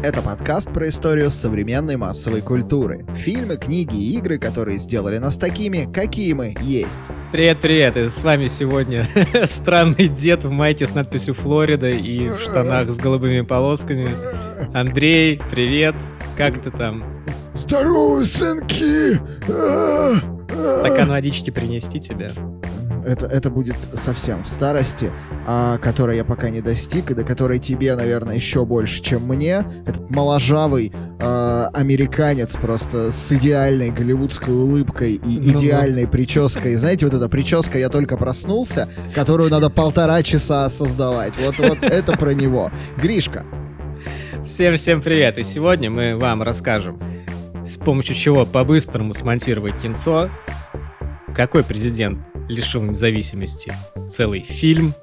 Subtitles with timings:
[0.00, 3.04] Это подкаст про историю современной массовой культуры.
[3.16, 7.00] Фильмы, книги и игры, которые сделали нас такими, какие мы есть.
[7.32, 9.04] Привет-привет, и с вами сегодня
[9.44, 14.08] странный дед в майке с надписью «Флорида» и в штанах с голубыми полосками.
[14.72, 15.96] Андрей, привет,
[16.36, 17.02] как ты там?
[17.54, 19.20] Здорово, сынки!
[20.48, 22.30] Стакан водички принести тебе?
[23.08, 25.10] Это, это будет совсем в старости,
[25.46, 29.64] а, которой я пока не достиг, и до которой тебе, наверное, еще больше, чем мне.
[29.86, 36.10] Этот моложавый а, американец просто с идеальной голливудской улыбкой и ну, идеальной ну.
[36.10, 36.74] прической.
[36.76, 41.32] Знаете, вот эта прическа «Я только проснулся», которую надо полтора часа создавать.
[41.38, 42.70] Вот, вот это про него.
[42.98, 43.46] Гришка.
[44.44, 45.38] Всем-всем привет!
[45.38, 47.00] И сегодня мы вам расскажем,
[47.66, 50.30] с помощью чего по-быстрому смонтировать кинцо,
[51.34, 52.18] какой президент
[52.48, 53.72] лишил независимости
[54.08, 54.94] целый фильм.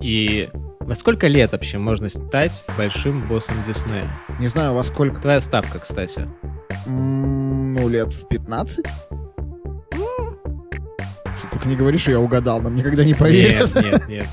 [0.00, 0.48] И
[0.80, 4.10] во сколько лет вообще можно стать большим боссом Диснея?
[4.38, 5.20] Не знаю, во сколько.
[5.20, 6.28] Твоя ставка, кстати.
[6.86, 8.84] Ну, лет в 15?
[11.62, 13.72] Только не говори, что я угадал, нам никогда не поверят.
[13.76, 14.26] Нет, нет, нет.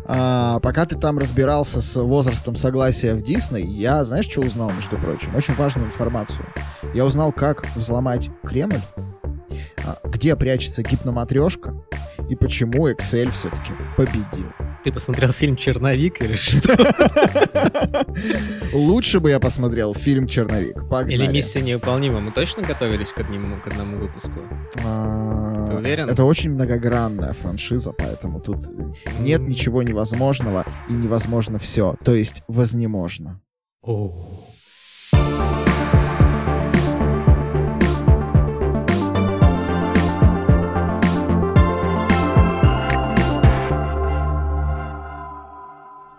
[0.06, 4.96] а, пока ты там разбирался с возрастом согласия в Дисней, я, знаешь, что узнал, между
[4.96, 5.36] прочим?
[5.36, 6.46] Очень важную информацию.
[6.94, 8.80] Я узнал, как взломать Кремль
[10.04, 11.74] где прячется гипноматрешка
[12.28, 14.46] и почему Excel все-таки победил.
[14.84, 16.76] Ты посмотрел фильм «Черновик» или что?
[18.72, 20.88] Лучше бы я посмотрел фильм «Черновик».
[20.88, 21.14] Погнали.
[21.14, 22.20] Или «Миссия невыполнима».
[22.20, 24.40] Мы точно готовились к одному, к одному выпуску?
[24.84, 26.08] А, Ты уверен?
[26.08, 28.68] Это очень многогранная франшиза, поэтому тут
[29.20, 31.96] нет ничего невозможного и невозможно все.
[32.04, 33.40] То есть вознеможно.
[33.82, 34.47] О.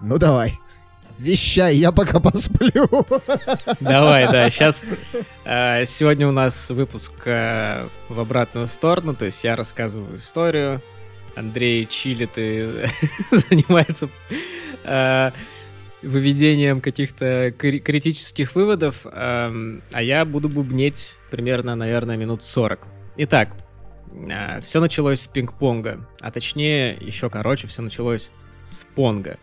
[0.10, 0.60] Ну давай.
[1.20, 2.90] Вещай, я пока посплю.
[3.80, 4.50] Давай, да.
[4.50, 4.84] Сейчас
[5.46, 10.82] э, сегодня у нас выпуск э, в обратную сторону, то есть я рассказываю историю,
[11.36, 12.86] Андрей чилит и
[13.32, 14.10] занимается
[14.84, 15.32] э,
[16.02, 22.80] выведением каких-то критических выводов, э, а я буду бубнеть примерно, наверное, минут 40.
[23.18, 23.50] Итак,
[24.28, 28.32] э, все началось с пинг-понга, а точнее, еще короче, все началось
[28.70, 29.38] с понга.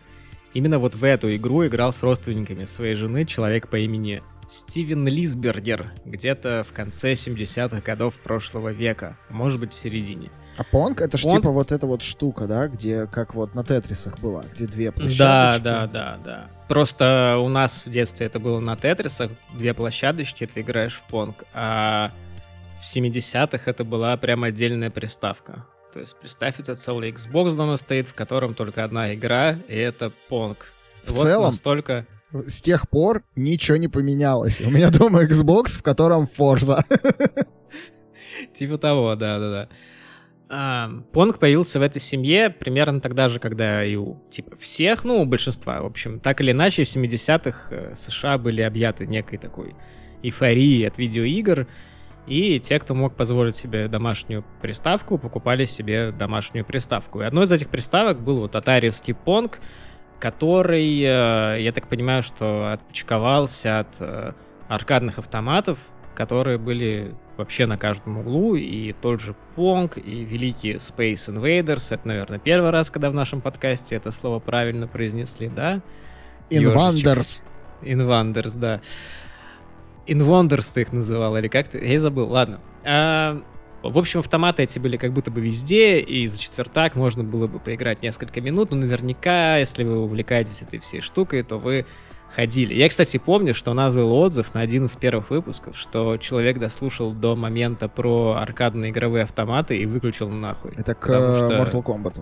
[0.57, 5.93] Именно вот в эту игру играл с родственниками своей жены человек по имени Стивен Лисбергер,
[6.03, 10.31] где-то в конце 70-х годов прошлого века, может быть, в середине.
[10.57, 11.41] А Понг это ж Понг...
[11.41, 15.19] типа вот эта вот штука, да, где как вот на Тетрисах была, где две площадочки.
[15.19, 16.49] Да, да, да, да.
[16.67, 21.43] Просто у нас в детстве это было на Тетрисах, две площадочки, ты играешь в Понг,
[21.53, 22.11] а
[22.81, 25.67] в 70-х это была прям отдельная приставка.
[25.93, 30.11] То есть представь, это целый Xbox дома стоит, в котором только одна игра, и это
[30.29, 30.57] Pong.
[31.03, 32.05] В вот целом, настолько...
[32.31, 34.61] с тех пор ничего не поменялось.
[34.61, 36.83] У меня дома Xbox, в котором Forza.
[38.53, 39.69] Типа того, да-да-да.
[41.11, 45.25] Понг появился в этой семье примерно тогда же, когда и у типа всех, ну, у
[45.25, 49.75] большинства, в общем, так или иначе, в 70-х э, США были объяты некой такой
[50.23, 51.67] эйфорией от видеоигр,
[52.27, 57.21] и те, кто мог позволить себе домашнюю приставку, покупали себе домашнюю приставку.
[57.21, 59.59] И одной из этих приставок был вот атариевский Понг,
[60.19, 64.33] который, э, я так понимаю, что отпочковался от э,
[64.67, 65.79] аркадных автоматов,
[66.15, 71.93] которые были вообще на каждом углу, и тот же Понг, и великие Space Invaders.
[71.93, 75.81] Это, наверное, первый раз, когда в нашем подкасте это слово правильно произнесли, да?
[76.49, 77.43] Invanders.
[77.81, 78.81] Invanders, да.
[80.07, 81.83] Invonders ты их называл, или как ты?
[81.85, 82.59] Я забыл, ладно.
[82.83, 83.41] А,
[83.83, 87.59] в общем, автоматы эти были как будто бы везде, и за четвертак можно было бы
[87.59, 91.85] поиграть несколько минут, но наверняка, если вы увлекаетесь этой всей штукой, то вы
[92.33, 92.73] ходили.
[92.73, 96.59] Я, кстати, помню, что у нас был отзыв на один из первых выпусков, что человек
[96.59, 100.71] дослушал до момента про аркадные игровые автоматы и выключил нахуй.
[100.75, 101.63] Это к что...
[101.63, 102.21] Mortal Kombat.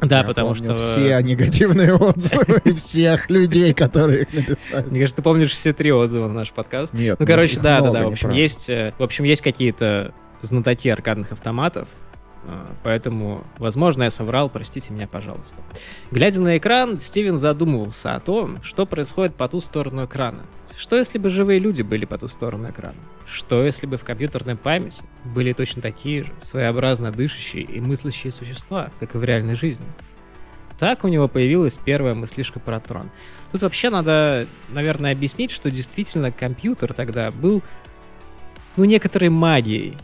[0.00, 0.74] Да, Я потому что...
[0.74, 4.86] все негативные отзывы всех людей, которые их написали.
[4.90, 6.94] Мне кажется, ты помнишь все три отзыва на наш подкаст.
[6.94, 8.04] Нет, ну, короче, да, да, да.
[8.04, 10.12] В общем, есть, э, в общем, есть какие-то
[10.42, 11.88] знатоки аркадных автоматов,
[12.82, 15.56] поэтому, возможно, я соврал, простите меня, пожалуйста.
[16.10, 20.44] Глядя на экран, Стивен задумывался о том, что происходит по ту сторону экрана.
[20.76, 22.98] Что если бы живые люди были по ту сторону экрана?
[23.26, 28.90] Что если бы в компьютерной памяти были точно такие же, своеобразно дышащие и мыслящие существа,
[29.00, 29.86] как и в реальной жизни?
[30.78, 33.10] так у него появилась первая мыслишка про трон.
[33.52, 37.62] Тут вообще надо, наверное, объяснить, что действительно компьютер тогда был,
[38.76, 39.96] ну, некоторой магией.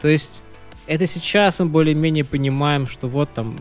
[0.00, 0.42] То есть
[0.86, 3.56] это сейчас мы более-менее понимаем, что вот там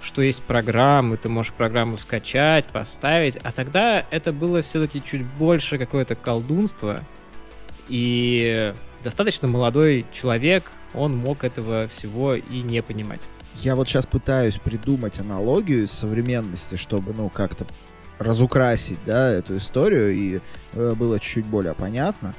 [0.00, 5.76] что есть программы, ты можешь программу скачать, поставить, а тогда это было все-таки чуть больше
[5.76, 7.00] какое-то колдунство,
[7.88, 13.22] и достаточно молодой человек, он мог этого всего и не понимать.
[13.56, 17.66] Я вот сейчас пытаюсь придумать аналогию из современности, чтобы, ну, как-то
[18.18, 20.40] разукрасить, да, эту историю, и
[20.74, 22.34] э, было чуть более понятно.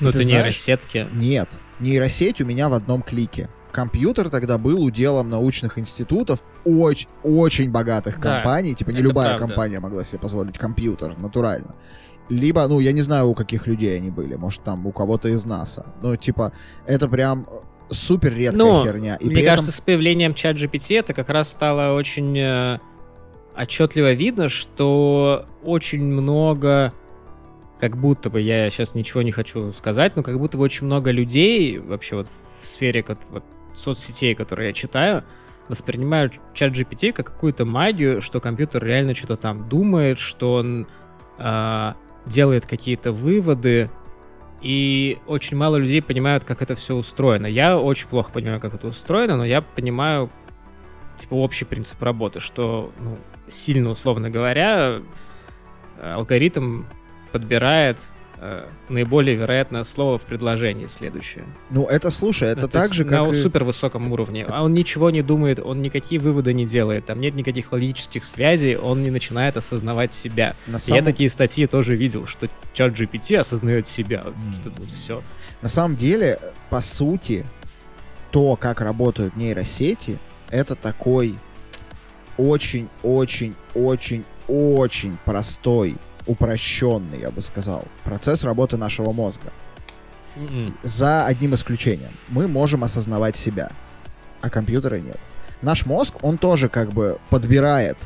[0.00, 1.08] Ну, это нейросетки.
[1.12, 3.48] Нет, нейросеть у меня в одном клике.
[3.72, 8.74] Компьютер тогда был уделом научных институтов очень, очень богатых да, компаний.
[8.74, 9.46] Типа не любая правда.
[9.46, 11.74] компания могла себе позволить компьютер, натурально.
[12.28, 14.34] Либо, ну, я не знаю, у каких людей они были.
[14.34, 15.86] Может, там у кого-то из НАСА.
[16.02, 16.52] Ну, типа,
[16.86, 17.46] это прям
[17.90, 19.16] супер редкая ну, херня.
[19.16, 19.78] И мне кажется, этом...
[19.78, 22.78] с появлением чат GPT это как раз стало очень э,
[23.56, 26.92] отчетливо видно, что очень много,
[27.78, 31.10] как будто бы, я сейчас ничего не хочу сказать, но как будто бы очень много
[31.10, 33.44] людей вообще вот в сфере вот, вот,
[33.74, 35.24] соцсетей, которые я читаю,
[35.68, 40.86] воспринимают чат GPT как какую-то магию, что компьютер реально что-то там думает, что он
[41.38, 41.92] э,
[42.24, 43.90] делает какие-то выводы,
[44.62, 47.46] и очень мало людей понимают, как это все устроено.
[47.46, 50.30] Я очень плохо понимаю, как это устроено, но я понимаю,
[51.18, 53.18] типа, общий принцип работы, что, ну,
[53.48, 55.02] сильно условно говоря,
[56.00, 56.84] алгоритм
[57.32, 58.00] подбирает
[58.38, 61.44] э, наиболее вероятное слово в предложении следующее.
[61.70, 63.32] Ну, это, слушай, это, это так же, как На и...
[63.32, 64.44] супер высоком уровне.
[64.48, 68.76] А он ничего не думает, он никакие выводы не делает, там нет никаких логических связей,
[68.76, 70.54] он не начинает осознавать себя.
[70.66, 70.98] На самом...
[70.98, 74.24] Я такие статьи тоже видел, что чат GPT осознает себя.
[74.26, 74.60] Mm.
[74.60, 75.22] Это вот все.
[75.62, 76.38] На самом деле,
[76.70, 77.46] по сути,
[78.30, 80.18] то, как работают нейросети,
[80.50, 81.38] это такой
[82.36, 85.96] очень-очень-очень-очень простой
[86.26, 89.52] упрощенный, я бы сказал, процесс работы нашего мозга.
[90.36, 90.74] Mm-mm.
[90.82, 92.12] За одним исключением.
[92.28, 93.70] Мы можем осознавать себя,
[94.40, 95.18] а компьютера нет.
[95.62, 97.96] Наш мозг, он тоже как бы подбирает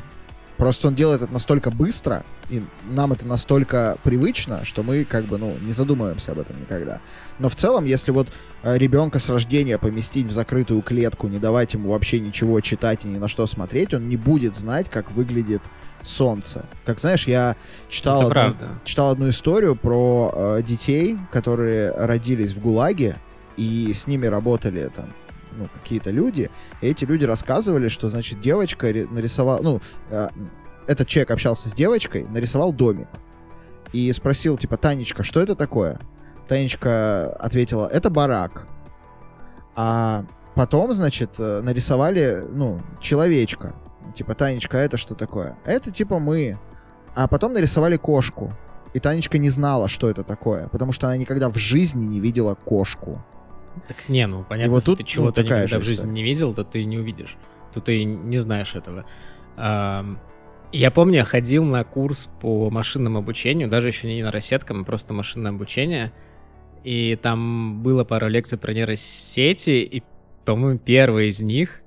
[0.61, 5.39] Просто он делает это настолько быстро, и нам это настолько привычно, что мы как бы,
[5.39, 7.01] ну, не задумываемся об этом никогда.
[7.39, 8.27] Но в целом, если вот
[8.61, 13.07] э, ребенка с рождения поместить в закрытую клетку, не давать ему вообще ничего читать и
[13.07, 15.63] ни на что смотреть, он не будет знать, как выглядит
[16.03, 16.63] солнце.
[16.85, 17.55] Как знаешь, я
[17.89, 23.17] читал, одну, читал одну историю про э, детей, которые родились в ГУЛАГе,
[23.57, 25.11] и с ними работали там
[25.51, 26.49] ну, какие-то люди,
[26.81, 30.29] и эти люди рассказывали, что, значит, девочка нарисовала, ну, э,
[30.87, 33.07] этот человек общался с девочкой, нарисовал домик,
[33.93, 35.99] и спросил, типа, Танечка, что это такое?
[36.47, 38.67] Танечка ответила, это барак.
[39.75, 40.25] А
[40.55, 43.73] потом, значит, э, нарисовали, ну, человечка.
[44.15, 45.57] Типа, Танечка, это что такое?
[45.65, 46.59] Это, типа, мы.
[47.15, 48.53] А потом нарисовали кошку.
[48.93, 52.55] И Танечка не знала, что это такое, потому что она никогда в жизни не видела
[52.55, 53.23] кошку.
[53.87, 56.53] Так не, ну понятно, и вот тут, ты чего-то ну, никогда в жизни не видел,
[56.53, 57.37] то ты не увидишь.
[57.73, 59.05] Тут ты не знаешь этого.
[60.73, 65.13] Я помню, я ходил на курс по машинному обучению, даже еще не нейросеткам, а просто
[65.13, 66.13] машинное обучение.
[66.83, 70.03] И там было пару лекций про нейросети, и,
[70.45, 71.81] по-моему, первая из них,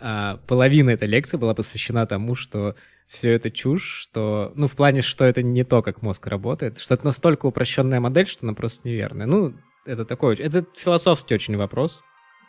[0.00, 2.74] а, половина этой лекции была посвящена тому, что
[3.06, 6.94] все это чушь, что, ну, в плане, что это не то, как мозг работает, что
[6.94, 9.26] это настолько упрощенная модель, что она просто неверная.
[9.26, 9.54] Ну,
[9.84, 12.02] это такой, это философский очень вопрос,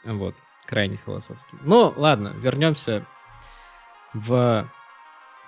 [0.03, 0.35] вот,
[0.65, 1.57] крайне философский.
[1.61, 3.05] Ну, ладно, вернемся
[4.13, 4.69] в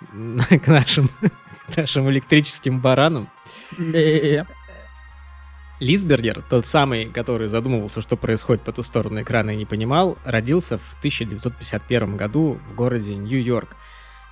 [0.64, 1.08] к нашим,
[1.68, 3.30] к нашим электрическим баранам.
[5.80, 10.78] Лисбергер, тот самый, который задумывался, что происходит по ту сторону экрана и не понимал, родился
[10.78, 13.76] в 1951 году в городе Нью-Йорк.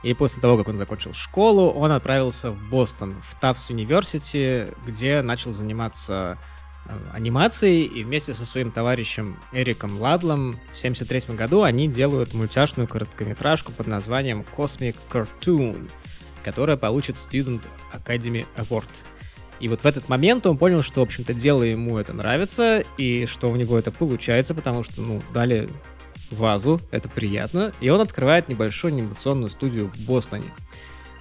[0.03, 5.21] И после того, как он закончил школу, он отправился в Бостон, в Тафс Университи, где
[5.23, 6.39] начал заниматься
[6.87, 12.89] Э, анимацией, и вместе со своим товарищем Эриком Ладлом в 73 году они делают мультяшную
[12.89, 15.89] короткометражку под названием Cosmic Cartoon,
[16.43, 17.63] которая получит Student
[17.93, 18.89] Academy Award.
[19.61, 23.27] И вот в этот момент он понял, что, в общем-то, дело ему это нравится, и
[23.27, 25.69] что у него это получается, потому что, ну, дали
[26.33, 30.53] вазу, это приятно, и он открывает небольшую анимационную студию в Бостоне.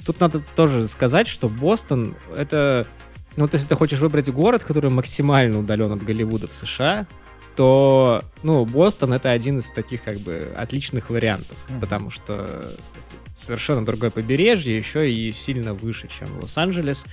[0.08, 2.88] Тут надо тоже сказать, что Бостон— это
[3.36, 7.08] ну, вот если ты хочешь выбрать город, который максимально удален от Голливуда в США,
[7.56, 11.80] то, ну, Бостон это один из таких, как бы, отличных вариантов, mm-hmm.
[11.80, 17.06] потому что это совершенно другое побережье, еще и сильно выше, чем Лос-Анджелес.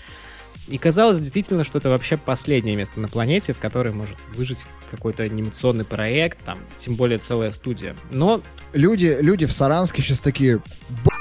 [0.68, 5.22] И казалось действительно, что это вообще последнее место на планете, в которой может выжить какой-то
[5.22, 7.96] анимационный проект, там, тем более целая студия.
[8.10, 8.42] Но...
[8.74, 10.60] Люди, люди в Саранске сейчас такие,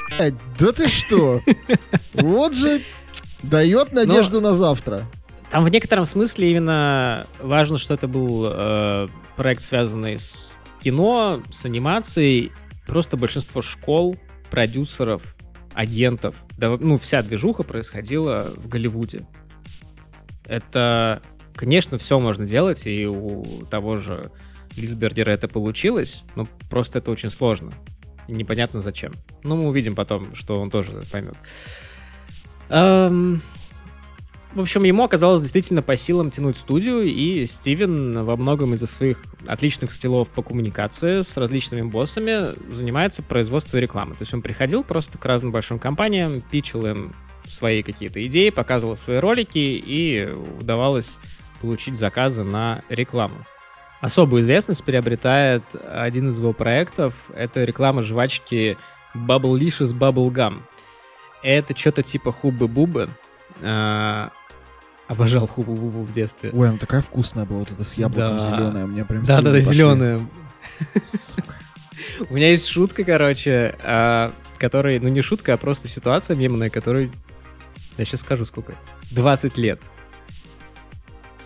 [0.10, 1.40] Блядь, да ты что?
[2.14, 2.82] Вот же
[3.44, 5.10] дает надежду на завтра.
[5.50, 11.66] Там в некотором смысле именно важно, что это был э, проект, связанный с кино, с
[11.66, 12.52] анимацией.
[12.86, 14.18] Просто большинство школ,
[14.50, 15.36] продюсеров,
[15.74, 19.28] агентов, да, ну, вся движуха происходила в Голливуде.
[20.46, 21.22] Это,
[21.54, 24.32] конечно, все можно делать, и у того же
[24.76, 27.74] Лисбергера это получилось, но просто это очень сложно.
[28.28, 29.14] И непонятно зачем.
[29.44, 31.36] Но мы увидим потом, что он тоже поймет.
[32.70, 33.42] Эм,
[34.54, 39.24] в общем, ему оказалось действительно по силам тянуть студию, и Стивен во многом из-за своих
[39.46, 44.16] отличных стилов по коммуникации с различными боссами занимается производством рекламы.
[44.16, 47.14] То есть он приходил просто к разным большим компаниям, пичил им
[47.48, 50.28] свои какие-то идеи, показывал свои ролики, и
[50.60, 51.18] удавалось
[51.62, 53.46] получить заказы на рекламу.
[54.02, 57.30] Особую известность приобретает один из его проектов.
[57.36, 58.78] Это реклама жвачки
[59.16, 60.62] Bubblicious Bubble Gum.
[61.44, 63.10] Это что-то типа хубы-бубы.
[63.62, 64.32] А,
[65.08, 66.52] обожал хубу-бубу в детстве.
[66.54, 68.44] Ой, она такая вкусная была, вот эта с яблоком Да.
[68.44, 70.28] зеленая, мне прям Да, да, да, зеленая.
[71.06, 71.56] Сука.
[72.30, 77.12] У меня есть шутка, короче, а, которой, ну не шутка, а просто ситуация мемная, которой,
[77.98, 78.76] я сейчас скажу сколько,
[79.12, 79.82] 20 лет.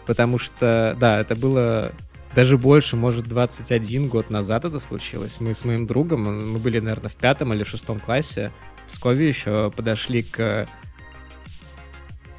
[0.06, 1.94] Потому что, да, это было
[2.34, 5.40] даже больше, может, 21 год назад это случилось.
[5.40, 8.52] Мы с моим другом, мы были, наверное, в пятом или шестом классе,
[8.86, 10.68] в Пскове еще подошли к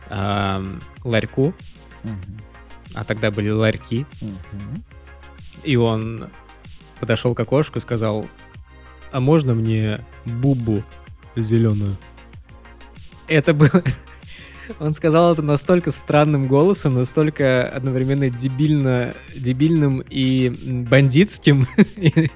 [0.09, 1.55] ам, ларьку,
[2.03, 2.39] Мгм.
[2.95, 4.85] а тогда были ларьки, Мгм.
[5.65, 6.29] И он
[6.99, 8.27] подошел к окошку и сказал,
[9.13, 10.83] а можно мне бубу
[11.37, 11.97] зеленую?
[13.29, 13.71] Это было...
[14.81, 20.49] Он сказал это настолько странным голосом, настолько одновременно дебильно, дебильным и
[20.89, 21.67] бандитским,
[21.97, 22.31] и,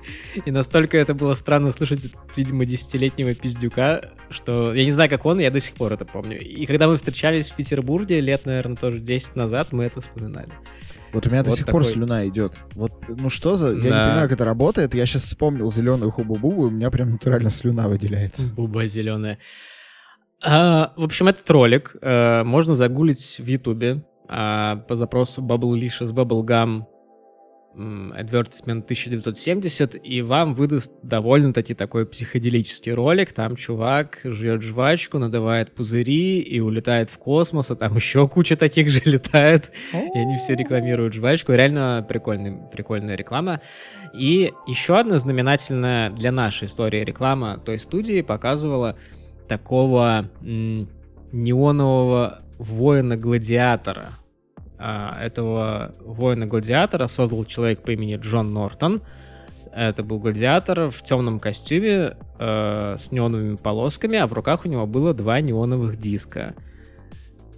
[0.44, 5.38] и настолько это было странно слышать, видимо, десятилетнего пиздюка, что я не знаю, как он,
[5.38, 6.40] я до сих пор это помню.
[6.40, 10.48] И когда мы встречались в Петербурге лет, наверное, тоже 10 назад, мы это вспоминали.
[11.12, 11.92] Вот у меня до Вот сих пор такой.
[11.94, 12.58] слюна идет.
[12.74, 13.68] Вот, ну что за...
[13.68, 14.06] Я не Да.
[14.08, 14.94] понимаю, как это работает.
[14.94, 18.52] Я сейчас вспомнил зеленую хубу-бубу, и у меня прям натурально слюна выделяется.
[18.54, 19.38] Буба зеленая.
[20.42, 26.84] А, в общем, этот ролик э, можно загуглить в Ютубе а, по запросу Bubblicious Bubblegum
[27.76, 33.34] Advertisement 1970, и вам выдаст довольно-таки такой психоделический ролик.
[33.34, 38.88] Там чувак жует жвачку, надувает пузыри и улетает в космос, а там еще куча таких
[38.90, 39.72] же летает.
[39.92, 41.52] И они все рекламируют жвачку.
[41.52, 43.60] Реально прикольный, прикольная реклама.
[44.18, 48.96] И еще одна знаменательная для нашей истории реклама той студии показывала
[49.48, 50.88] такого м,
[51.32, 54.10] неонового воина-гладиатора.
[54.78, 59.02] А, этого воина-гладиатора создал человек по имени Джон Нортон.
[59.74, 64.86] Это был гладиатор в темном костюме э, с неоновыми полосками, а в руках у него
[64.86, 66.54] было два неоновых диска.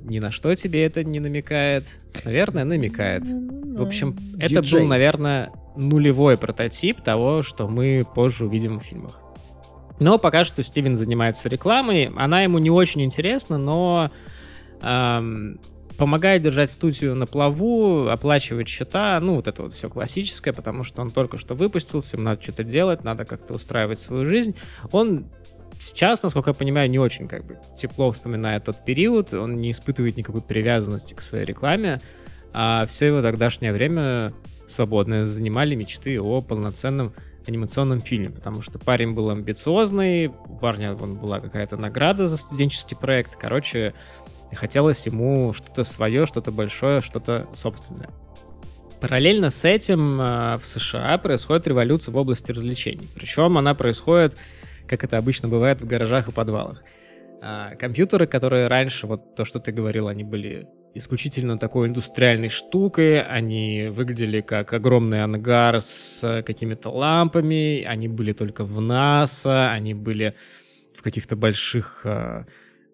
[0.03, 1.87] Ни на что тебе это не намекает?
[2.25, 3.23] Наверное, намекает.
[3.25, 4.81] В общем, это Диджей.
[4.81, 9.21] был, наверное, нулевой прототип того, что мы позже увидим в фильмах.
[10.01, 12.13] Но пока что Стивен занимается рекламой.
[12.17, 14.11] Она ему не очень интересна, но
[14.81, 15.59] эм,
[15.97, 19.19] помогает держать студию на плаву, оплачивать счета.
[19.21, 22.65] Ну, вот это вот все классическое, потому что он только что выпустился, ему надо что-то
[22.65, 24.55] делать, надо как-то устраивать свою жизнь.
[24.93, 25.27] Он
[25.81, 30.17] сейчас, насколько я понимаю, не очень как бы тепло вспоминает тот период, он не испытывает
[30.17, 32.01] никакой привязанности к своей рекламе,
[32.55, 34.33] а все его тогдашнее время
[34.67, 37.13] свободное занимали мечты о полноценном
[37.49, 42.97] анимационном фильме, потому что парень был амбициозный, у парня вон, была какая-то награда за студенческий
[42.97, 43.95] проект, короче,
[44.53, 48.11] хотелось ему что-то свое, что-то большое, что-то собственное.
[49.01, 53.09] Параллельно с этим э, в США происходит революция в области развлечений.
[53.15, 54.37] Причем она происходит,
[54.89, 56.83] как это обычно бывает, в гаражах и подвалах.
[57.41, 63.23] А, компьютеры, которые раньше, вот то, что ты говорил, они были исключительно такой индустриальной штукой,
[63.23, 69.95] они выглядели как огромный ангар с э, какими-то лампами, они были только в НАСА, они
[69.95, 70.35] были
[70.95, 72.45] в каких-то больших э,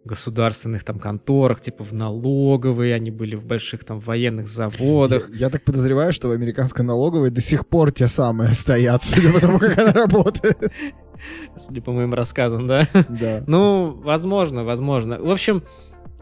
[0.05, 5.31] государственных там конторах, типа в налоговой, они были в больших там военных заводах.
[5.31, 9.33] Я, я так подозреваю, что в американской налоговой до сих пор те самые стоят, судя
[9.33, 10.59] по тому, как она работает.
[11.57, 12.87] Судя по моим рассказам, да?
[13.09, 13.43] Да.
[13.47, 15.19] Ну, возможно, возможно.
[15.19, 15.65] В общем,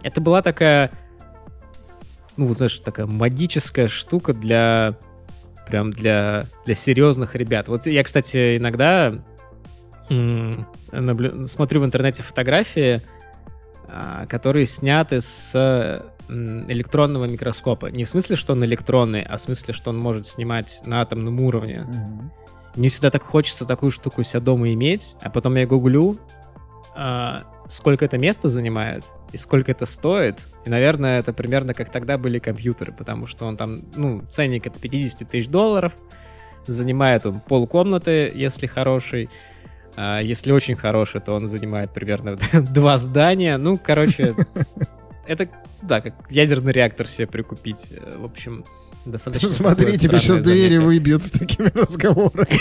[0.03, 0.93] это была такая,
[2.37, 4.97] ну, вот знаешь, такая магическая штука для
[5.67, 7.69] прям для, для серьезных ребят.
[7.69, 9.15] Вот я, кстати, иногда
[10.11, 13.03] наблю- смотрю в интернете фотографии,
[13.89, 17.87] а, которые сняты с электронного микроскопа.
[17.87, 21.41] Не в смысле, что он электронный, а в смысле, что он может снимать на атомном
[21.41, 21.83] уровне.
[21.83, 22.33] Мгм.
[22.75, 26.19] Мне всегда так хочется такую штуку у себя дома иметь, а потом я гуглю,
[26.95, 30.47] а, сколько это место занимает и сколько это стоит.
[30.67, 34.79] И, наверное, это примерно как тогда были компьютеры, потому что он там, ну, ценник это
[34.79, 35.95] 50 тысяч долларов,
[36.67, 39.31] занимает он полкомнаты, если хороший.
[39.97, 43.57] А если очень хороший, то он занимает примерно два здания.
[43.57, 44.35] Ну, короче,
[45.27, 45.49] это,
[45.81, 47.91] да, как ядерный реактор себе прикупить.
[48.19, 48.67] В общем,
[49.07, 49.49] достаточно...
[49.51, 52.59] Смотри, тебе сейчас двери выбьют с такими разговорами.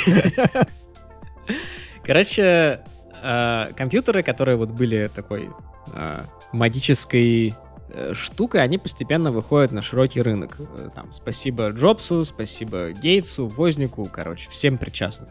[2.04, 2.82] Короче,
[3.22, 5.50] а, компьютеры, которые вот были такой
[5.94, 7.54] а, магической
[7.90, 10.58] э, штукой, они постепенно выходят на широкий рынок.
[10.60, 15.30] Э, там, спасибо Джобсу, спасибо Гейтсу, Вознику, короче, всем причастным.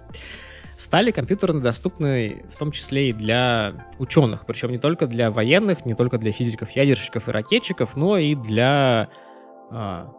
[0.77, 5.95] Стали компьютеры доступны в том числе и для ученых, причем не только для военных, не
[5.95, 9.11] только для физиков, ядерщиков и ракетчиков, но и для
[9.71, 10.11] а,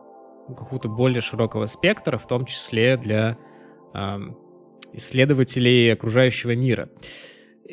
[0.48, 3.38] какого-то более широкого спектра, в том числе для
[3.94, 4.20] а,
[4.94, 6.90] исследователей окружающего мира.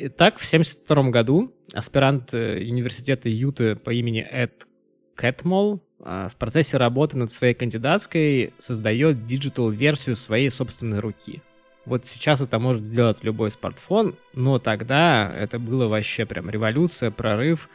[0.01, 4.65] Итак, в 1972 году аспирант э, университета Юты по имени Эд
[5.15, 11.41] Кэтмулл а, в процессе работы над своей кандидатской создает digital -версию своей собственной руки.
[11.85, 17.67] Вот сейчас это может сделать любой смартфон, но тогда это было вообще прям революция, прорыв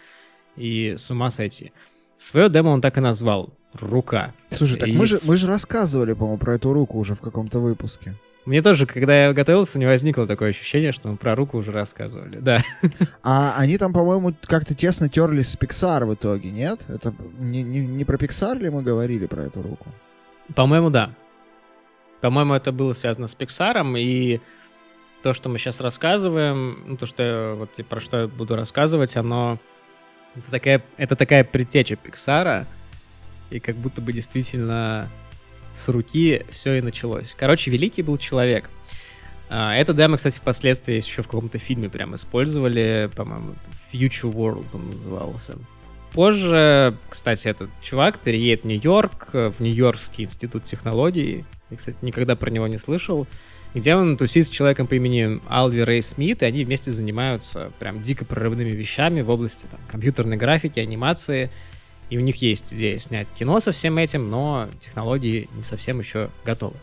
[0.57, 1.73] и с ума сойти.
[2.17, 4.33] Свое демо он так и назвал «Рука».
[4.49, 4.93] Слушай, так и...
[4.93, 8.15] мы, же, мы же рассказывали, по-моему, про эту руку уже в каком-то выпуске.
[8.47, 12.39] Мне тоже, когда я готовился, не возникло такое ощущение, что мы про руку уже рассказывали,
[12.39, 12.63] да.
[13.23, 16.81] А они там, по-моему, как-то тесно терлись с Pixar в итоге, нет?
[16.89, 19.87] Это не, не, не про Pixar ли мы говорили про эту руку?
[20.55, 21.11] По-моему, да.
[22.21, 24.41] По-моему, это было связано с Pixar, и
[25.23, 29.59] то, что мы сейчас рассказываем, ну, то, что вот про что я буду рассказывать, оно...
[30.37, 32.67] Это такая, это такая предтеча Pixar,
[33.49, 35.09] и как будто бы действительно
[35.75, 37.35] с руки все и началось.
[37.37, 38.71] Короче, великий был человек.
[39.51, 43.55] А, это демо, кстати, впоследствии еще в каком-то фильме прям использовали, по-моему,
[43.93, 45.57] Future World он назывался.
[46.13, 51.45] Позже, кстати, этот чувак переедет в Нью-Йорк, в Нью-Йоркский институт технологий.
[51.71, 53.27] Я, кстати, никогда про него не слышал.
[53.75, 58.01] Где он тусит с человеком по имени Алви Рэй Смит, и они вместе занимаются прям
[58.01, 61.51] дико прорывными вещами в области там, компьютерной графики, анимации
[62.11, 66.31] и у них есть идея снять кино со всем этим, но технологии не совсем еще
[66.45, 66.77] готовы.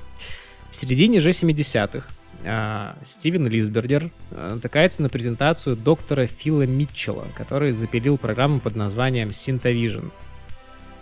[0.70, 2.10] В середине же 70-х
[2.44, 9.30] э, Стивен Лисбергер э, натыкается на презентацию доктора Фила Митчелла, который запилил программу под названием
[9.30, 10.12] Syntavision.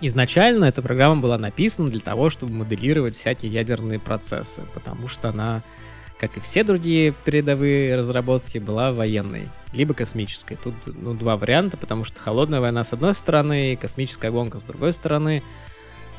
[0.02, 5.62] Изначально эта программа была написана для того, чтобы моделировать всякие ядерные процессы, потому что она
[6.20, 10.58] как и все другие передовые разработки, была военной, либо космической.
[10.62, 14.66] Тут ну, два варианта, потому что холодная война с одной стороны и космическая гонка с
[14.66, 15.42] другой стороны.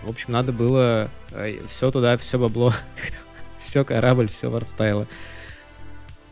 [0.03, 2.73] В общем, надо было э, все туда, все бабло,
[3.59, 5.07] все корабль, все вардстайла.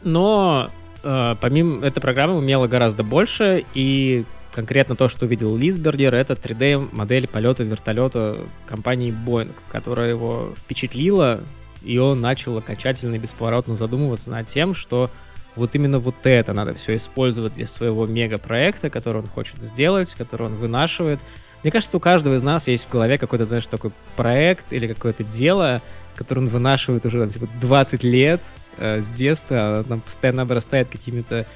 [0.02, 0.70] Но
[1.02, 7.28] э, помимо этой программы умела гораздо больше, и конкретно то, что увидел Лисбергер, это 3D-модель
[7.28, 11.42] полета вертолета компании Boeing, которая его впечатлила,
[11.82, 15.10] и он начал окончательно и бесповоротно задумываться над тем, что
[15.56, 20.46] вот именно вот это надо все использовать для своего мегапроекта, который он хочет сделать, который
[20.46, 21.20] он вынашивает.
[21.62, 25.24] Мне кажется, у каждого из нас есть в голове какой-то, знаешь, такой проект или какое-то
[25.24, 25.82] дело,
[26.14, 28.44] которое он вынашивает уже там, типа, 20 лет
[28.76, 31.46] э, с детства, а там постоянно обрастает какими-то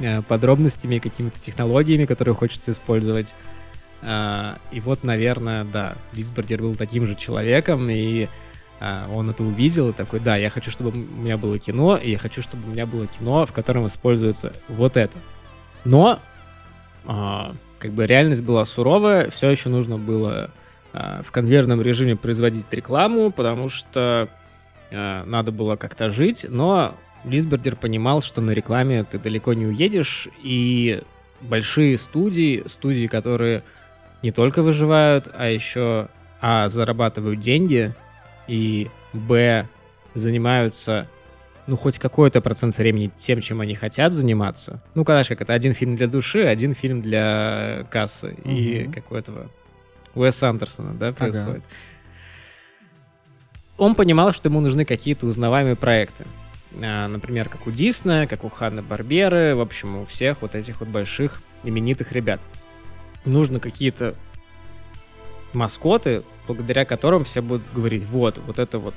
[0.00, 3.34] э, подробностями, какими-то технологиями, которые хочется использовать.
[4.02, 8.28] Э, и вот, наверное, да, Лисбергер был таким же человеком, и
[8.80, 12.18] он это увидел и такой, да, я хочу, чтобы у меня было кино, и я
[12.18, 15.18] хочу, чтобы у меня было кино, в котором используется вот это.
[15.84, 16.20] Но,
[17.06, 20.50] а, как бы реальность была суровая, все еще нужно было
[20.92, 24.28] а, в конвейерном режиме производить рекламу, потому что
[24.92, 30.28] а, надо было как-то жить, но Лисбердер понимал, что на рекламе ты далеко не уедешь,
[30.42, 31.02] и
[31.40, 33.62] большие студии, студии, которые
[34.22, 36.08] не только выживают, а еще
[36.42, 37.94] а, зарабатывают деньги—
[38.48, 39.68] и б
[40.14, 41.08] занимаются
[41.66, 44.80] ну, хоть какой-то процент времени тем, чем они хотят заниматься.
[44.94, 48.36] Ну, конечно, как это один фильм для души, один фильм для кассы.
[48.44, 48.50] Угу.
[48.50, 49.50] И как у этого
[50.14, 51.64] Уэс Андерсона, да, происходит.
[51.64, 51.74] Ага.
[53.78, 56.24] Он понимал, что ему нужны какие-то узнаваемые проекты.
[56.80, 60.80] А, например, как у Диснея, как у Ханны Барберы, в общем, у всех вот этих
[60.80, 62.40] вот больших именитых ребят.
[63.24, 64.14] Нужно какие-то
[65.56, 68.94] маскоты, благодаря которым все будут говорить, вот, вот это вот,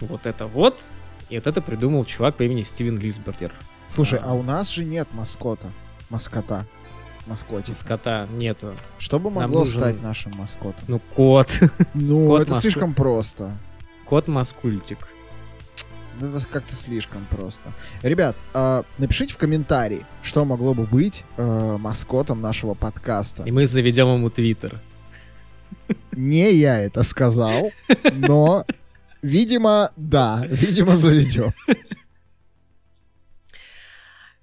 [0.00, 0.90] вот это вот,
[1.28, 3.52] и вот это придумал чувак по имени Стивен Лисбергер.
[3.88, 5.70] Слушай, а, а у нас же нет маскота,
[6.08, 6.66] маскота,
[7.26, 7.70] маскотика.
[7.70, 8.74] Маскота нету.
[8.98, 9.80] Что бы могло нужен...
[9.80, 10.84] стать нашим маскотом?
[10.88, 11.48] Ну, кот.
[11.94, 12.62] Ну, кот это маску...
[12.62, 13.58] слишком просто.
[14.06, 15.08] Кот-маскультик.
[16.20, 17.72] Это как-то слишком просто.
[18.02, 23.42] Ребят, э, напишите в комментарии, что могло бы быть э, маскотом нашего подкаста.
[23.44, 24.80] И мы заведем ему твиттер.
[26.12, 27.70] Не я это сказал,
[28.12, 28.66] но,
[29.22, 31.52] видимо, да, видимо, заведем.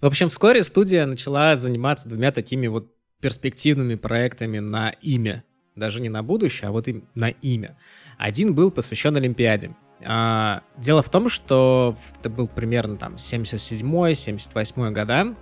[0.01, 5.43] В общем, вскоре студия начала заниматься двумя такими вот перспективными проектами на имя.
[5.75, 7.77] Даже не на будущее, а вот и на имя.
[8.17, 9.75] Один был посвящен Олимпиаде.
[10.05, 15.35] А, дело в том, что это был примерно там 77-78 года,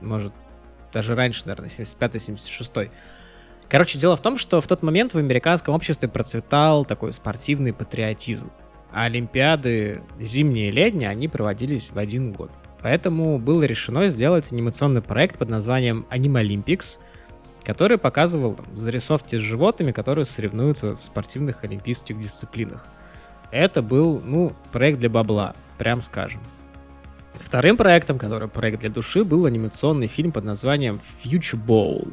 [0.00, 0.32] может,
[0.92, 2.90] даже раньше, наверное, 75-76.
[3.68, 8.50] Короче, дело в том, что в тот момент в американском обществе процветал такой спортивный патриотизм.
[8.92, 12.50] А Олимпиады зимние и летние, они проводились в один год.
[12.80, 16.98] Поэтому было решено сделать анимационный проект под названием Anime Olympics,
[17.64, 22.86] который показывал там, зарисовки с животными, которые соревнуются в спортивных олимпийских дисциплинах.
[23.50, 26.40] Это был, ну, проект для бабла, прям скажем.
[27.34, 32.10] Вторым проектом, который проект для души, был анимационный фильм под названием Future Bowl,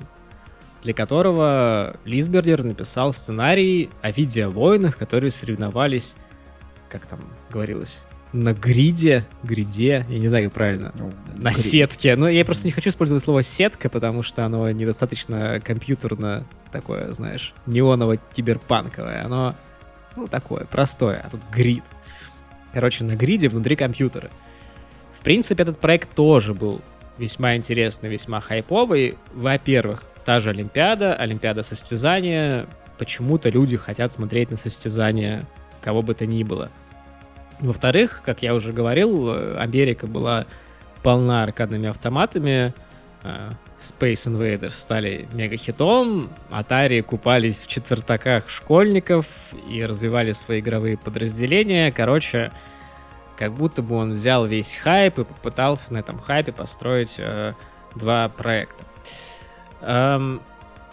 [0.85, 6.15] для которого Лисбердер написал сценарий о видеовойнах, которые соревновались,
[6.89, 11.57] как там говорилось, на гриде, гриде, я не знаю, как правильно, ну, на грид.
[11.57, 12.15] сетке.
[12.15, 17.55] Но я просто не хочу использовать слово сетка, потому что оно недостаточно компьютерно такое, знаешь,
[17.65, 19.23] неоново-киберпанковое.
[19.23, 19.55] Оно,
[20.15, 21.83] ну, такое, простое, а тут грид.
[22.73, 24.29] Короче, на гриде внутри компьютера.
[25.17, 26.81] В принципе, этот проект тоже был
[27.17, 29.17] весьма интересный, весьма хайповый.
[29.33, 32.67] Во-первых, та же Олимпиада, Олимпиада состязания.
[32.97, 35.45] Почему-то люди хотят смотреть на состязания
[35.85, 36.71] кого бы то ни было.
[37.59, 40.45] Во-вторых, как я уже говорил, Америка была
[41.03, 42.73] полна аркадными автоматами.
[43.23, 49.27] Э, Space Invaders стали мега-хитом, Atari купались в четвертаках школьников
[49.69, 51.91] и развивали свои игровые подразделения.
[51.91, 52.51] Короче,
[53.37, 57.53] как будто бы он взял весь хайп и попытался на этом хайпе построить э,
[57.95, 58.83] два проекта.
[59.85, 60.41] Эм,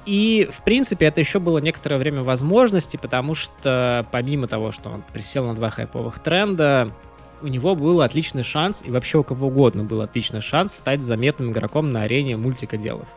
[0.05, 5.03] и, в принципе, это еще было некоторое время возможности, потому что помимо того, что он
[5.13, 6.93] присел на два хайповых тренда,
[7.41, 11.53] у него был отличный шанс, и вообще у кого угодно был отличный шанс стать заметным
[11.53, 13.09] игроком на арене мультикоделов.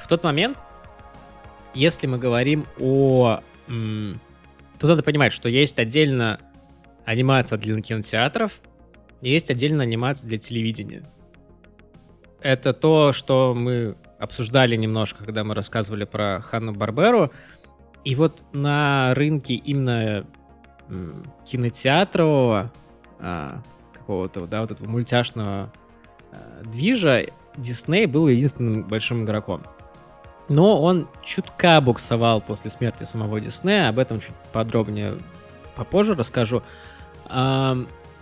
[0.00, 0.56] В тот момент,
[1.74, 3.40] если мы говорим о...
[3.66, 6.38] Тут надо понимать, что есть отдельно
[7.04, 8.60] анимация для кинотеатров,
[9.20, 11.02] есть отдельно анимация для телевидения.
[12.40, 17.30] Это то, что мы обсуждали немножко, когда мы рассказывали про Ханну Барберу.
[18.04, 20.26] И вот на рынке именно
[21.44, 22.72] кинотеатрового
[23.18, 25.72] а, какого-то, да, вот этого мультяшного
[26.32, 27.26] а, движа
[27.56, 29.62] Дисней был единственным большим игроком.
[30.48, 35.18] Но он чутка буксовал после смерти самого Диснея, об этом чуть подробнее
[35.76, 36.62] попозже расскажу.
[37.26, 37.76] А,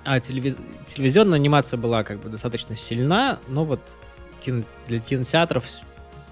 [0.05, 0.57] а телевиз...
[0.87, 3.81] телевизионная анимация была как бы достаточно сильна, но вот
[4.41, 5.65] кино, для кинотеатров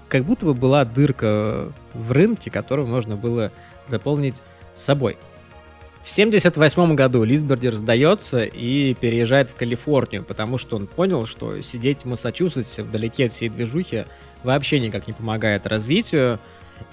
[0.07, 3.51] как будто бы была дырка в рынке, которую можно было
[3.85, 5.17] заполнить собой.
[6.03, 12.01] В 1978 году Лисбердер сдается и переезжает в Калифорнию, потому что он понял, что сидеть
[12.01, 14.05] в Массачусетсе вдалеке от всей движухи
[14.43, 16.39] вообще никак не помогает развитию,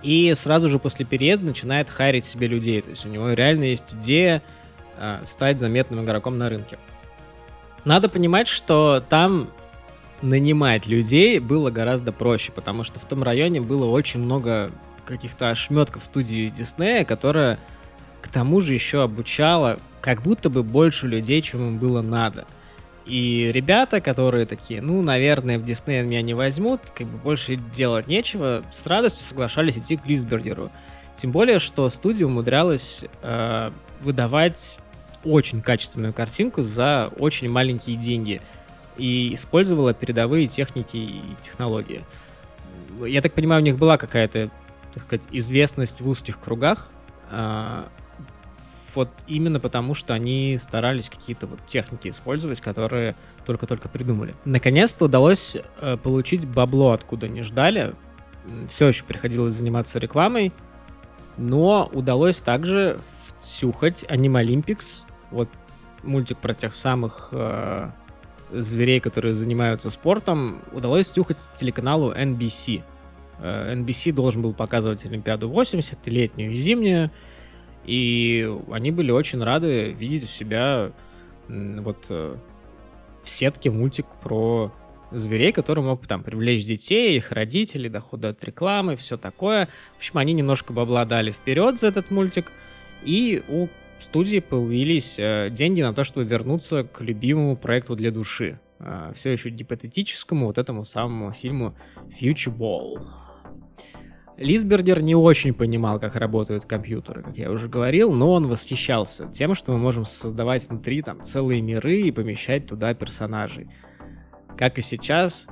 [0.02, 2.80] и сразу же после переезда начинает харить себе людей.
[2.80, 4.42] То есть у него реально есть идея
[4.96, 6.78] э, стать заметным игроком на рынке.
[7.84, 9.50] Надо понимать, что там
[10.22, 14.70] нанимать людей было гораздо проще, потому что в том районе было очень много
[15.04, 17.58] каких-то ошметков студии Диснея, которая
[18.20, 22.46] к тому же еще обучала как будто бы больше людей, чем им было надо.
[23.04, 28.06] И ребята, которые такие, ну, наверное, в Дисней меня не возьмут, как бы больше делать
[28.06, 30.70] нечего, с радостью соглашались идти к Лисбергеру.
[31.16, 34.78] Тем более, что студия умудрялась э, выдавать
[35.24, 38.40] очень качественную картинку за очень маленькие деньги
[38.96, 42.04] и использовала передовые техники и технологии.
[43.06, 44.50] Я так понимаю, у них была какая-то,
[44.92, 46.90] так сказать, известность в узких кругах,
[47.30, 47.88] а,
[48.94, 54.34] вот именно потому, что они старались какие-то вот техники использовать, которые только-только придумали.
[54.44, 57.94] Наконец-то удалось э, получить бабло, откуда не ждали.
[58.68, 60.52] Все еще приходилось заниматься рекламой,
[61.36, 65.48] но удалось также втюхать Anime Olympics, вот
[66.02, 67.90] мультик про тех самых э,
[68.52, 72.82] зверей, которые занимаются спортом, удалось стюхать телеканалу NBC.
[73.40, 77.10] NBC э, должен был показывать Олимпиаду 80, летнюю и зимнюю,
[77.84, 80.92] и они были очень рады видеть у себя
[81.48, 82.36] вот э,
[83.22, 84.72] в сетке мультик про
[85.10, 89.68] зверей, который мог там привлечь детей, их родителей, доходы от рекламы, все такое.
[89.94, 92.50] В общем, они немножко бабла дали вперед за этот мультик,
[93.02, 93.68] и у
[94.02, 98.58] студии появились э, деньги на то, чтобы вернуться к любимому проекту для души.
[98.78, 101.74] Э, все еще гипотетическому вот этому самому фильму
[102.20, 103.00] Future Ball.
[104.36, 109.54] Лисбердер не очень понимал, как работают компьютеры, как я уже говорил, но он восхищался тем,
[109.54, 113.68] что мы можем создавать внутри там целые миры и помещать туда персонажей.
[114.56, 115.46] Как и сейчас,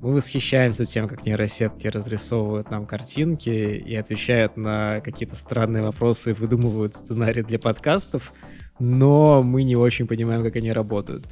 [0.00, 6.94] мы восхищаемся тем, как нейросетки разрисовывают нам картинки и отвечают на какие-то странные вопросы, выдумывают
[6.94, 8.32] сценарии для подкастов,
[8.78, 11.28] но мы не очень понимаем, как они работают.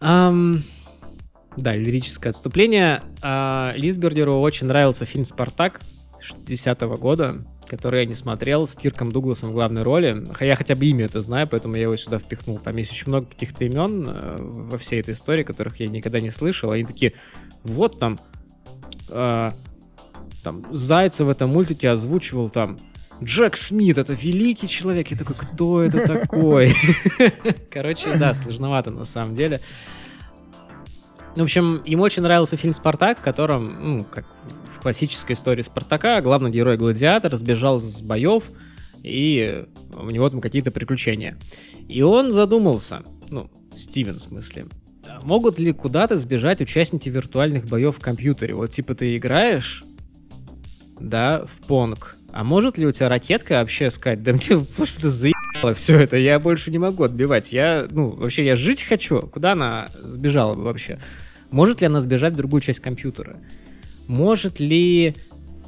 [0.00, 0.60] Um,
[1.56, 3.02] да, лирическое отступление.
[3.20, 5.80] А, Лисбердеру очень нравился фильм «Спартак»
[6.20, 10.26] 60-го года, который я не смотрел, с Кирком Дугласом в главной роли.
[10.40, 12.58] Я хотя бы имя это знаю, поэтому я его сюда впихнул.
[12.58, 16.28] Там есть очень много каких-то имен э, во всей этой истории, которых я никогда не
[16.28, 16.70] слышал.
[16.70, 17.14] Они такие,
[17.64, 18.20] вот там,
[19.08, 19.52] э,
[20.44, 22.78] там Зайцев в этом мультике озвучивал там
[23.22, 25.08] Джек Смит, это великий человек.
[25.10, 26.74] Я такой, кто это такой?
[27.70, 29.62] Короче, да, сложновато на самом деле.
[31.34, 34.26] В общем, ему очень нравился фильм «Спартак», в котором, ну, как
[34.66, 38.44] в классической истории Спартака, главный герой гладиатор сбежал с боев,
[39.02, 41.38] и у него там какие-то приключения.
[41.88, 44.66] И он задумался, ну, Стивен в смысле,
[45.22, 48.54] могут ли куда-то сбежать участники виртуальных боев в компьютере?
[48.54, 49.84] Вот типа ты играешь,
[51.00, 55.08] да, в понг, а может ли у тебя ракетка вообще сказать, да мне просто
[55.62, 59.52] заебало все это, я больше не могу отбивать, я, ну, вообще я жить хочу, куда
[59.52, 60.98] она сбежала бы вообще?
[61.50, 63.36] Может ли она сбежать в другую часть компьютера?
[64.06, 65.14] Может ли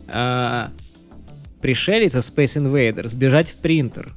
[0.09, 0.65] э,
[1.61, 4.15] пришелец Space Invader сбежать в принтер?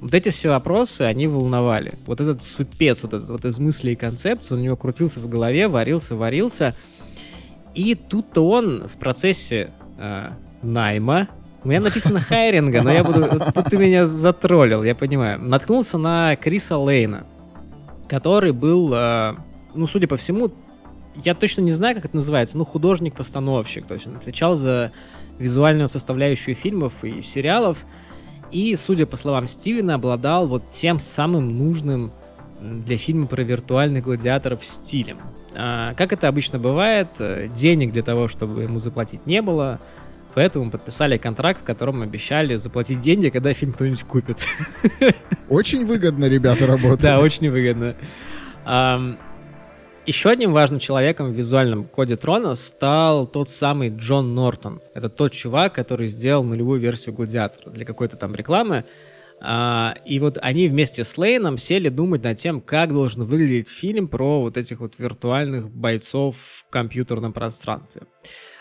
[0.00, 1.94] Вот эти все вопросы, они волновали.
[2.06, 5.28] Вот этот супец, вот этот вот из мыслей и концепции, он у него крутился в
[5.28, 6.76] голове, варился, варился.
[7.74, 10.30] И тут-то он в процессе э,
[10.62, 11.28] найма
[11.64, 13.28] у меня написано хайринга, но я буду...
[13.54, 15.40] Тут ты меня затроллил, я понимаю.
[15.40, 17.26] Наткнулся на Криса Лейна,
[18.08, 19.34] который был, э,
[19.74, 20.50] ну, судя по всему,
[21.16, 23.86] я точно не знаю, как это называется, ну, художник-постановщик.
[23.86, 24.92] То есть он отвечал за
[25.38, 27.84] визуальную составляющую фильмов и сериалов.
[28.52, 32.12] И, судя по словам Стивена, обладал вот тем самым нужным
[32.60, 35.18] для фильма про виртуальных гладиаторов стилем.
[35.54, 39.80] А, как это обычно бывает, э, денег для того, чтобы ему заплатить не было,
[40.34, 44.38] Поэтому подписали контракт, в котором обещали заплатить деньги, когда фильм кто-нибудь купит.
[45.48, 47.00] Очень выгодно ребята работают.
[47.00, 47.96] Да, очень выгодно.
[50.08, 54.80] Еще одним важным человеком в визуальном коде Трона стал тот самый Джон Нортон.
[54.94, 58.84] Это тот чувак, который сделал нулевую версию Гладиатора для какой-то там рекламы.
[59.40, 64.08] А, и вот они вместе с Лейном сели думать над тем, как должен выглядеть фильм
[64.08, 68.02] про вот этих вот виртуальных бойцов в компьютерном пространстве.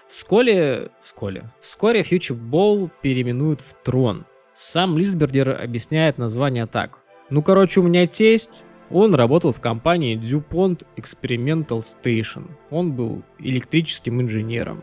[0.08, 4.26] Вскоре, вскоре, вскоре Future Ball переименуют в Трон.
[4.54, 7.00] Сам Лисбердер объясняет название так.
[7.30, 12.50] Ну, короче, у меня тесть, он работал в компании DuPont Experimental Station.
[12.72, 14.82] Он был электрическим инженером.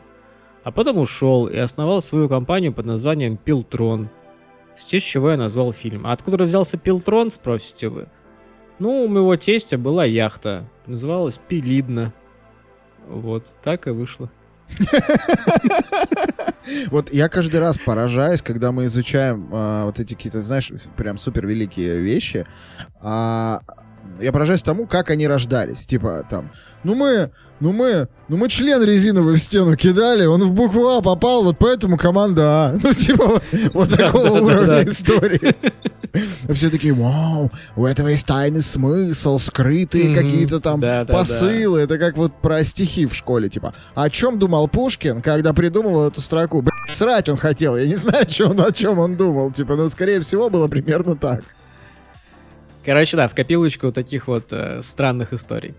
[0.63, 4.11] А потом ушел и основал свою компанию под названием Пилтрон.
[4.77, 6.07] В честь чего я назвал фильм.
[6.07, 8.09] А откуда взялся Пилтрон, спросите вы?
[8.79, 10.69] Ну, у моего тестя была яхта.
[10.87, 12.13] Называлась Пилидна.
[13.09, 14.31] Вот, так и вышло.
[16.91, 21.47] Вот я каждый раз поражаюсь, когда мы изучаем а, вот эти какие-то, знаешь, прям супер
[21.47, 22.47] великие вещи.
[24.21, 25.87] Я поражаюсь тому, как они рождались.
[25.87, 26.51] Типа там,
[26.83, 31.03] ну мы, ну мы, ну мы член резиновый в стену кидали, он в букву А
[31.03, 32.79] попал, вот поэтому команда А.
[32.83, 35.55] Ну типа вот, вот такого уровня истории.
[36.53, 40.15] Все такие, вау, у этого есть тайный смысл, скрытые mm-hmm.
[40.15, 41.79] какие-то там да, посылы.
[41.79, 41.85] Да.
[41.85, 43.75] Это как вот про стихи в школе, типа.
[43.95, 46.63] О чем думал Пушкин, когда придумывал эту строку?
[46.63, 47.77] Блин, срать он хотел.
[47.77, 49.53] Я не знаю, что он, о чем он думал.
[49.53, 51.43] Типа, ну, скорее всего, было примерно так.
[52.85, 55.75] Короче, да, в копилочку таких вот э, странных историй.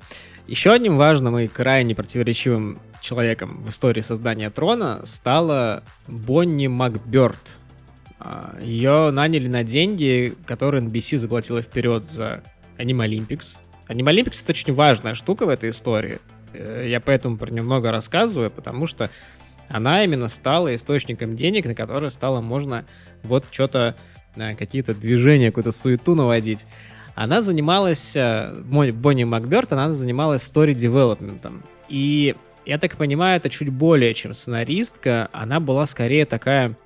[0.48, 7.60] Еще одним важным и крайне противоречивым человеком в истории создания трона стала Бонни Макберт,
[8.20, 12.44] а, Ее наняли на деньги, которые NBC заплатила вперед за
[12.78, 13.58] Anime Olympics.
[13.88, 16.20] Anime Olympics это очень важная штука в этой истории.
[16.54, 19.12] Э, я поэтому про нее много рассказываю, потому что
[19.68, 22.86] она именно стала источником денег, на которые стало можно
[23.24, 23.96] вот что-то,
[24.36, 26.66] э, какие-то движения, какую-то суету наводить.
[27.16, 31.64] Она занималась, э, Бонни Макберт, она занималась story-девелопментом.
[31.88, 35.30] И я так понимаю, это чуть более, чем сценаристка.
[35.32, 36.78] Она была скорее такая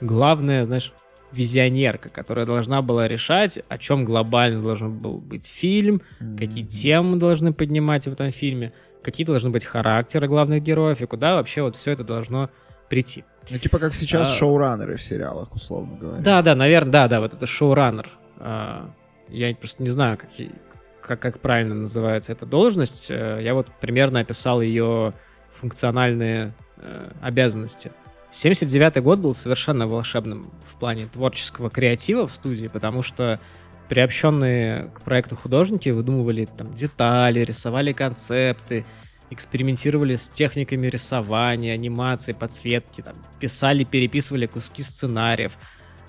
[0.00, 0.92] главная, знаешь,
[1.32, 6.38] визионерка, которая должна была решать, о чем глобально должен был быть фильм, mm-hmm.
[6.38, 11.34] какие темы должны поднимать в этом фильме, какие должны быть характеры главных героев и куда
[11.34, 12.50] вообще вот все это должно
[12.88, 13.24] прийти.
[13.50, 14.34] Ну, типа как сейчас А.
[14.36, 16.22] шоураннеры в сериалах, условно говоря.
[16.22, 18.08] Да, да, наверное, да, да, вот это шоураннер.
[18.38, 18.90] А,
[19.28, 20.30] Я просто не знаю, как,
[21.00, 23.10] как, как правильно называется эта должность.
[23.10, 25.14] Э, Я вот примерно описал ее
[25.52, 27.92] функциональные э, обязанности.
[28.30, 33.40] 79 год был совершенно волшебным в плане творческого креатива в студии, потому что
[33.88, 38.84] приобщенные к проекту художники выдумывали там детали, рисовали концепты,
[39.30, 45.58] экспериментировали с техниками рисования, анимации, подсветки, там, писали, переписывали куски сценариев.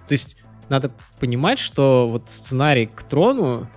[0.08, 0.38] То есть
[0.70, 3.68] надо понимать, что вот сценарий к трону,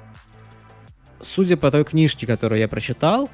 [1.20, 3.29] судя по той книжке, которую я прочитал,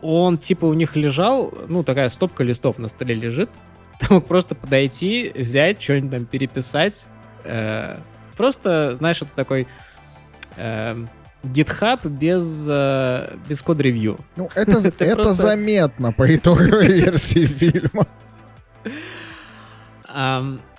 [0.00, 3.50] он типа у них лежал, ну такая стопка листов на столе лежит,
[4.00, 7.06] ты мог просто подойти, взять, что-нибудь там переписать.
[7.44, 7.98] э,
[8.36, 9.66] просто, знаешь, это такой
[10.56, 11.08] эм,
[11.44, 14.18] GitHub без, э, без код-ревью.
[14.36, 18.06] Ну, это, Это просто- заметно по итоговой версии фильма.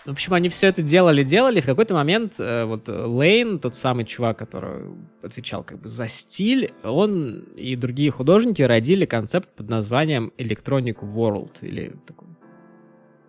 [0.06, 1.62] В общем, они все это делали, делали.
[1.62, 4.84] В какой-то момент э, вот э, Лейн, тот самый чувак, который
[5.22, 11.60] отвечал как бы за стиль, он и другие художники родили концепт под названием Electronic World
[11.62, 12.28] или такой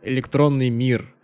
[0.03, 1.15] электронный мир.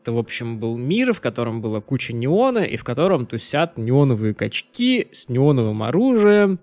[0.00, 4.34] Это, в общем, был мир, в котором была куча неона, и в котором тусят неоновые
[4.34, 6.60] качки с неоновым оружием,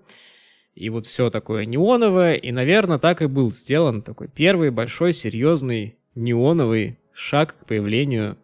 [0.74, 5.98] и вот все такое неоновое, и, наверное, так и был сделан такой первый большой серьезный
[6.14, 8.38] неоновый шаг к появлению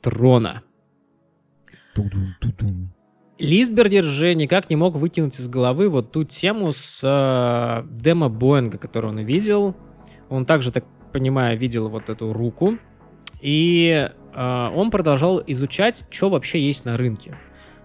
[0.00, 0.62] трона.
[3.38, 8.78] Лисбергер же никак не мог выкинуть из головы вот ту тему с э, демо Боинга,
[8.78, 9.76] которую он видел.
[10.28, 12.78] Он также, так понимаю, видел вот эту руку.
[13.40, 17.36] И э, он продолжал изучать, что вообще есть на рынке.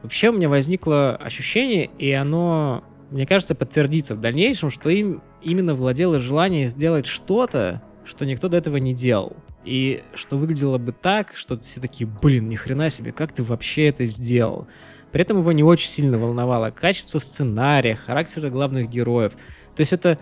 [0.01, 5.75] Вообще у меня возникло ощущение, и оно, мне кажется, подтвердится в дальнейшем, что им именно
[5.75, 9.37] владело желание сделать что-то, что никто до этого не делал.
[9.65, 13.87] И что выглядело бы так, что все такие, блин, ни хрена себе, как ты вообще
[13.87, 14.67] это сделал?
[15.11, 19.33] При этом его не очень сильно волновало качество сценария, характера главных героев.
[19.75, 20.19] То есть это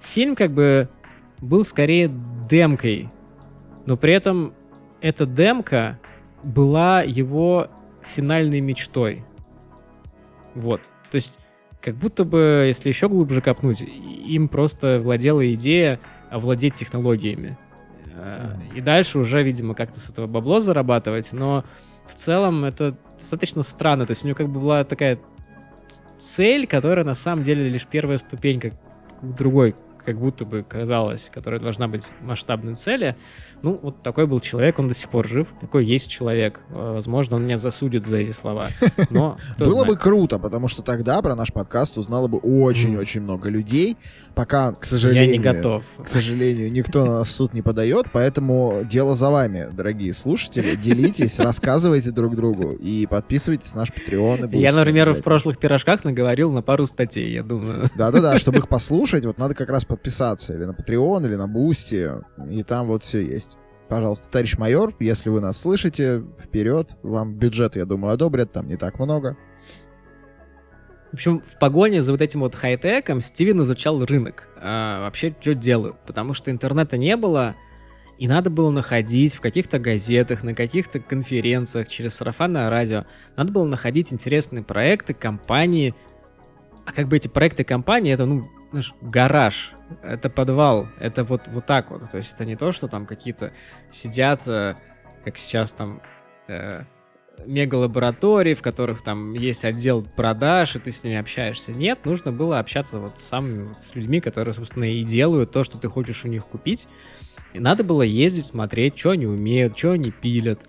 [0.00, 0.88] фильм как бы
[1.38, 2.12] был скорее
[2.48, 3.10] демкой,
[3.86, 4.54] но при этом
[5.00, 5.98] эта демка
[6.42, 7.68] была его
[8.02, 9.24] финальной мечтой.
[10.54, 10.82] Вот.
[11.10, 11.38] То есть
[11.80, 17.58] как будто бы, если еще глубже копнуть, им просто владела идея овладеть технологиями.
[18.16, 21.64] Э, И дальше уже, видимо, как-то с этого бабло зарабатывать, но
[22.06, 24.06] в целом это достаточно странно.
[24.06, 25.18] То есть у него как бы была такая
[26.18, 28.76] цель, которая на самом деле лишь первая ступенька к
[29.22, 29.74] другой,
[30.06, 33.16] как будто бы казалось, которая должна быть масштабной цели.
[33.62, 36.60] Ну, вот такой был человек, он до сих пор жив, такой есть человек.
[36.70, 38.68] Э, Возможно, он меня засудит за эти слова,
[39.10, 39.88] но Было знает.
[39.88, 43.96] бы круто, потому что тогда про наш подкаст узнало бы очень-очень много людей.
[44.34, 45.32] Пока, к Я сожалению...
[45.32, 45.84] не готов.
[46.02, 50.76] К сожалению, никто на нас в суд не подает, поэтому дело за вами, дорогие слушатели.
[50.76, 54.50] Делитесь, рассказывайте друг другу и подписывайтесь на наш Patreon.
[54.54, 57.84] и Я, например, в прошлых пирожках наговорил на пару статей, я думаю.
[57.96, 62.10] Да-да-да, чтобы их послушать, вот надо как раз подписаться или на Patreon, или на Boosty,
[62.50, 63.56] и там вот все есть.
[63.88, 66.96] Пожалуйста, товарищ майор, если вы нас слышите, вперед.
[67.02, 69.36] Вам бюджет, я думаю, одобрят, там не так много.
[71.12, 74.48] В общем, в погоне за вот этим вот хай-теком Стивен изучал рынок.
[74.60, 75.96] А, вообще, что делают?
[76.04, 77.54] Потому что интернета не было,
[78.18, 83.04] и надо было находить в каких-то газетах, на каких-то конференциях, через сарафанное радио.
[83.36, 85.94] Надо было находить интересные проекты, компании.
[86.84, 88.48] А как бы эти проекты компании, это, ну,
[88.80, 92.08] знаешь, гараж, это подвал, это вот, вот так вот.
[92.10, 93.52] То есть это не то, что там какие-то
[93.90, 94.74] сидят, э,
[95.24, 96.02] как сейчас там,
[96.48, 96.84] э,
[97.44, 101.72] мегалабораторий, в которых там есть отдел продаж, и ты с ними общаешься.
[101.72, 105.62] Нет, нужно было общаться вот с самыми вот с людьми, которые, собственно, и делают то,
[105.64, 106.88] что ты хочешь у них купить.
[107.52, 110.68] И надо было ездить, смотреть, что они умеют, что они пилят.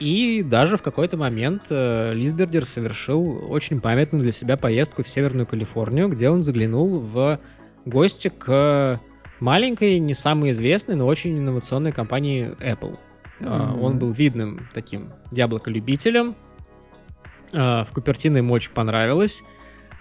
[0.00, 5.46] И даже в какой-то момент э, Лисбердер совершил очень памятную для себя поездку в Северную
[5.46, 7.38] Калифорнию, где он заглянул в
[7.84, 8.98] гости к
[9.40, 12.98] маленькой, не самой известной, но очень инновационной компании Apple.
[13.40, 13.82] Мгм.
[13.82, 16.34] Он был видным таким яблоколюбителем.
[17.52, 19.42] А, В Купертино ему очень понравилось.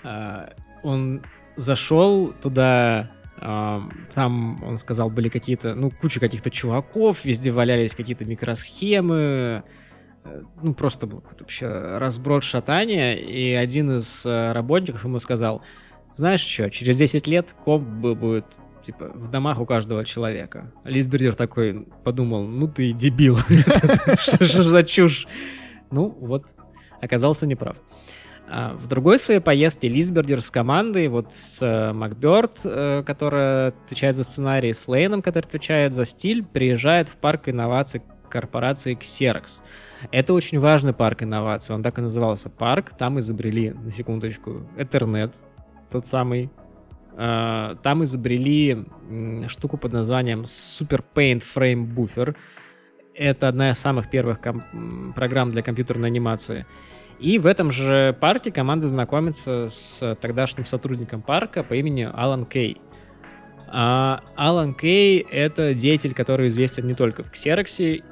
[0.04, 1.24] А, Он
[1.58, 9.16] зашел туда, там, он сказал, были какие-то, ну, куча каких-то чуваков, везде валялись какие-то микросхемы,
[9.16, 9.62] Э,
[10.62, 15.62] ну, просто был какой-то вообще разброд шатания, и один из э, работников ему сказал,
[16.14, 18.46] знаешь что, через 10 лет комп бу- будет
[18.84, 20.72] типа в домах у каждого человека.
[20.84, 23.38] Лисбердер такой подумал, ну ты дебил,
[24.18, 25.28] что ж за чушь?
[25.92, 26.46] Ну вот,
[27.02, 27.78] оказался неправ.
[28.52, 34.16] А в другой своей поездке Лисбердер с командой, вот с э, Макберт, э, которая отвечает
[34.16, 39.62] за сценарий, с Лейном, который отвечает за стиль, приезжает в парк инноваций корпорации Xerox.
[40.12, 41.76] Это очень важный парк инноваций.
[41.76, 42.92] Он так и назывался парк.
[42.98, 45.36] Там изобрели, на секундочку, Ethernet,
[45.92, 46.50] тот самый.
[47.16, 48.86] А, там изобрели
[49.48, 52.36] штуку под названием Super Paint Frame Buffer.
[53.14, 54.40] Это одна из самых первых
[55.16, 56.66] программ для компьютерной анимации.
[57.20, 62.82] И в этом же парке команда знакомится с тогдашним сотрудником парка по имени Алан Кей.
[63.68, 68.04] А Алан Кей— это деятель, который известен не только в Ксероксе,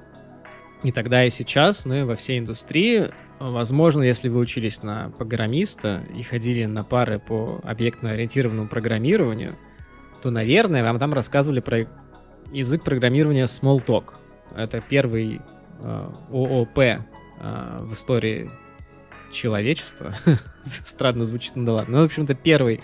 [0.84, 3.12] и тогда, и сейчас, но и во всей индустрии.
[3.40, 9.58] Возможно, если вы учились на программиста и ходили на пары по объектно-ориентированному программированию,
[10.22, 11.88] то, наверное, вам там рассказывали про
[12.52, 14.14] язык программирования Smalltalk.
[14.56, 15.42] Это первый
[15.80, 17.00] э, ООП э,
[17.82, 18.50] в истории
[19.32, 20.14] человечества.
[20.64, 21.98] Странно звучит, ну да ладно.
[21.98, 22.82] Ну, в общем-то, первый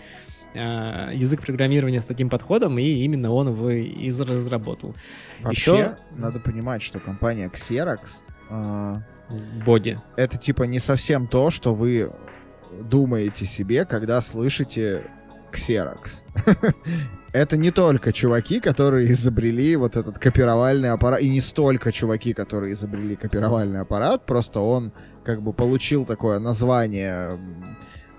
[0.54, 4.96] язык программирования с таким подходом, и именно он его и разработал.
[5.42, 5.98] Вообще, Еще...
[6.12, 8.24] надо понимать, что компания Xerox...
[8.50, 9.00] Э,
[9.66, 10.00] Боди.
[10.16, 12.12] Это типа не совсем то, что вы
[12.82, 15.04] думаете себе, когда слышите
[15.52, 16.24] Xerox.
[17.34, 22.74] это не только чуваки, которые изобрели вот этот копировальный аппарат, и не столько чуваки, которые
[22.74, 24.94] изобрели копировальный аппарат, просто он
[25.24, 27.40] как бы получил такое название,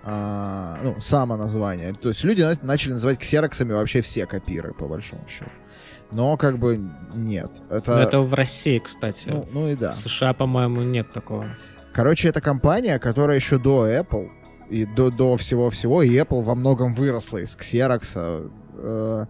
[0.05, 1.95] а, ну, само название.
[1.95, 5.51] То есть люди начали называть ксероксами вообще все копиры, по большому счету.
[6.11, 6.79] Но как бы
[7.15, 7.63] нет.
[7.71, 9.29] Это, это в России, кстати.
[9.29, 9.93] Ну, ну и да.
[9.93, 11.47] В США, по-моему, нет такого.
[11.93, 14.29] Короче, это компания, которая еще до Apple
[14.69, 19.27] и до, до всего-всего, и Apple во многом выросла из Xerox, Э,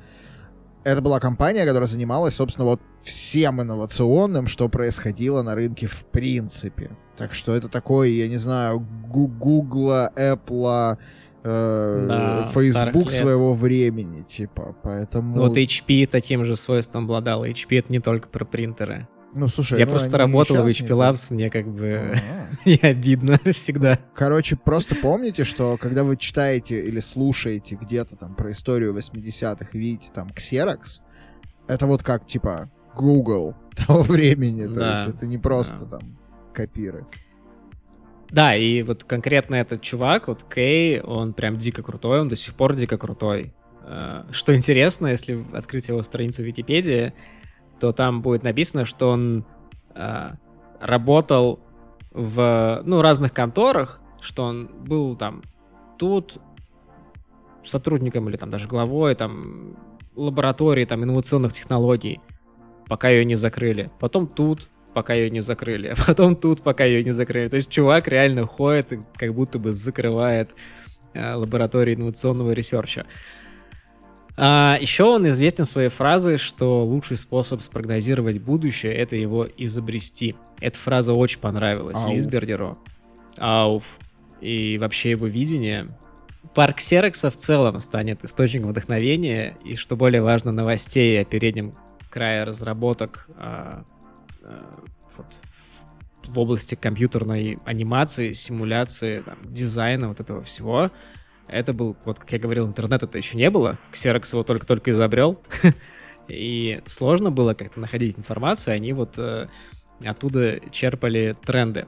[0.85, 6.91] это была компания, которая занималась, собственно, вот всем инновационным, что происходило на рынке в принципе.
[7.17, 10.99] Так что это такой, я не знаю, Гугла, Apple,
[11.43, 15.39] э, да, Facebook своего времени, типа, поэтому...
[15.39, 17.45] Вот HP таким же свойством обладал.
[17.45, 19.09] HP— это не только про принтеры.
[19.35, 22.15] Ну, слушай, я ну, просто работал в HP Labs, мне как бы
[22.65, 23.99] не обидно всегда.
[24.15, 30.11] Короче, просто помните, что когда вы читаете или слушаете где-то там про историю 80-х, видите
[30.15, 31.03] там Xerox,
[31.67, 33.57] это вот как, типа, Google
[33.87, 36.17] того времени, то есть это не просто там
[36.53, 37.05] копиры.
[38.31, 42.55] Да, и вот конкретно этот чувак, вот Кей, он прям дико крутой, он до сих
[42.55, 43.53] пор дико крутой.
[43.83, 47.13] Э, что интересно, если открыть его страницу в Википедии,
[47.85, 49.45] то там будет написано, что он
[49.95, 50.31] э,
[50.81, 51.61] работал
[52.13, 55.43] в ну, разных конторах, что он был там
[55.99, 56.39] тут
[57.63, 59.77] сотрудником или там даже главой там
[60.17, 62.23] лаборатории там инновационных технологий,
[62.89, 63.91] пока ее не закрыли.
[64.01, 65.89] Потом тут, пока ее не закрыли.
[65.89, 67.51] А потом тут, пока ее не закрыли.
[67.51, 70.55] То есть чувак реально ходит и как будто бы закрывает
[71.13, 73.05] э, лабораторию инновационного research а.
[74.37, 80.35] А, еще он известен своей фразой, что лучший способ спрогнозировать будущее— это его изобрести.
[80.61, 82.15] Эта фраза очень понравилась Ауф.
[82.15, 82.79] Лисбергеру.
[83.39, 83.99] Ауф.
[84.41, 85.97] И вообще его видение.
[86.55, 91.75] Парк Серекса в целом станет источником вдохновения и, что более важно, новостей о переднем
[92.11, 93.85] крае разработок а,
[94.43, 94.81] а,
[95.17, 95.27] вот,
[96.25, 100.91] в, области компьютерной анимации, симуляции, там, дизайна, вот этого всего—
[101.49, 103.79] это был, вот как я говорил, интернета-то еще не было.
[103.93, 105.41] Xerox его только-только изобрел.
[106.29, 109.49] И сложно было как-то находить информацию, они вот э,
[110.05, 111.87] оттуда черпали тренды.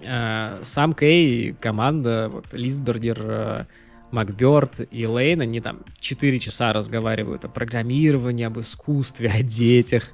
[0.00, 3.66] Э, сам Кей, команда, вот Лисбергер, э,
[4.12, 10.10] Макберт и Лейн, они там 4 часа разговаривают о программировании, об искусстве, о детях,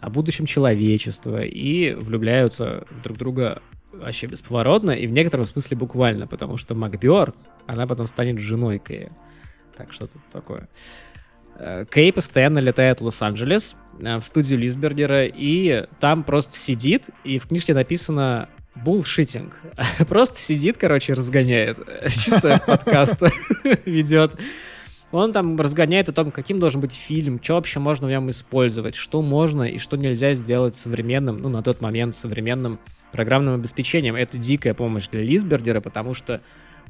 [0.00, 3.62] о будущем человечества и влюбляются в друг друга
[3.92, 7.36] вообще бесповоротно, и в некотором смысле буквально, потому что Макберт,
[7.66, 9.12] она потом станет женой Кэя.
[9.76, 10.68] Так что тут такое.
[11.56, 17.38] Э, Кей постоянно летает в Лос-Анджелес, э, в студию Лисбергера, и там просто сидит, и
[17.38, 19.60] в книжке написано булшитинг.
[20.08, 21.78] Просто сидит, короче, разгоняет.
[22.08, 23.20] Чисто подкаст
[23.84, 24.38] ведет.
[25.12, 28.94] Он там разгоняет о том, каким должен быть фильм, что вообще можно в нем использовать,
[28.94, 32.78] что можно и что нельзя сделать современным, ну, на тот момент современным
[33.10, 34.14] программным обеспечением.
[34.14, 36.40] Это дикая помощь для Лисбердера, потому что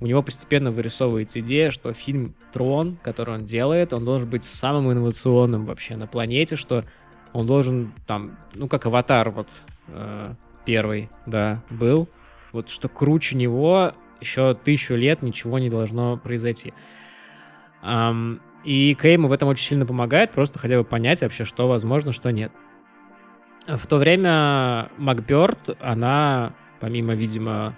[0.00, 4.90] у него постепенно вырисовывается идея, что фильм «Трон», который он делает, он должен быть самым
[4.92, 6.84] инновационным вообще на планете, что
[7.32, 9.48] он должен там, ну как «Аватар» вот
[9.88, 12.08] э, первый, да, был,
[12.52, 16.72] вот что круче него еще тысячу лет ничего не должно произойти.
[17.83, 22.31] И Кейму в этом очень сильно помогает, просто хотя бы понять вообще, что возможно, что
[22.31, 22.53] нет.
[23.66, 27.74] В то время Макберт, она, помимо, видимо,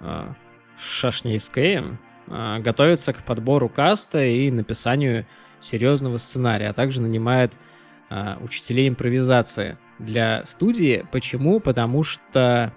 [0.00, 0.34] а,
[0.78, 1.98] Шашнейская
[2.28, 5.26] э, готовится к подбору каста и написанию
[5.60, 7.58] серьезного сценария, а также нанимает
[8.10, 11.04] э, учителей импровизации для студии.
[11.10, 11.58] Почему?
[11.58, 12.72] Потому что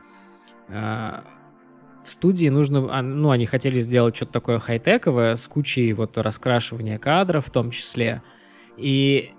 [2.04, 6.98] в студии нужно, а, ну, они хотели сделать что-то такое хай-тековое с кучей вот раскрашивания
[6.98, 8.22] кадров в том числе.
[8.78, 9.34] И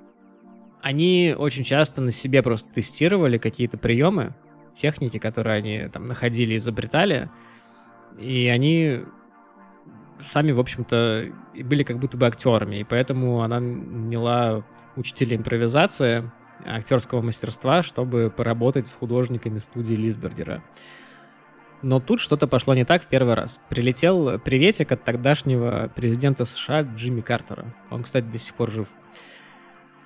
[0.80, 4.34] они очень часто на себе просто тестировали какие-то приемы,
[4.74, 7.30] техники, которые они там находили, изобретали,
[8.18, 9.00] и они
[10.18, 11.32] сами, в общем-то,
[11.64, 14.64] были как будто бы актерами, и поэтому она наняла
[14.96, 16.30] учителя импровизации,
[16.64, 20.62] актерского мастерства, чтобы поработать с художниками студии Лисбергера.
[21.82, 23.60] Но тут что-то пошло не так в первый раз.
[23.68, 27.74] Прилетел приветик от тогдашнего президента США Джимми Картера.
[27.90, 28.88] Он, кстати, до сих пор жив.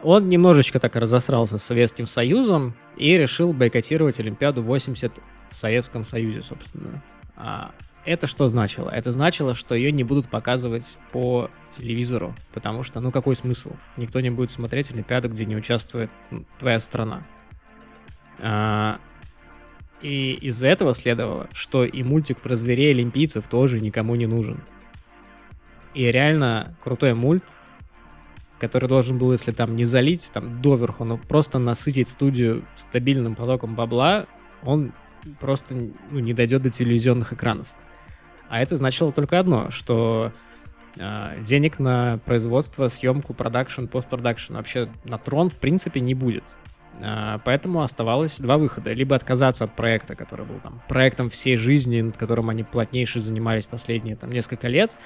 [0.02, 5.20] Он немножечко так разосрался с Советским Союзом и решил бойкотировать Олимпиаду 80
[5.50, 7.02] в Советском Союзе, собственно.
[7.36, 7.72] А
[8.04, 8.88] это что значило?
[8.88, 13.72] Это значило, что ее не будут показывать по телевизору, потому что, ну какой смысл?
[13.96, 16.10] Никто не будет смотреть Олимпиаду, где не участвует
[16.58, 17.26] твоя страна.
[18.38, 19.00] А,
[20.02, 24.62] и из-за этого следовало, что и мультик про зверей олимпийцев тоже никому не нужен.
[25.94, 27.54] И реально крутой мульт,
[28.60, 33.74] который должен был, если там не залить там доверху, но просто насытить студию стабильным потоком
[33.74, 34.26] бабла,
[34.62, 34.92] он
[35.40, 37.74] просто ну, не дойдет до телевизионных экранов.
[38.48, 40.32] А это значило только одно, что
[40.96, 46.56] э, денег на производство, съемку, продакшн, постпродакшн вообще на трон в принципе не будет.
[47.00, 48.92] Э, поэтому оставалось два выхода.
[48.92, 53.66] Либо отказаться от проекта, который был там проектом всей жизни, над которым они плотнейше занимались
[53.66, 54.98] последние там несколько лет,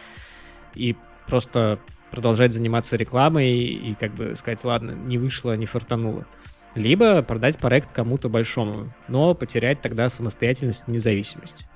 [0.74, 1.78] и просто
[2.10, 6.26] продолжать заниматься рекламой и, как бы сказать, ладно, не вышло, не фартануло.
[6.74, 11.66] Либо продать проект кому-то большому, но потерять тогда самостоятельность и независимость.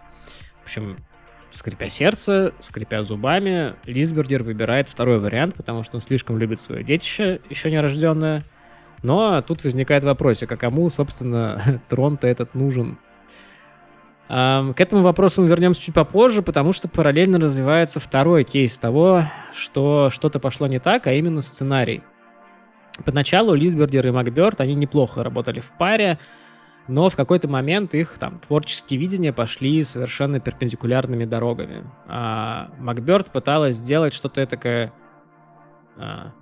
[0.61, 0.99] В общем,
[1.51, 7.41] скрипя сердце, скрипя зубами, Лисбердер выбирает второй вариант, потому что он слишком любит свое детище,
[7.51, 8.45] еще не рожденное.
[9.05, 12.99] Но тут возникает вопросик, а кому, собственно, трон-то этот нужен?
[14.27, 20.09] К этому вопросу мы вернемся чуть попозже, потому что параллельно развивается второй кейс того, что
[20.09, 22.03] что-то пошло не так, а именно сценарий.
[23.05, 26.19] Поначалу Лисбердер и Макберт, они неплохо работали в паре,
[26.89, 31.85] но в какой-то момент их там творческие видения пошли совершенно перпендикулярными дорогами.
[32.09, 34.95] А Макберт пыталась сделать что-то такое
[35.99, 36.33] а,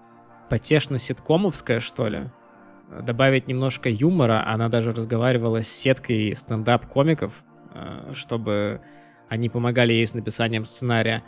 [0.49, 2.31] потешно-ситкомовское, что ли.
[3.01, 4.47] Добавить немножко юмора.
[4.47, 8.81] Она даже разговаривала с сеткой стендап-комиков, а, чтобы
[9.29, 11.23] они помогали ей с написанием сценария.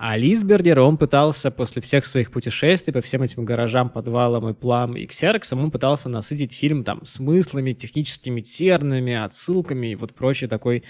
[0.00, 4.96] А Лисбергер, он пытался после всех своих путешествий по всем этим гаражам, подвалам и плам
[4.96, 10.84] и ксероксам, он пытался насытить фильм там смыслами, техническими терминами, отсылками и вот прочей такой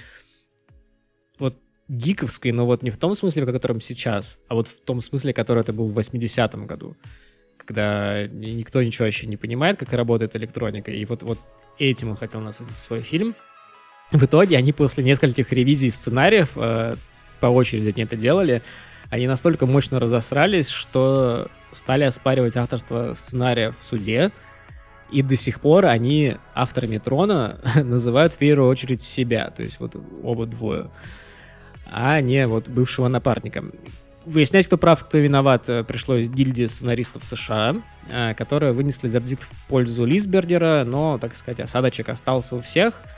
[1.38, 1.56] вот
[1.88, 5.32] гиковской, но вот не в том смысле, в котором сейчас, а вот в том смысле,
[5.32, 6.94] который это был в 80-м году,
[7.58, 11.38] когда никто ничего еще не понимает, как работает электроника, и вот, вот
[11.78, 13.34] этим он хотел насытить свой фильм.
[14.10, 16.96] В итоге они после нескольких ревизий сценариев э,
[17.40, 18.62] по очереди они это делали,
[19.10, 24.32] они настолько мощно разосрались, что стали оспаривать авторство сценария в суде,
[25.10, 29.96] и до сих пор они авторами Трона называют в первую очередь себя, то есть вот
[30.22, 30.90] оба двое,
[31.86, 33.64] а не вот бывшего напарника.
[34.28, 37.76] Выяснять, кто прав, кто виноват, э, пришлось гильдии сценаристов США,
[38.10, 43.02] э, которые вынесли вердикт в пользу Лисбергера, но, так сказать, осадочек остался у всех—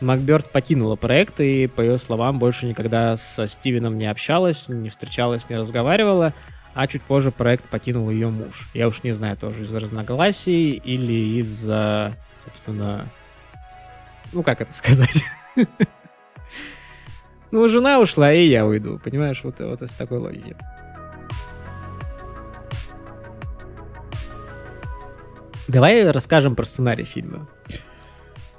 [0.00, 5.48] Макберт покинула проект и, по ее словам, больше никогда со Стивеном не общалась, не встречалась,
[5.48, 6.34] не разговаривала,
[6.74, 8.68] а чуть позже проект покинул ее муж.
[8.74, 12.14] Я уж не знаю, тоже из-за разногласий или из-за,
[12.44, 13.08] собственно,
[14.32, 15.24] ну как это сказать?
[17.50, 20.56] Ну, жена ушла, и я уйду, понимаешь, вот, вот из такой логики.
[25.68, 27.48] Давай расскажем про сценарий фильма.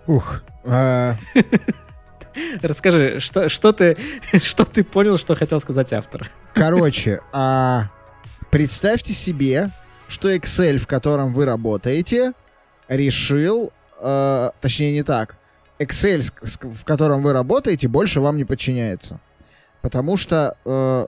[0.08, 0.42] Ух.
[0.66, 1.16] А...
[2.62, 3.98] Расскажи, что, что, ты,
[4.44, 6.30] что ты понял, что хотел сказать автор?
[6.54, 7.90] Короче, а,
[8.52, 9.72] представьте себе,
[10.08, 12.34] что Excel, в котором вы работаете,
[12.88, 15.37] решил, а, точнее не так,
[15.80, 16.22] Excel,
[16.62, 19.20] в котором вы работаете, больше вам не подчиняется.
[19.82, 21.08] Потому что, а,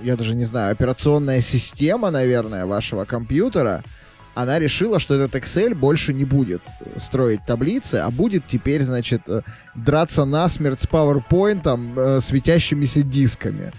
[0.00, 3.84] я даже не знаю, операционная система, наверное, вашего компьютера—
[4.34, 6.62] она решила, что этот Excel больше не будет
[6.96, 9.42] строить таблицы, а будет теперь, значит, э,
[9.74, 13.72] драться насмерть с PowerPoint, э, светящимися дисками.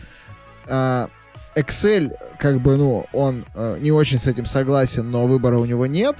[0.67, 1.09] А,
[1.55, 5.87] Excel, как бы, ну, он э, не очень с этим согласен, но выбора у него
[5.87, 6.17] нет.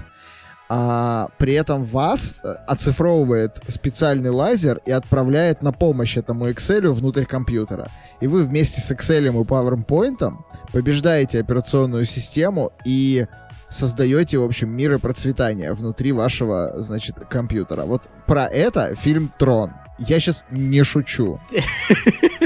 [0.70, 7.26] А при этом вас э, оцифровывает специальный лазер и отправляет на помощь этому Excel внутрь
[7.26, 7.92] компьютера.
[8.22, 10.34] И вы вместе с Excel и PowerPoint
[10.72, 13.28] побеждаете операционную систему и
[13.70, 17.86] создаете, в общем, мир и процветание внутри вашего, значит, компьютера.
[17.86, 19.72] Вот про это фильм «Трон».
[20.00, 21.40] Я сейчас не шучу.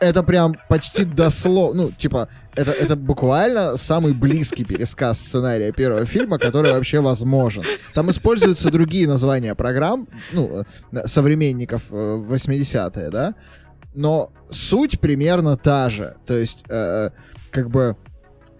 [0.00, 6.38] Это прям почти дословно, ну, типа, это, это буквально самый близкий пересказ сценария первого фильма,
[6.38, 7.62] который вообще возможен.
[7.94, 13.34] Там используются другие названия программ, ну, э, современников 80-е, э, да,
[13.94, 16.16] но суть примерно та же.
[16.26, 17.10] То есть, э,
[17.50, 17.96] как бы,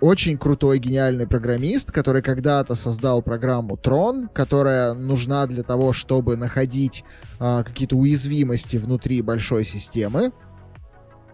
[0.00, 7.04] очень крутой, гениальный программист, который когда-то создал программу Tron, которая нужна для того, чтобы находить
[7.40, 10.32] э, какие-то уязвимости внутри большой системы.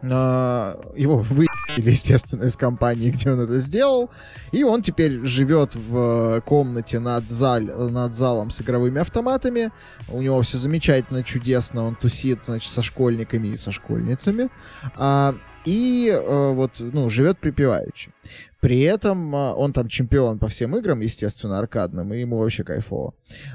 [0.03, 4.11] Э, его выявили, естественно, из компании, где он это сделал.
[4.51, 9.71] И он теперь живет в комнате над, заль, над залом с игровыми автоматами.
[10.09, 11.85] У него все замечательно, чудесно.
[11.85, 14.51] Он тусит, значит, со школьниками и со школьницами.
[14.97, 15.35] А,
[15.65, 18.11] и э, вот, ну, живет припеваючи.
[18.63, 23.13] При этом э, он там чемпион по всем играм, естественно, аркадным, и ему вообще кайфово.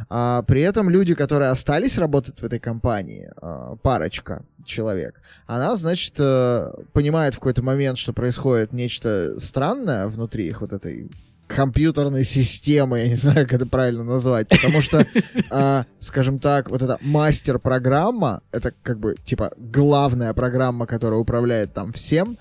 [0.09, 6.15] А, при этом люди, которые остались работать в этой компании, э, парочка человек, она, значит,
[6.19, 11.09] э, понимает в какой-то момент, что происходит нечто странное внутри их вот этой
[11.47, 15.05] компьютерной системы, я не знаю, как это правильно назвать, потому что,
[15.49, 21.93] э, скажем так, вот эта мастер-программа, это как бы, типа, главная программа, которая управляет там
[21.93, 22.37] всем,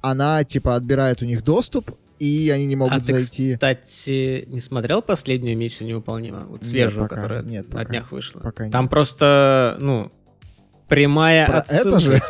[0.00, 3.52] она, типа, отбирает у них доступ, и они не могут а зайти.
[3.52, 6.44] Ты, кстати, не смотрел последнюю миссию невыполнима?
[6.48, 8.40] Вот свежую, нет, пока, которая нет, пока, на днях вышла.
[8.40, 8.90] Пока Там нет.
[8.90, 10.12] просто, ну,
[10.90, 11.88] прямая Про отсылка.
[11.88, 12.20] Это же?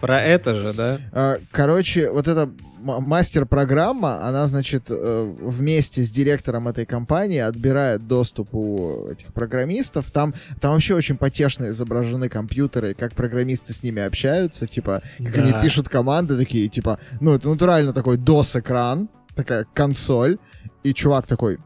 [0.00, 0.98] Про это же, да?
[1.12, 2.48] А, короче, вот эта
[2.82, 10.10] мастер-программа, она, значит, э, вместе с директором этой компании отбирает доступ у этих программистов.
[10.10, 15.42] Там, там вообще очень потешно изображены компьютеры, как программисты с ними общаются, типа, как да.
[15.42, 20.38] они пишут команды такие, типа, ну, это натурально такой DOS-экран, такая консоль,
[20.82, 21.58] и чувак такой,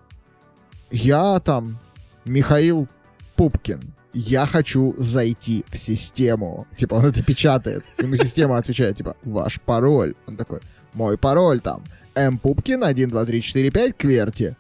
[0.90, 1.78] я там
[2.24, 2.88] Михаил
[3.36, 6.67] Пупкин, я хочу зайти в систему.
[6.75, 7.85] Типа, он это печатает.
[7.99, 10.14] Ему система отвечает, типа, ваш пароль.
[10.27, 10.61] Он такой,
[10.95, 11.85] мой пароль там.
[12.14, 12.39] М.
[12.39, 14.57] Пупкин, 1, 2, 3, 4, 5, кверти.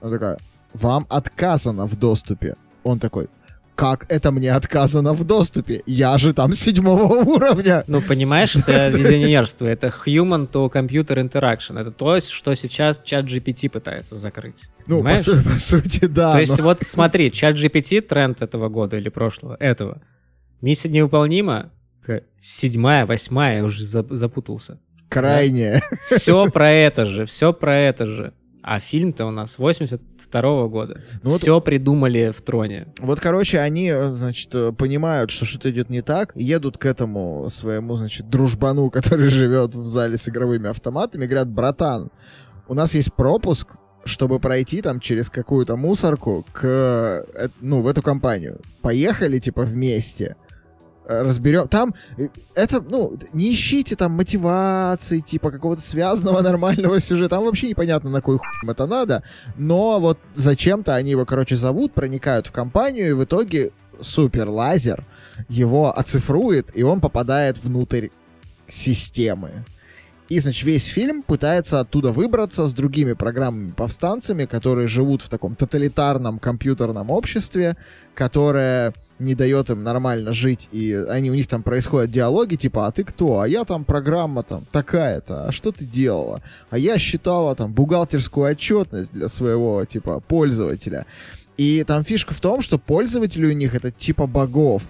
[0.00, 0.36] Он такой,
[0.74, 2.56] вам отказано в доступе.
[2.82, 3.28] Он такой,
[3.78, 5.84] как это мне отказано в доступе?
[5.86, 7.02] Я же там седьмого
[7.36, 7.84] уровня.
[7.86, 11.80] Ну, понимаешь, это визионерство, это human to computer interaction.
[11.80, 14.64] Это то, что сейчас чат GPT пытается закрыть.
[14.88, 16.32] Ну, по, су- по сути, да.
[16.32, 16.64] То есть но...
[16.64, 20.02] вот смотри, чат GPT тренд этого года или прошлого, этого.
[20.60, 21.70] Миссия невыполнима,
[22.40, 24.80] седьмая, восьмая, уже запутался.
[25.08, 25.84] Крайняя.
[26.10, 26.16] Да?
[26.16, 28.32] Все про это же, все про это же.
[28.70, 31.00] А фильм-то у нас 82 -го года.
[31.22, 32.86] Ну, Все вот, придумали в троне.
[33.00, 38.28] Вот, короче, они, значит, понимают, что что-то идет не так, едут к этому своему, значит,
[38.28, 42.10] дружбану, который живет в зале с игровыми автоматами, говорят, братан,
[42.68, 43.68] у нас есть пропуск,
[44.04, 48.60] чтобы пройти там через какую-то мусорку к, э, ну, в эту компанию.
[48.82, 50.36] Поехали, типа, вместе
[51.08, 51.68] разберем.
[51.68, 57.30] Там э, это, ну, не ищите там мотивации, типа какого-то связанного нормального сюжета.
[57.30, 59.22] Там вообще непонятно, на кой хуй это надо.
[59.56, 65.04] Но вот зачем-то они его, короче, зовут, проникают в компанию, и в итоге супер лазер
[65.48, 68.08] его оцифрует, и он попадает внутрь
[68.68, 69.64] системы.
[70.28, 76.38] И, значит, весь фильм пытается оттуда выбраться с другими программами-повстанцами, которые живут в таком тоталитарном
[76.38, 77.78] компьютерном обществе,
[78.14, 82.92] которое не дает им нормально жить, и они, у них там происходят диалоги, типа, а
[82.92, 83.40] ты кто?
[83.40, 86.42] А я там программа там такая-то, а что ты делала?
[86.68, 91.06] А я считала там бухгалтерскую отчетность для своего, типа, пользователя.
[91.56, 94.82] И там фишка в том, что пользователи у них это типа богов,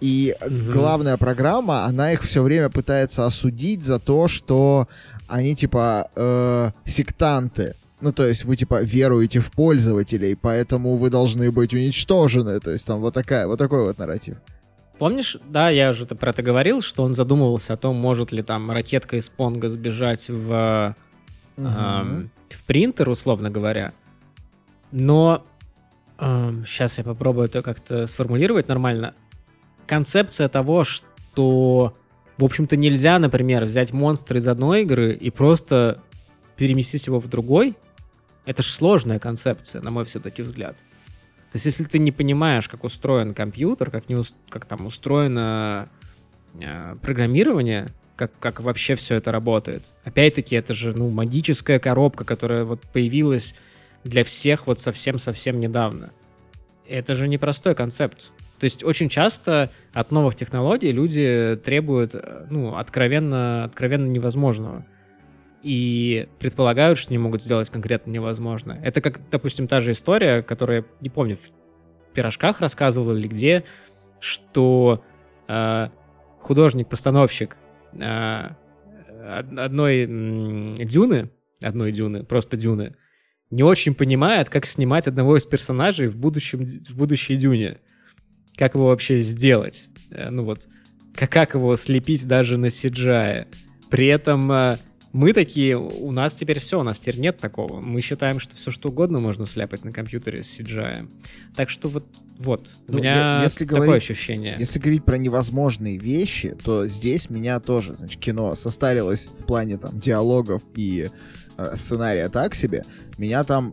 [0.00, 0.72] и угу.
[0.72, 4.88] главная программа, она их все время пытается осудить за то, что
[5.26, 7.74] они типа э, сектанты.
[8.00, 12.60] Ну, то есть вы, типа, веруете в пользователей, поэтому вы должны быть уничтожены.
[12.60, 14.36] То есть там вот, такая, вот такой вот нарратив.
[14.98, 18.70] Помнишь, да, я уже про это говорил, что он задумывался о том, может ли там
[18.70, 20.96] ракетка из Понга сбежать в,
[21.56, 21.66] угу.
[21.66, 23.92] эм, в принтер, условно говоря.
[24.92, 25.44] Но
[26.18, 29.14] эм, сейчас я попробую это как-то сформулировать нормально
[29.88, 31.96] концепция того, что,
[32.36, 36.02] в общем-то, нельзя, например, взять монстр из одной игры и просто
[36.56, 37.76] переместить его в другой,
[38.44, 40.76] это же сложная концепция, на мой все-таки взгляд.
[41.50, 45.88] То есть, если ты не понимаешь, как устроен компьютер, как, не, как там устроено
[46.60, 49.90] э, программирование, как, как вообще все это работает.
[50.04, 53.54] Опять-таки, это же, ну, магическая коробка, которая вот появилась
[54.04, 56.10] для всех вот совсем-совсем недавно.
[56.86, 58.32] Это же непростой концепт.
[58.58, 64.84] То есть очень часто от новых технологий люди требуют, э, ну, откровенно, откровенно невозможного.
[65.62, 68.78] И предполагают, что не могут сделать конкретно невозможно.
[68.82, 73.64] Это как, допустим, та же история, которая, не помню, в пирожках рассказывала или где,
[74.20, 75.02] что
[75.48, 75.88] э,
[76.40, 77.56] художник-постановщик
[77.92, 78.50] э,
[79.56, 81.30] одной м, дюны,
[81.62, 82.96] одной дюны, просто дюны,
[83.50, 87.78] не очень понимает, как снимать одного из персонажей в, будущем, в будущей дюне
[88.58, 89.88] как его вообще сделать.
[90.10, 90.66] Э, ну вот,
[91.14, 93.46] как, как его слепить даже на CGI.
[93.88, 94.78] При этом э,
[95.12, 97.80] мы такие, у нас теперь все, у нас теперь нет такого.
[97.80, 101.08] Мы считаем, что все что угодно можно сляпать на компьютере с CGI.
[101.54, 102.04] Так что вот,
[102.36, 104.56] вот ну, у меня если такое говорить, ощущение.
[104.58, 109.98] Если говорить про невозможные вещи, то здесь меня тоже, значит, кино состарилось в плане там
[110.00, 111.10] диалогов и
[111.56, 112.84] э, сценария так себе.
[113.16, 113.72] Меня там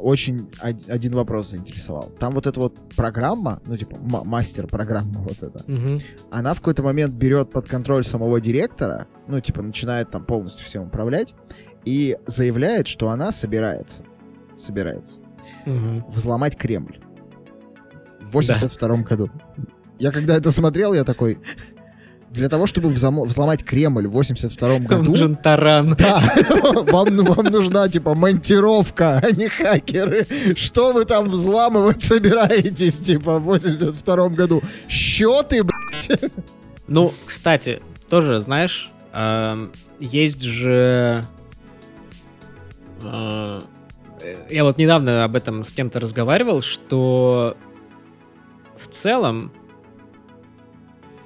[0.00, 0.50] очень
[0.88, 2.10] один вопрос заинтересовал.
[2.18, 6.00] Там вот эта вот программа, ну, типа, мастер-программа вот эта, угу.
[6.30, 10.84] она в какой-то момент берет под контроль самого директора, ну, типа, начинает там полностью всем
[10.84, 11.34] управлять,
[11.84, 14.04] и заявляет, что она собирается,
[14.56, 15.20] собирается
[15.66, 16.04] угу.
[16.08, 17.00] взломать Кремль
[18.20, 19.02] в 82 да.
[19.02, 19.30] году.
[19.98, 21.38] Я когда это смотрел, я такой,
[22.30, 24.94] для того, чтобы взломать Кремль в 82 году...
[24.96, 25.96] Вам нужен таран.
[25.98, 26.22] Да,
[26.86, 30.26] вам, вам нужна, типа, монтировка, а не хакеры.
[30.54, 34.62] Что вы там взламывать собираетесь, типа, в 82 году?
[34.88, 36.20] Счеты, блядь?
[36.86, 39.68] Ну, кстати, тоже, знаешь, э,
[39.98, 41.26] есть же...
[43.02, 43.60] Э,
[44.48, 47.56] я вот недавно об этом с кем-то разговаривал, что
[48.76, 49.52] в целом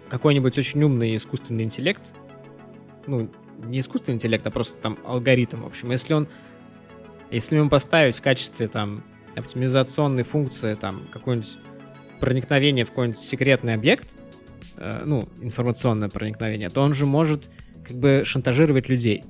[0.08, 2.02] какой-нибудь очень умный искусственный интеллект,
[3.06, 3.30] ну,
[3.66, 6.28] не искусственный интеллект, а просто там алгоритм, в общем, если он,
[7.30, 9.04] если ему поставить в качестве там
[9.36, 11.56] оптимизационной функции там какое-нибудь
[12.20, 14.14] проникновение в какой-нибудь секретный объект,
[14.76, 17.50] э, ну, информационное проникновение, то он же может
[17.86, 19.24] как бы шантажировать людей.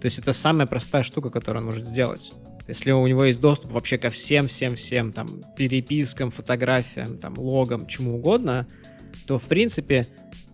[0.00, 2.32] То есть это самая простая штука, которую он может сделать.
[2.66, 7.86] Если у него есть доступ вообще ко всем, всем, всем, там, перепискам, фотографиям, там, логам,
[7.86, 8.66] чему угодно,
[9.26, 10.06] то, в принципе,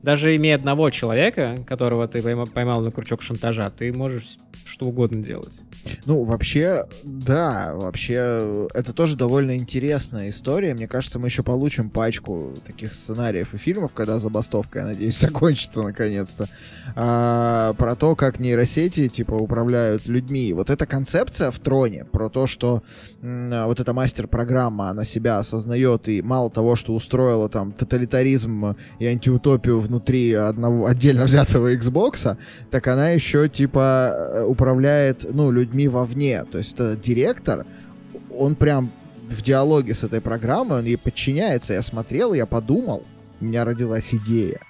[0.07, 5.59] даже имея одного человека, которого ты поймал на крючок шантажа, ты можешь что угодно делать.
[6.05, 10.75] Ну, вообще, да, вообще, это тоже довольно интересная история.
[10.75, 15.83] Мне кажется, мы еще получим пачку таких сценариев и фильмов, когда забастовка, я надеюсь, закончится
[15.83, 16.49] наконец-то.
[16.95, 20.53] А, про то, как нейросети, типа, управляют людьми.
[20.53, 22.83] Вот эта концепция в троне про то, что
[23.23, 29.81] вот эта мастер-программа, она себя осознает и мало того, что устроила там тоталитаризм и антиутопию
[29.81, 32.37] внутри одного отдельно взятого Xbox,
[32.71, 36.45] так она еще, типа, э, управляет, ну, людьми вовне.
[36.45, 37.67] То есть это директор,
[38.31, 38.91] он прям
[39.29, 41.75] в диалоге с этой программой, он ей подчиняется.
[41.75, 43.05] Я смотрел, я подумал,
[43.41, 44.61] у меня родилась идея,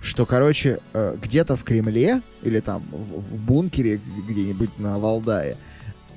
[0.00, 5.56] что, короче, э, где-то в Кремле или там в, в бункере где-нибудь на Валдае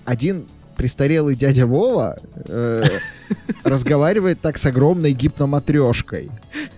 [0.06, 2.84] один престарелый дядя Вова э,
[3.64, 6.32] разговаривает так с огромной гипноматрешкой,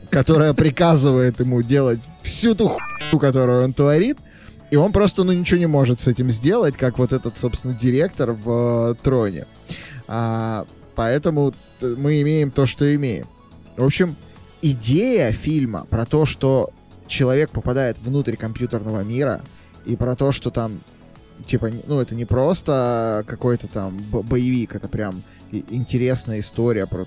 [0.10, 4.18] которая приказывает ему делать всю ту хуйню, которую он творит,
[4.72, 8.32] и он просто, ну, ничего не может с этим сделать, как вот этот, собственно, директор
[8.32, 9.46] в э, Троне.
[10.08, 13.28] А, поэтому мы имеем то, что имеем.
[13.78, 14.16] В общем,
[14.62, 16.72] идея фильма про то, что
[17.08, 19.42] человек попадает внутрь компьютерного мира,
[19.86, 20.82] и про то, что там,
[21.46, 27.06] типа, ну, это не просто какой-то там боевик, это прям интересная история про,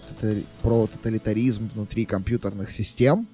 [0.62, 3.26] про тоталитаризм внутри компьютерных систем,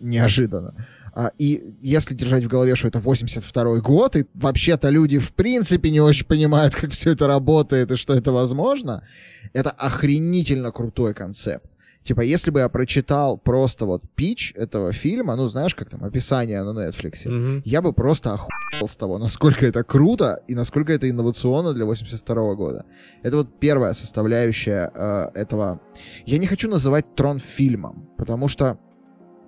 [0.00, 0.74] неожиданно.
[1.14, 5.90] А, и если держать в голове, что это 82 год, и вообще-то люди в принципе
[5.90, 9.04] не очень понимают, как все это работает и что это возможно,
[9.52, 11.66] это охренительно крутой концепт.
[12.02, 16.62] Типа, если бы я прочитал просто вот пич этого фильма, ну, знаешь, как там, описание
[16.62, 17.62] на Netflix, mm-hmm.
[17.64, 22.54] я бы просто охуел с того, насколько это круто и насколько это инновационно для 82
[22.54, 22.86] года.
[23.22, 25.80] Это вот первая составляющая э, этого...
[26.24, 28.78] Я не хочу называть трон фильмом, потому что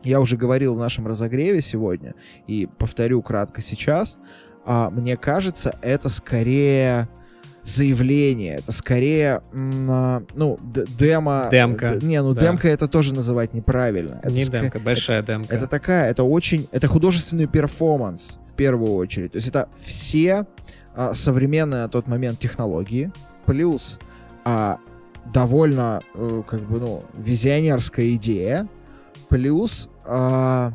[0.03, 2.15] я уже говорил в нашем разогреве сегодня,
[2.47, 4.19] и повторю кратко сейчас,
[4.65, 7.09] а, мне кажется, это скорее
[7.65, 10.59] заявление, это скорее, а, ну,
[10.99, 11.49] демо...
[11.51, 11.99] Демка.
[12.03, 12.41] Не, ну, да.
[12.41, 14.19] демка это тоже называть неправильно.
[14.23, 14.53] Это Не ск...
[14.53, 15.55] демка, большая это, демка.
[15.55, 19.33] Это такая, это очень, это художественный перформанс в первую очередь.
[19.33, 20.47] То есть это все
[20.95, 23.13] а, современные на тот момент технологии,
[23.47, 24.01] плюс
[24.45, 24.79] а,
[25.33, 28.69] довольно, а, как бы, ну, визионерская идея,
[29.29, 30.73] плюс а,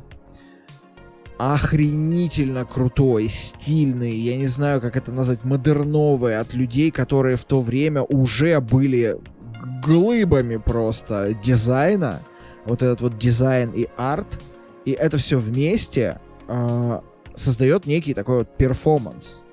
[1.37, 7.61] охренительно крутой, стильный, я не знаю, как это назвать, модерновый от людей, которые в то
[7.61, 9.19] время уже были
[9.83, 12.21] глыбами просто дизайна.
[12.65, 14.39] Вот этот вот дизайн и арт.
[14.85, 17.01] И это все вместе э,
[17.35, 19.43] создает некий такой вот перформанс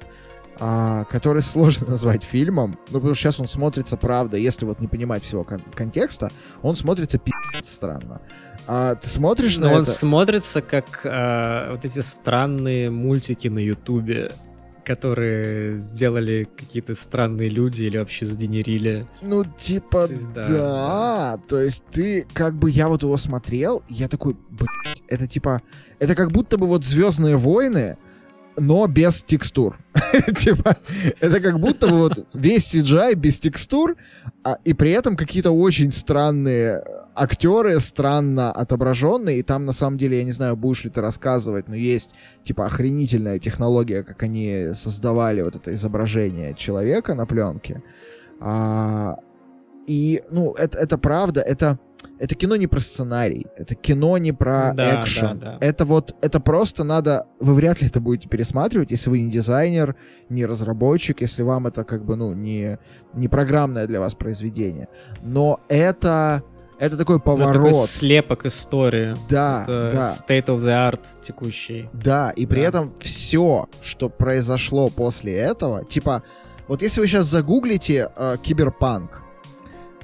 [0.61, 4.87] а, который сложно назвать фильмом, ну, потому что сейчас он смотрится, правда, если вот не
[4.87, 6.31] понимать всего кон- контекста,
[6.63, 8.21] он смотрится пи***ц странно.
[8.67, 9.91] А ты смотришь Но на он это...
[9.91, 14.33] смотрится как а, вот эти странные мультики на Ютубе,
[14.85, 19.07] которые сделали какие-то странные люди или вообще сгенерили.
[19.23, 23.83] Ну, типа, То есть, да, да, То есть ты, как бы, я вот его смотрел,
[23.89, 25.63] я такой, блядь, это типа,
[25.99, 27.97] это как будто бы вот Звездные войны,
[28.57, 29.79] но без текстур.
[30.39, 30.77] Типа,
[31.21, 33.97] это как будто бы вот весь CGI без текстур,
[34.43, 36.83] а, и при этом какие-то очень странные
[37.15, 41.69] актеры, странно отображенные, и там, на самом деле, я не знаю, будешь ли ты рассказывать,
[41.69, 47.83] но есть, типа, охренительная технология, как они создавали вот это изображение человека на пленке.
[48.41, 49.17] А,
[49.87, 51.79] и, ну, это, это правда, это,
[52.25, 55.39] это кино не про сценарий, это кино не про Да, экшен.
[55.39, 55.67] да, да.
[55.67, 59.95] Это вот, это просто надо, вы вряд ли это будете пересматривать, если вы не дизайнер,
[60.31, 62.79] не разработчик, если вам это как бы, ну, не,
[63.13, 64.89] не программное для вас произведение.
[65.23, 66.43] Но это,
[66.79, 67.53] это такой Ну, это поворот.
[67.53, 69.17] такой слепок истории.
[69.29, 70.11] Да, это да.
[70.11, 71.89] state of the art текущий.
[71.93, 72.69] Да, и при Да.
[72.69, 76.23] этом все, что произошло после этого, типа,
[76.69, 79.23] вот если вы сейчас загуглите э, киберпанк,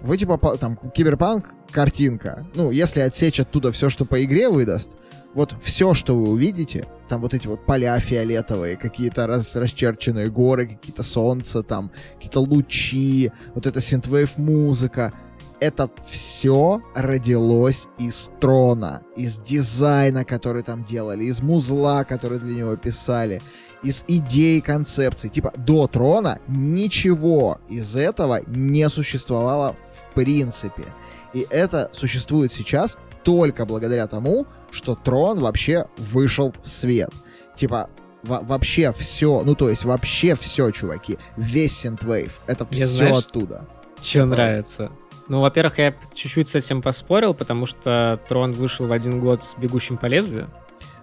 [0.02, 4.90] вы типа там киберпанк картинка, ну если отсечь оттуда все, что по игре выдаст,
[5.34, 10.66] вот все, что вы увидите, там вот эти вот поля фиолетовые, какие-то раз, расчерченные горы,
[10.66, 15.12] какие-то солнца, там какие-то лучи, вот эта синтвейв музыка,
[15.60, 22.76] это все родилось из трона, из дизайна, который там делали, из музла, который для него
[22.76, 23.42] писали,
[23.82, 25.30] из идей, концепций.
[25.30, 29.76] Типа до трона ничего из этого не существовало
[30.14, 30.84] принципе.
[31.32, 37.10] И это существует сейчас только благодаря тому, что трон вообще вышел в свет.
[37.54, 37.90] Типа,
[38.22, 43.24] во- вообще все, ну то есть вообще все, чуваки, весь Синтвейв, это Мне все знаешь,
[43.26, 43.66] оттуда.
[44.00, 44.26] Че Что?
[44.26, 44.90] нравится?
[45.28, 49.54] Ну, во-первых, я чуть-чуть с этим поспорил, потому что Трон вышел в один год с
[49.56, 50.50] «Бегущим по лезвию».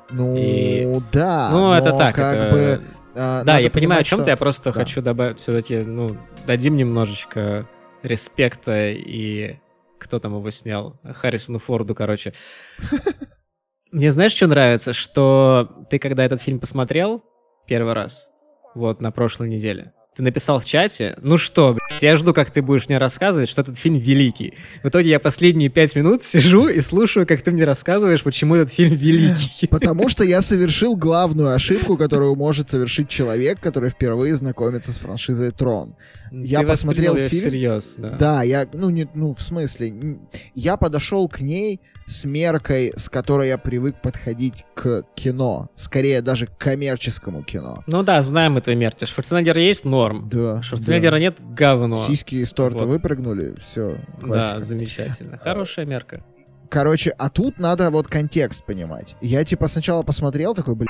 [0.09, 1.49] Ну, И- да.
[1.51, 2.15] ну, это так.
[2.15, 2.83] как это- бы...
[3.15, 4.79] а, Да, я понимаю, о чем что- ты, я просто да.
[4.79, 7.67] хочу добавить все-таки, ну, дадим немножечко
[8.03, 9.57] респекта и
[9.99, 10.99] кто там его снял?
[11.03, 12.33] Харрисону Форду, короче.
[13.91, 14.93] Мне знаешь, что нравится?
[14.93, 17.23] Что ты, когда этот фильм посмотрел
[17.65, 18.29] первый раз,
[18.75, 22.63] вот на прошлой неделе, ты написал в чате, ну что, блядь, я жду, как ты
[22.63, 24.55] будешь мне рассказывать, что этот фильм великий.
[24.81, 28.73] В итоге я последние пять минут сижу и слушаю, как ты мне рассказываешь, почему этот
[28.73, 29.67] фильм великий.
[29.69, 35.51] Потому что я совершил главную ошибку, которую может совершить человек, который впервые знакомится с франшизой
[35.51, 35.95] Трон.
[36.31, 37.41] Я Ты посмотрел воспринял её фильм.
[37.41, 38.09] всерьез, да.
[38.17, 40.17] Да, я, ну, не, ну, в смысле,
[40.55, 45.69] я подошел к ней с меркой, с которой я привык подходить к кино.
[45.75, 47.83] Скорее, даже к коммерческому кино.
[47.85, 49.03] Ну да, знаем это мерки.
[49.03, 50.29] Шварценеггер есть норм.
[50.29, 50.61] Да.
[50.61, 51.19] Шварценеггера да.
[51.19, 52.01] нет говно.
[52.07, 52.87] Сиськи из торта Вот.
[52.87, 53.99] выпрыгнули, все.
[54.21, 55.37] Да, замечательно.
[55.37, 56.23] Хорошая мерка.
[56.69, 59.15] Короче, а тут надо вот контекст понимать.
[59.21, 60.87] Я типа сначала посмотрел, такой, блин,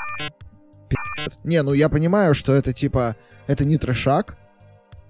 [0.88, 1.40] пи***ц.
[1.44, 3.16] Не, ну я понимаю, что это типа,
[3.48, 4.38] это не трешак.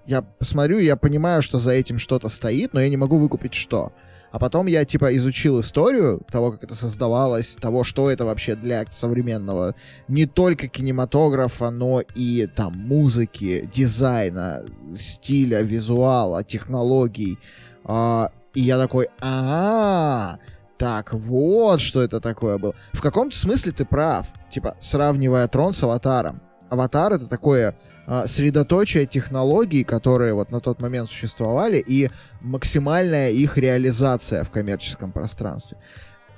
[0.06, 3.92] Я посмотрю, я понимаю, что за этим что-то стоит, но я не могу выкупить что.
[4.30, 8.84] А потом я типа изучил историю того, как это создавалось, того, что это вообще для
[8.90, 9.74] современного
[10.06, 14.64] не только кинематографа, но и там музыки, дизайна,
[14.96, 17.38] стиля, визуала, технологий.
[17.84, 20.38] А, и я такой, а
[20.78, 22.74] так вот, что это такое было.
[22.92, 24.26] В каком-то смысле ты прав.
[24.50, 26.40] Типа, сравнивая Трон с Аватаром.
[26.70, 32.10] Аватар— это такое а, средоточие технологий, которые вот на тот момент существовали, и
[32.40, 35.78] максимальная их реализация в коммерческом пространстве.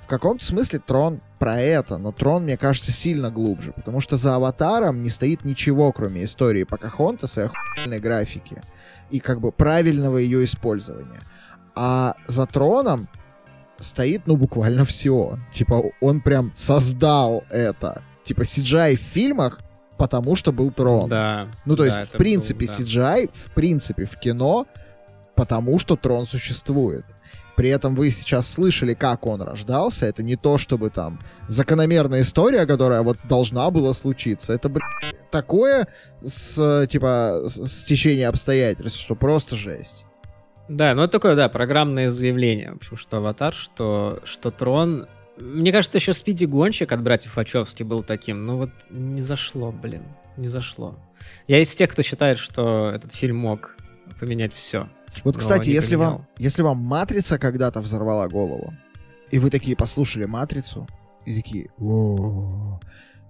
[0.01, 4.35] В каком-то смысле Трон про это, но Трон, мне кажется, сильно глубже, потому что за
[4.35, 8.61] Аватаром не стоит ничего, кроме истории Покахонтаса и охуенной графики,
[9.09, 11.21] и как бы правильного ее использования.
[11.75, 13.07] А за Троном
[13.79, 15.37] стоит, ну, буквально все.
[15.51, 18.03] Типа, он прям создал это.
[18.23, 19.61] Типа, CGI в фильмах,
[20.01, 21.07] потому что был Трон.
[21.07, 21.47] Да.
[21.63, 22.83] Ну, то да, есть, в принципе, был, да.
[22.83, 24.65] CGI, в принципе, в кино,
[25.35, 27.05] потому что Трон существует.
[27.55, 30.07] При этом вы сейчас слышали, как он рождался.
[30.07, 34.53] Это не то, чтобы там закономерная история, которая вот должна была случиться.
[34.53, 34.87] Это, блин,
[35.29, 35.87] такое
[36.23, 40.05] с, типа, с, с течением обстоятельств, что просто жесть.
[40.67, 45.71] Да, ну это такое, да, программное заявление, в общем, что Аватар, что, что Трон, Мне
[45.71, 48.45] кажется, еще Спиди Гонщик от братьев Вачовски был таким.
[48.45, 50.03] Ну вот не зашло, блин.
[50.37, 50.97] Не зашло.
[51.47, 53.75] Я из тех, кто считает, что этот фильм мог
[54.19, 54.89] поменять все.
[55.23, 58.73] Вот, кстати, если вам, если вам «Матрица» когда-то взорвала голову,
[59.29, 60.87] и вы такие послушали «Матрицу»,
[61.25, 62.79] и такие, о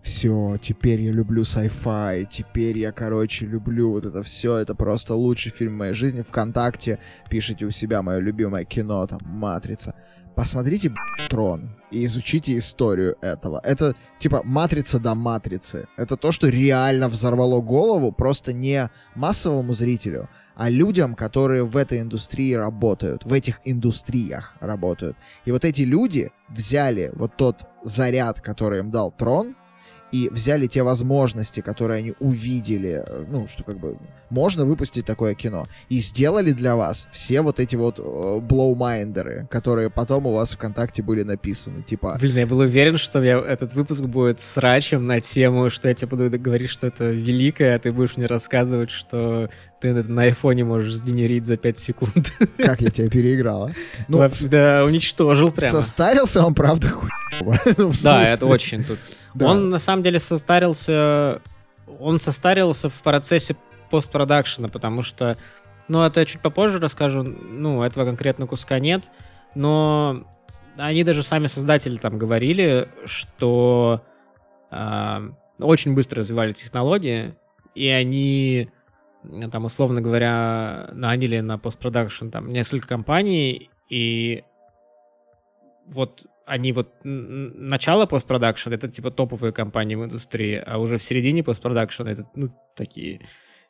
[0.01, 5.51] все, теперь я люблю sci-fi, теперь я, короче, люблю вот это все, это просто лучший
[5.51, 6.23] фильм в моей жизни.
[6.23, 6.99] Вконтакте
[7.29, 9.95] пишите у себя мое любимое кино, там, «Матрица».
[10.35, 10.93] Посмотрите
[11.29, 13.61] «Трон» и изучите историю этого.
[13.63, 15.87] Это, типа, «Матрица до матрицы».
[15.97, 22.01] Это то, что реально взорвало голову просто не массовому зрителю, а людям, которые в этой
[22.01, 25.17] индустрии работают, в этих индустриях работают.
[25.45, 29.55] И вот эти люди взяли вот тот заряд, который им дал Трон,
[30.11, 33.97] и взяли те возможности, которые они увидели, э, ну, что как бы
[34.29, 39.47] можно выпустить такое кино, и сделали для вас все вот эти вот э, blowminder ы,
[39.49, 42.17] которые потом у вас ВКонтакте были написаны, типа...
[42.19, 46.07] Блин, я был уверен, что я, этот выпуск будет срачем на тему, что я тебе
[46.07, 49.49] буду говорить, что это великое, а ты будешь мне рассказывать, что
[49.79, 52.31] ты на айфоне можешь сгенерить за 5 секунд.
[52.57, 53.71] Как я тебя переиграл,
[54.07, 55.81] Ну, да, уничтожил прямо.
[55.81, 57.09] Состарился он, правда, хуй.
[58.03, 58.99] да, это очень тут.
[59.39, 61.41] Он на самом деле состарился,
[61.99, 63.55] он состарился в процессе
[63.89, 65.37] постпродакшена, потому что,
[65.87, 69.11] ну, это я чуть попозже расскажу, ну, этого конкретно куска нет,
[69.55, 70.25] но
[70.77, 74.01] они даже сами создатели там говорили, что
[74.71, 75.29] э,
[75.59, 77.35] очень быстро развивали технологии,
[77.75, 78.69] и они
[79.51, 84.43] там, условно говоря, наняли на постпродакшн там несколько компаний, и
[85.85, 91.43] вот они вот начало постпродакшн это типа топовые компании в индустрии, а уже в середине
[91.43, 93.21] постпродакшн это ну такие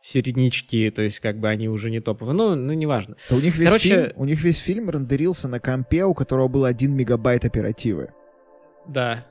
[0.01, 2.33] середнячки, то есть как бы они уже не топовые.
[2.33, 3.17] Ну, ну неважно.
[3.29, 3.87] Да у них весь Короче...
[3.87, 8.11] фильм, у них весь фильм рендерился на компе, у которого был один мегабайт оперативы.
[8.87, 9.25] Да.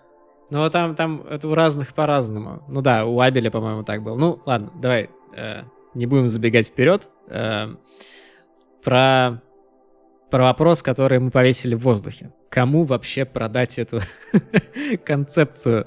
[0.51, 2.62] Ну, там, там это у разных по-разному.
[2.68, 4.16] Ну да, у Абеля, по-моему, так было.
[4.16, 5.62] Ну, ладно, давай э,
[5.94, 7.11] не будем забегать вперед.
[7.28, 7.74] Э,
[8.84, 9.42] про,
[10.31, 14.01] про вопрос, который мы повесили в воздухе кому вообще продать эту
[15.05, 15.87] концепцию.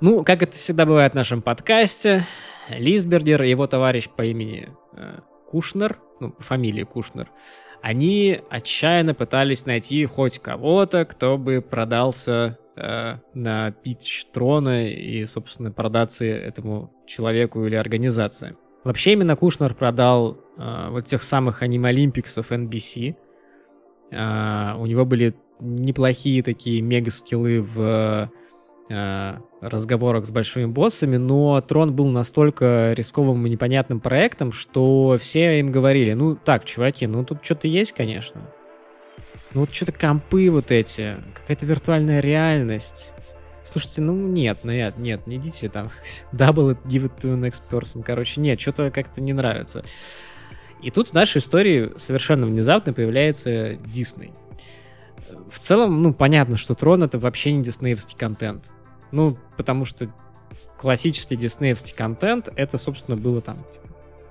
[0.00, 2.26] Ну, как это всегда бывает в нашем подкасте,
[2.68, 7.30] Лисбергер и его товарищ по имени э, Кушнер, ну, по Кушнер,
[7.80, 15.70] они отчаянно пытались найти хоть кого-то, кто бы продался э, на питч трона и, собственно,
[15.70, 18.56] продаться этому человеку или организации.
[18.82, 23.16] Вообще именно Кушнер продал э, вот тех самых аниме Олимпиксов NBC,
[24.12, 28.30] Uh, у него были неплохие такие мега-скиллы в
[28.88, 35.58] uh, разговорах с большими боссами, но Трон был настолько рисковым и непонятным проектом, что все
[35.58, 38.42] им говорили, ну так, чуваки, ну тут что-то есть, конечно.
[39.52, 43.14] Ну вот что-то компы вот эти, какая-то виртуальная реальность.
[43.62, 45.88] Слушайте, ну нет, ну нет, нет, не идите там.
[46.32, 48.04] Double it, give it to the next person.
[48.04, 49.82] Короче, нет, что-то как-то не нравится.
[50.84, 54.32] И тут в нашей истории совершенно внезапно появляется Дисней.
[55.50, 58.70] В целом, ну, понятно, что Трон это вообще не диснеевский контент.
[59.10, 60.12] Ну, потому что
[60.78, 63.64] классический диснеевский контент, это, собственно, было там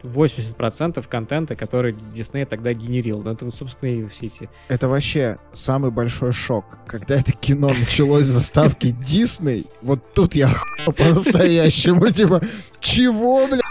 [0.04, 3.24] 80% типа, контента, который Дисней тогда генерил.
[3.24, 4.50] Ну, это, вот, собственно, и все эти...
[4.68, 6.78] Это вообще самый большой шок.
[6.86, 10.54] Когда это кино началось с заставки Дисней, вот тут я
[10.86, 12.42] по-настоящему, типа,
[12.80, 13.62] чего, бля?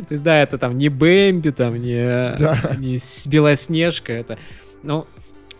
[0.00, 2.76] То есть, да, это там не Бэмби, там не, да.
[2.78, 2.98] не
[3.28, 4.38] Белоснежка, это...
[4.82, 5.06] Ну,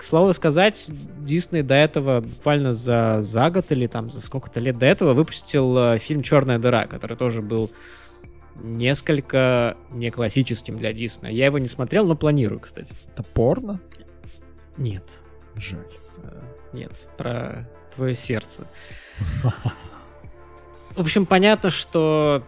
[0.01, 4.79] к слову сказать, Дисней до этого, буквально за, за год или там за сколько-то лет
[4.79, 7.71] до этого, выпустил э, фильм «Черная дыра», который тоже был
[8.63, 11.35] несколько не классическим для Диснея.
[11.35, 12.95] Я его не смотрел, но планирую, кстати.
[13.13, 13.79] Это порно?
[14.79, 15.05] Нет.
[15.57, 15.85] Жаль.
[16.23, 16.41] Э,
[16.73, 18.67] нет, про твое сердце.
[20.97, 22.43] В общем, понятно, что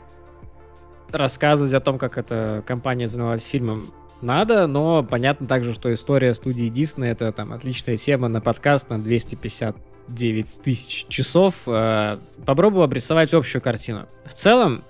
[1.13, 3.93] рассказывать о том, как эта компания занялась фильмом,
[4.23, 9.03] надо, но понятно также, что история студии Disney это там отличная тема на подкаст на
[9.03, 11.63] 259 тысяч часов.
[11.67, 14.07] Э, попробую обрисовать общую картину.
[14.25, 14.85] В целом,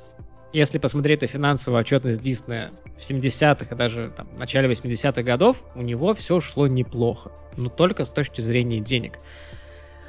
[0.52, 5.64] если посмотреть на финансовую отчетность Диснея в 70-х и даже там, в начале 80-х годов,
[5.74, 9.14] у него все шло неплохо, но только с точки зрения денег.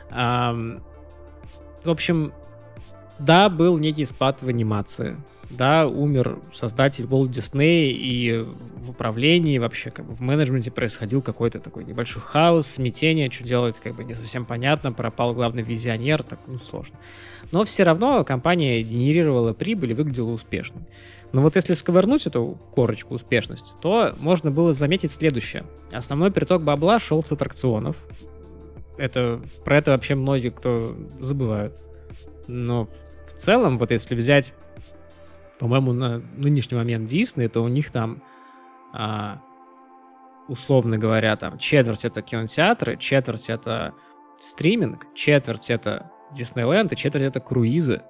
[0.09, 0.82] В
[1.86, 2.34] общем,
[3.20, 5.18] да, был некий спад в анимации
[5.58, 8.45] да, умер создатель Walt Disney, и
[8.78, 13.80] в управлении, вообще как бы в менеджменте происходил какой-то такой небольшой хаос, смятение, что делать,
[13.82, 16.97] как бы не совсем понятно, пропал главный визионер, так, ну, сложно.
[17.51, 20.84] Но все равно компания генерировала прибыль и выглядела успешной.
[21.32, 25.64] Но вот если сковырнуть эту корочку успешности, то можно было заметить следующее.
[25.91, 28.06] Основной приток бабла шел с аттракционов,
[28.97, 31.74] это, про это вообще многие кто забывают.
[32.47, 34.54] Но в, в целом, вот если взять,
[35.60, 38.22] по-моему, на нынешний момент Дисней, то у них там,
[38.93, 39.41] а,
[40.47, 43.93] условно говоря, там четверть это кинотеатры, четверть это
[44.38, 48.01] стриминг, четверть это Диснейленд и четверть это круизы,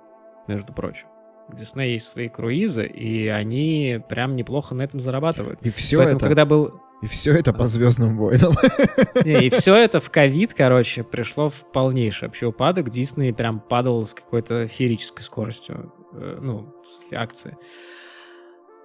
[0.47, 1.07] между прочим.
[1.49, 5.61] У Диснея есть свои круизы, и они прям неплохо на этом зарабатывают.
[5.61, 6.25] И все Поэтому, это...
[6.25, 6.81] когда был...
[7.01, 8.53] И все это по Звездным войнам.
[9.25, 12.89] Не, и все это в ковид, короче, пришло в полнейший вообще упадок.
[12.89, 17.57] Дисней прям падал с какой-то феерической скоростью, ну, после акции.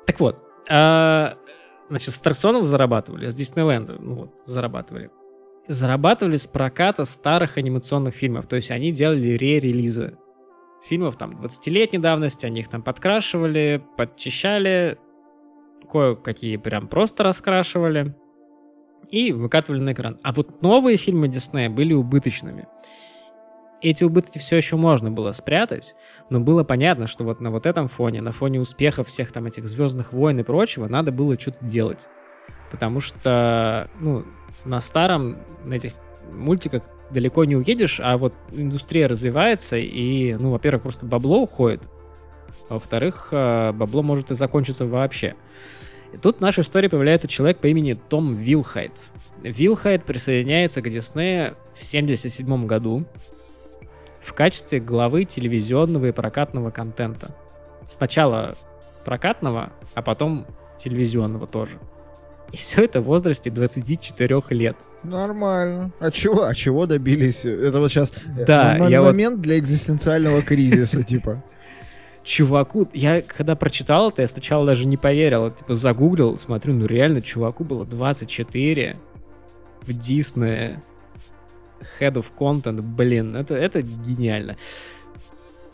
[0.07, 1.37] Так вот, а,
[1.89, 5.11] значит, с аттракционов зарабатывали, с Диснейленда, ну вот, зарабатывали.
[5.67, 10.17] Зарабатывали с проката старых анимационных фильмов, то есть они делали ре-релизы
[10.85, 14.99] фильмов там 20-летней давности, они их там подкрашивали, подчищали,
[15.91, 18.15] кое-какие прям просто раскрашивали
[19.11, 20.19] и выкатывали на экран.
[20.23, 22.67] А вот новые фильмы Диснея были убыточными.
[23.81, 25.95] Эти убытки все еще можно было спрятать,
[26.31, 29.69] но было понятно, что вот на вот этом фоне, на фоне успехов всех там этих
[29.69, 32.09] Звездных войн и прочего, надо было что-то делать.
[32.73, 34.25] Потому что, ну,
[34.65, 35.93] на старом, на этих
[36.33, 41.89] мультиках далеко не уедешь, а вот индустрия развивается, и, ну, во-первых, просто бабло уходит,
[42.69, 45.37] а во-вторых, а, бабло может и закончиться вообще.
[46.13, 49.11] И тут в нашей истории появляется человек по имени Том Вилхайт.
[49.43, 53.07] Вилхайт присоединяется к Диснею в 1977 году
[54.21, 57.35] в качестве главы телевизионного и прокатного контента.
[57.87, 58.57] Сначала
[59.05, 60.47] прокатного, а потом
[60.77, 61.79] телевизионного тоже.
[62.53, 64.77] И все это в возрасте 24 лет.
[65.03, 65.93] Нормально.
[66.01, 66.45] А чего?
[66.45, 67.45] А чего добились?
[67.45, 68.13] Это вот сейчас
[68.47, 71.43] Да, м- я вот- момент для экзистенциального кризиса, типа.
[72.25, 77.23] Чуваку, я когда прочитал это, я сначала даже не поверил, типа загуглил, смотрю, ну реально,
[77.23, 78.97] чуваку было 24
[79.83, 80.83] в Диснее.
[81.99, 84.57] Head of Content, блин, это, это гениально.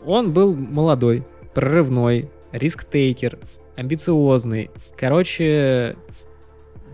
[0.05, 3.39] Он был молодой, прорывной, риск-тейкер,
[3.75, 4.71] амбициозный.
[4.97, 5.97] Короче,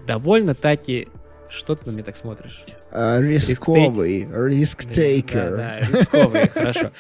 [0.07, 1.09] довольно-таки...
[1.49, 2.64] Что ты на меня так смотришь?
[2.91, 5.49] А, Рисковый, риск-тейкер.
[5.51, 6.91] Да, да, рисковый, хорошо.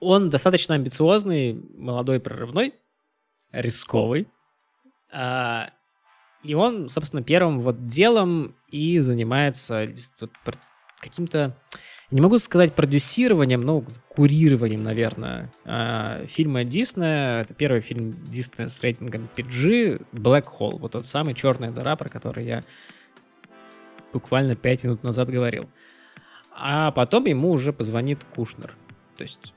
[0.00, 2.74] Он достаточно амбициозный, молодой, прорывной,
[3.52, 4.28] рисковый.
[5.12, 5.70] А,
[6.48, 9.86] И он, собственно, первым вот делом и занимается
[10.98, 11.54] каким-то,
[12.10, 17.42] не могу сказать продюсированием, но курированием, наверное, а, фильма Диснея.
[17.42, 22.08] Это первый фильм Диснея с рейтингом PG, Black Hole, вот тот самый черная дыра, про
[22.08, 22.64] который я
[24.14, 25.68] буквально пять минут назад говорил.
[26.50, 28.74] А потом ему уже позвонит Кушнер.
[29.18, 29.52] То есть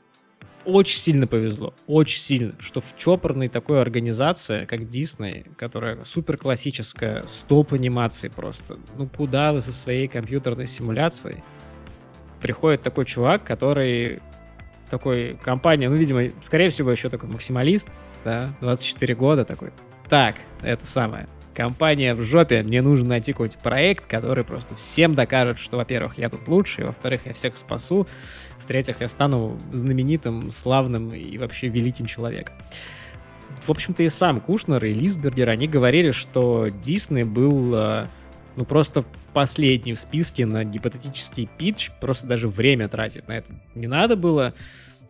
[0.65, 7.25] очень сильно повезло, очень сильно, что в чопорной такой организации, как Дисней, которая супер классическая,
[7.27, 11.43] столб анимации просто, ну куда вы со своей компьютерной симуляцией,
[12.41, 14.21] приходит такой чувак, который
[14.89, 19.71] такой компания, ну, видимо, скорее всего, еще такой максималист, да, 24 года такой.
[20.09, 21.27] Так, это самое.
[21.61, 26.27] Компания в жопе, мне нужно найти какой-нибудь проект, который просто всем докажет, что, во-первых, я
[26.27, 28.07] тут лучший, во-вторых, я всех спасу,
[28.57, 32.55] в-третьих, я стану знаменитым, славным и вообще великим человеком.
[33.61, 38.07] В общем-то, и сам Кушнер, и Лисбергер, они говорили, что Дисней был, э,
[38.55, 43.85] ну, просто последний в списке на гипотетический питч, просто даже время тратить на это не
[43.85, 44.55] надо было.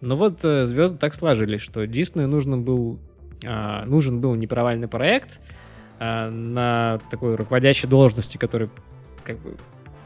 [0.01, 2.99] Но вот э, звезды так сложились, что Диснею нужно был,
[3.45, 5.60] а, нужен был непровальный проект а,
[6.01, 8.69] на такой руководящей должности, который
[9.23, 9.55] как бы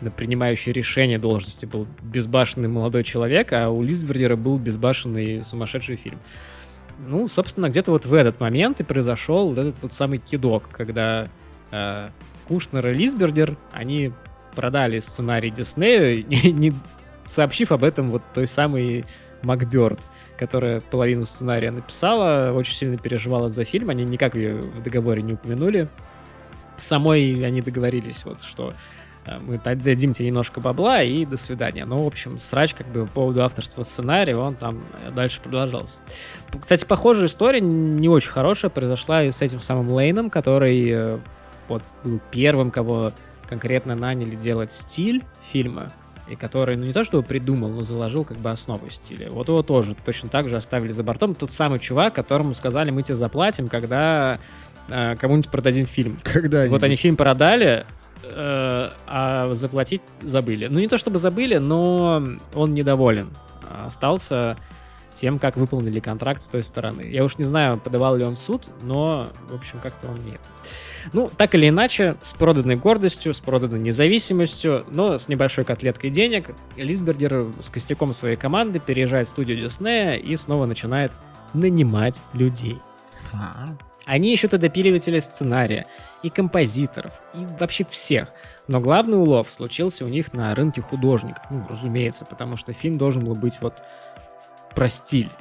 [0.01, 6.19] на принимающей решение должности был безбашенный молодой человек, а у Лисбергера был безбашенный сумасшедший фильм.
[7.07, 11.29] Ну, собственно, где-то вот в этот момент и произошел вот этот вот самый кидок, когда
[11.71, 12.09] э,
[12.47, 14.11] Кушнер и Лисбергер, они
[14.53, 16.73] продали сценарий Диснею, не, не
[17.25, 19.05] сообщив об этом вот той самой
[19.43, 20.07] Макберт,
[20.37, 25.33] которая половину сценария написала, очень сильно переживала за фильм, они никак ее в договоре не
[25.33, 25.87] упомянули.
[26.77, 28.73] Самой они договорились, вот, что
[29.25, 31.85] э, мы дадим тебе немножко бабла и до свидания.
[31.85, 34.83] Ну, в общем, срач как бы по поводу авторства сценария, он там
[35.15, 36.01] дальше продолжался.
[36.59, 41.19] Кстати, похожая история, не очень хорошая, произошла и с этим самым Лейном, который э,
[41.69, 43.13] вот был первым, кого
[43.47, 45.93] конкретно наняли делать стиль фильма,
[46.27, 49.29] и который, ну не то чтобы придумал, но заложил как бы основу стиля.
[49.29, 51.35] Вот его тоже точно так же оставили за бортом.
[51.35, 54.39] Тот самый чувак, которому сказали, мы тебе заплатим, когда
[54.87, 56.17] э, кому-нибудь продадим фильм.
[56.23, 57.85] Когда Вот они фильм продали,
[58.23, 60.67] э, а заплатить забыли.
[60.67, 62.23] Ну, не то чтобы забыли, но
[62.53, 63.29] он недоволен.
[63.85, 64.57] Остался
[65.15, 67.01] тем, как выполнили контракт с той стороны.
[67.01, 70.39] Я уж не знаю, подавал ли он в суд, но, в общем, как-то он нет.
[71.13, 76.51] Ну, так или иначе, с проданной гордостью, с проданной независимостью, но с небольшой котлеткой денег,
[76.75, 81.13] Лисбергер с костяком своей команды переезжает в студию Диснея и снова начинает
[81.53, 82.79] нанимать людей.
[84.05, 85.87] Они еще то допиливатели сценария,
[86.21, 88.29] и композиторов, и вообще всех.
[88.67, 91.43] Но главный улов случился у них на рынке художников.
[91.49, 93.83] Ну, разумеется, потому что фильм должен был быть вот
[94.75, 95.31] про стиль.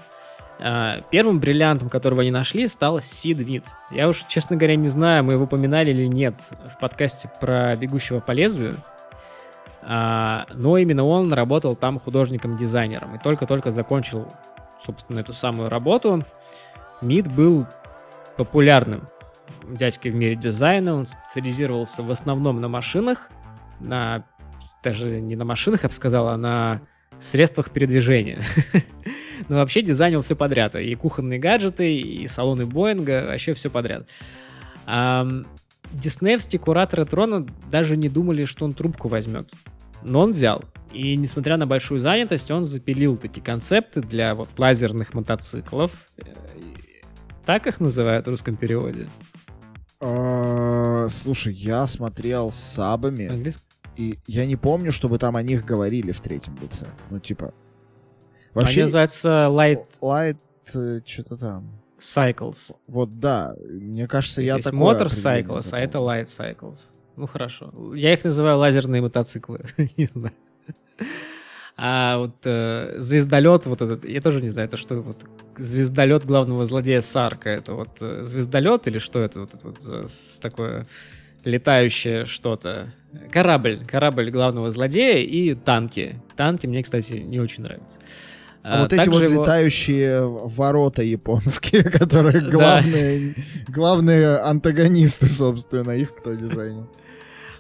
[0.60, 3.64] А, Первым бриллиантом, которого они нашли, стал Сид Вит.
[3.90, 6.36] Я уж, честно говоря, не знаю, мы его упоминали или нет
[6.68, 8.82] в подкасте про «Бегущего по лезвию»,
[9.86, 14.32] А, но именно он работал там художником-дизайнером и только-только закончил,
[14.82, 16.24] собственно, эту самую работу.
[17.02, 17.66] Мид был
[18.38, 19.08] популярным
[19.68, 20.94] дядькой в мире дизайна.
[20.94, 23.28] Он специализировался в основном на машинах,
[23.78, 24.24] на
[24.82, 26.80] даже не на машинах, я бы сказал, а на
[27.20, 28.40] средствах передвижения.
[29.48, 30.74] Но вообще дизайнил все подряд.
[30.76, 34.08] И кухонные гаджеты, и салоны Боинга, вообще все подряд.
[35.92, 39.50] Диснеевские кураторы трона даже не думали, что он трубку возьмет.
[40.02, 40.64] Но он взял.
[40.92, 46.10] И несмотря на большую занятость, он запилил такие концепты для вот лазерных мотоциклов.
[46.18, 46.24] Э,
[47.44, 49.06] Так их называют в русском переводе.
[50.00, 53.64] а, Слушай, я смотрел с сабами, Английском?
[53.96, 56.86] И я не помню, чтобы там о них говорили в третьем лице.
[57.10, 57.46] Ну, типа...
[58.54, 60.36] Они Вообще, называются Light Light,
[61.04, 61.80] что-то там.
[61.98, 62.74] Cycles.
[62.86, 65.98] Вот да, мне кажется, я есть такое Motorcycles, определение а это.
[65.98, 66.78] Light Cycles.
[67.16, 67.72] Ну хорошо.
[67.94, 69.64] Я их называю лазерные мотоциклы.
[69.96, 70.34] не знаю.
[71.76, 75.24] А вот э, звездолет, вот этот, я тоже не знаю, это что вот
[75.56, 80.06] звездолет главного злодея Сарка, это вот э, звездолет или что это вот, это вот за
[80.06, 80.86] с- такое
[81.44, 82.88] летающее что-то?
[83.30, 86.16] Корабль, корабль главного злодея и танки.
[86.36, 87.98] Танки мне, кстати, не очень нравятся.
[88.62, 92.50] А вот эти вот его- летающие ворота японские, которые Да.
[92.50, 93.34] главные,
[93.68, 96.90] главные антагонисты, собственно, их кто дизайнил?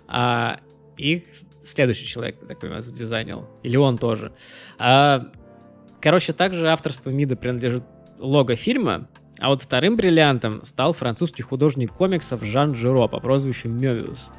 [0.08, 0.60] А
[0.96, 1.24] их
[1.60, 3.46] следующий человек, так понимаю, задизайнил.
[3.62, 4.32] Или он тоже.
[4.78, 5.26] А,
[6.00, 7.84] короче, также авторство МИДа принадлежит
[8.18, 9.08] лого фильма,
[9.44, 14.30] а вот вторым бриллиантом стал французский художник комиксов Жан Жиро по прозвищу Мёвиус.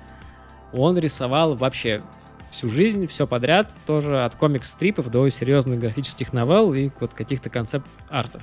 [0.74, 2.02] Он рисовал вообще
[2.50, 8.42] всю жизнь, все подряд, тоже от комикс-стрипов до серьезных графических новелл и вот каких-то концепт-артов.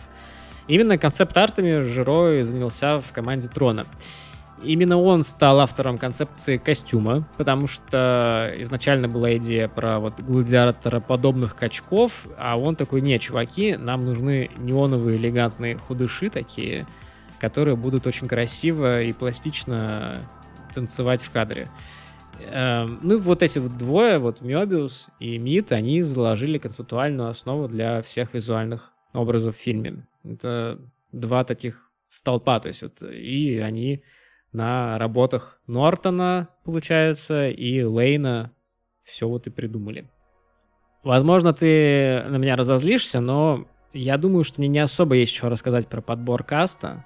[0.68, 3.88] Именно концепт-артами Жиро занялся в команде Трона.
[4.64, 12.26] Именно он стал автором концепции костюма, потому что изначально была идея про вот гладиатороподобных качков,
[12.38, 16.86] а он такой, не, чуваки, нам нужны неоновые элегантные худыши такие,
[17.40, 20.28] которые будут очень красиво и пластично
[20.74, 21.68] танцевать в кадре.
[22.40, 27.68] Эм, Ну и вот эти вот двое, вот Мёбиус и Мид, они заложили концептуальную основу
[27.68, 30.06] для всех визуальных образов в фильме.
[30.24, 30.78] Это
[31.12, 34.02] два таких столпа, то есть вот и они
[34.52, 38.52] на работах Нортона, получается, и Лейна
[39.02, 40.10] все вот и придумали.
[41.02, 45.88] Возможно, ты на меня разозлишься, но я думаю, что мне не особо есть что рассказать
[45.88, 47.04] про подбор каста,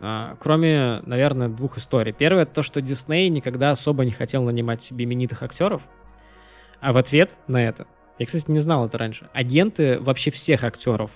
[0.00, 2.12] а, кроме, наверное, двух историй.
[2.12, 5.82] Первое, то, что Дисней никогда особо не хотел нанимать себе именитых актеров,
[6.80, 7.86] а в ответ на это,
[8.18, 11.10] я, кстати, не знал это раньше, агенты вообще всех актеров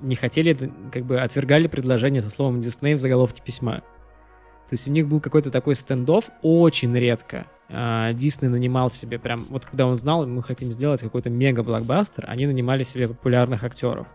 [0.00, 0.56] не хотели,
[0.92, 3.82] как бы отвергали предложение со словом Дисней в заголовке письма.
[4.68, 7.46] То есть у них был какой-то такой стендов очень редко.
[7.68, 12.46] А, Дисней нанимал себе прям, вот когда он знал, мы хотим сделать какой-то мега-блокбастер, они
[12.46, 14.06] нанимали себе популярных актеров.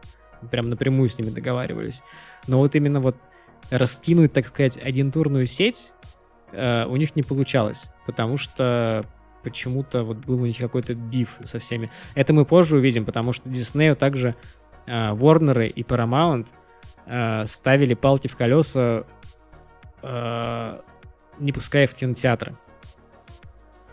[0.52, 2.02] Прям напрямую с ними договаривались.
[2.46, 3.18] Но вот именно вот
[3.70, 5.92] раскинуть, так сказать, агентурную сеть
[6.52, 9.06] э, у них не получалось, потому что
[9.44, 11.90] почему-то вот был у них какой-то биф со всеми.
[12.16, 14.36] Это мы позже увидим, потому что Диснею также
[14.86, 16.48] э, Warner и Paramount
[17.06, 19.06] э, ставили палки в колеса,
[20.02, 20.80] э,
[21.40, 22.56] не пуская в кинотеатры.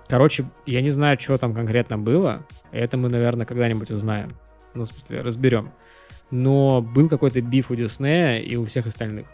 [0.08, 2.46] Короче, я не знаю, что там конкретно было.
[2.72, 4.36] Это мы, наверное, когда-нибудь узнаем.
[4.74, 5.72] Ну, в смысле, разберем.
[6.30, 9.28] Но был какой-то биф у Диснея и у всех остальных.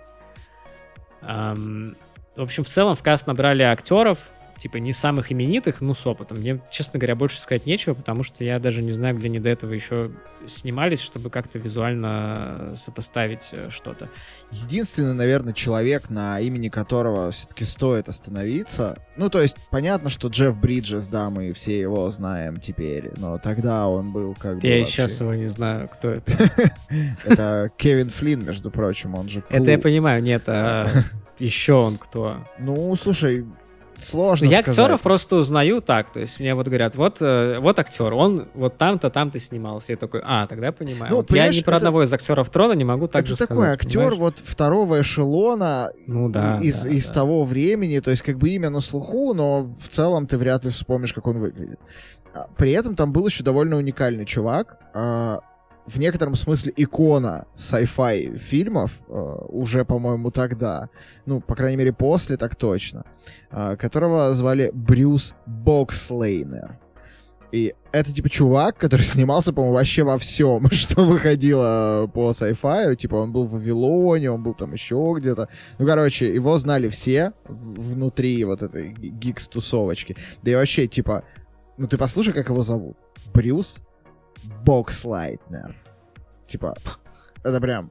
[1.22, 1.96] Ам,
[2.36, 4.30] в общем, в целом в каст набрали актеров,
[4.60, 6.38] типа не самых именитых, но с опытом.
[6.38, 9.48] Мне, честно говоря, больше сказать нечего, потому что я даже не знаю, где они до
[9.48, 10.10] этого еще
[10.46, 14.10] снимались, чтобы как-то визуально сопоставить э, что-то.
[14.50, 18.98] Единственный, наверное, человек, на имени которого все-таки стоит остановиться.
[19.16, 23.88] Ну, то есть, понятно, что Джефф Бриджес, да, мы все его знаем теперь, но тогда
[23.88, 26.32] он был как бы Я вообще- сейчас его не знаю, кто это.
[27.24, 30.88] Это Кевин Флинн, между прочим, он же Это я понимаю, нет, а
[31.38, 32.36] еще он кто?
[32.58, 33.44] Ну, слушай,
[34.00, 34.78] сложно Я сказать.
[34.78, 38.76] актеров просто узнаю так, то есть мне вот говорят, вот, э, вот актер, он вот
[38.78, 39.92] там-то, там-то снимался.
[39.92, 41.10] Я такой, а, тогда понимаю.
[41.10, 43.36] Ну, вот я ни про это- одного из актеров Трона не могу так это же
[43.36, 43.74] такой сказать.
[43.80, 44.18] актер понимаешь?
[44.18, 46.58] вот второго эшелона Ну да.
[46.62, 47.14] из, да, из да.
[47.14, 50.70] того времени, то есть как бы имя на слуху, но в целом ты вряд ли
[50.70, 51.78] вспомнишь, как он выглядит.
[52.34, 55.40] А, При этом там был еще довольно уникальный чувак, а,
[55.90, 60.88] в некотором смысле икона sci-fi фильмов, а, уже, по-моему, тогда,
[61.26, 63.04] ну, по крайней мере, после, так точно,
[63.50, 66.78] а, которого звали Брюс Бокслейнер.
[67.52, 72.94] И это, типа, чувак, который снимался, по-моему, вообще во всем, что выходило по sci-fi.
[72.94, 75.48] Типа, он был в Вавилоне, он был там еще где-то.
[75.78, 80.16] Ну, короче, его знали все внутри вот этой ги- гикс-тусовочки.
[80.42, 81.24] Да и вообще, типа,
[81.76, 82.98] ну ты послушай, как его зовут.
[83.34, 83.80] Брюс
[84.64, 85.74] Бокслайтнер.
[86.46, 86.76] Типа,
[87.44, 87.90] это прям...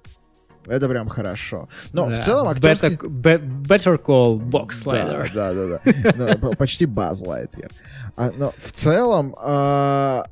[0.68, 1.68] Это прям хорошо.
[1.94, 2.22] Но в Да.
[2.22, 2.90] целом актерский...
[2.96, 5.34] Better, be- better Call Box Да, Slider.
[5.34, 6.38] да, да, да.
[6.42, 7.72] Ну, Почти Лайтьер.
[8.18, 10.26] А, Но в целом а,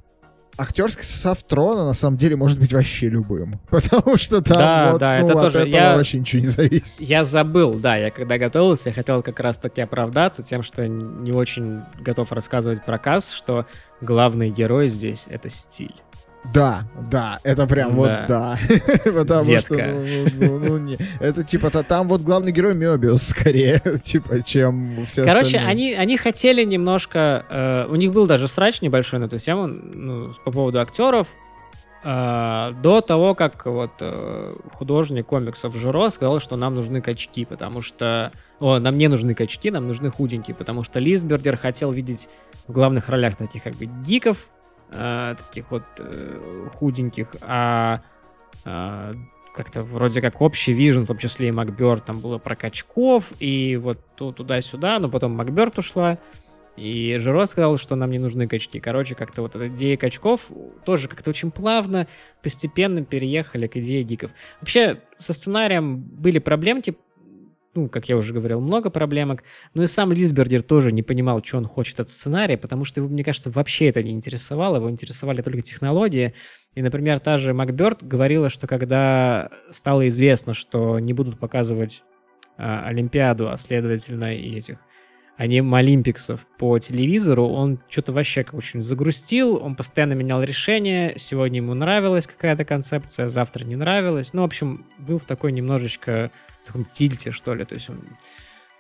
[0.57, 3.59] актерский состав Трона на самом деле может быть вообще любым.
[3.69, 6.47] Потому что там Да, вот, да, ну, это от тоже- этого я- вообще ничего не
[6.49, 7.01] зависит.
[7.01, 11.81] Я забыл, да, я когда готовился, я хотел как раз-таки оправдаться тем, что не очень
[12.01, 13.65] готов рассказывать про касс, что
[14.01, 15.95] главный герой здесь— это стиль.
[16.53, 18.25] Да, да, это прям вот Да.
[18.27, 18.57] да.
[19.11, 19.45] Потому что,
[19.75, 19.93] Детка.
[19.95, 20.03] ну,
[20.33, 25.05] ну, ну, ну, не- это типа та- там вот главный герой Мёбиус скорее, типа, чем
[25.05, 25.69] все Короче, остальные.
[25.69, 27.45] они, они хотели немножко...
[27.49, 31.27] э, у них был даже срач небольшой на эту тему, ну, по поводу актеров,
[32.03, 37.81] э, до того, как вот э, художник комиксов Жиро сказал, что нам нужны качки, потому
[37.81, 38.31] что...
[38.59, 42.29] О, нам не нужны качки, нам нужны худенькие, потому что Лисбердер хотел видеть
[42.67, 44.47] в главных ролях таких как бы гиков,
[44.91, 48.01] э, таких вот э, худеньких, а
[48.65, 49.13] э,
[49.55, 53.75] как-то вроде как общий вижен, в том числе и Макберт, там было про качков, и
[53.75, 56.19] вот ту- туда-сюда, но потом Макберт ушла,
[56.77, 58.79] и Жиро сказал, что нам не нужны качки.
[58.79, 60.51] Короче, как-то вот эта идея качков
[60.85, 62.07] тоже как-то очень плавно,
[62.43, 64.31] постепенно переехали к идее гиков.
[64.61, 66.95] Вообще, со сценарием были проблемки,
[67.77, 69.43] ну, как я уже говорил, много проблемок,
[69.75, 73.09] но и сам Лисбердер тоже не понимал, что он хочет от сценария, потому что его,
[73.09, 76.33] мне кажется, вообще это не интересовало, его интересовали только технологии.
[76.73, 82.03] И, например, та же Макберт говорила, что когда стало известно, что не будут показывать
[82.57, 84.79] а, Олимпиаду, а следовательно и этих
[85.37, 92.27] аним-олимпиксов по телевизору, он что-то вообще очень загрустил, он постоянно менял решения, сегодня ему нравилась
[92.27, 94.33] какая-то концепция, завтра не нравилась.
[94.33, 96.31] Ну, в общем, был в такой немножечко
[96.63, 98.01] в таком тильте, что ли, то есть он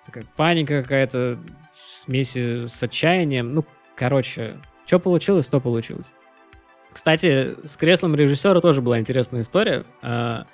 [0.05, 1.39] такая паника какая-то,
[1.73, 3.53] смеси с отчаянием.
[3.53, 3.65] Ну,
[3.95, 6.11] короче, что получилось, то получилось.
[6.91, 9.85] Кстати, с креслом режиссера тоже была интересная история.
[10.01, 10.47] А,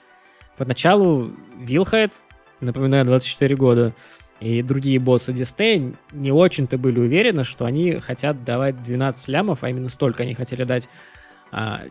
[0.58, 2.22] Поначалу Вилхайд,
[2.60, 3.94] напоминаю, 24 года,
[4.40, 9.70] и другие боссы Disney не очень-то были уверены, что они хотят давать 12 лямов, а
[9.70, 10.90] именно столько они хотели дать
[11.52, 11.84] а,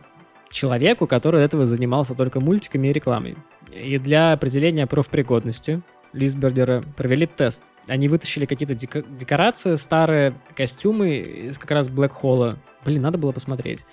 [0.49, 3.35] человеку, который этого занимался только мультиками и рекламой.
[3.73, 5.81] И для определения профпригодности
[6.13, 7.63] Лисбердера провели тест.
[7.87, 12.57] Они вытащили какие-то дека- декорации, старые костюмы из как раз Блэк Холла.
[12.85, 13.83] Блин, надо было посмотреть.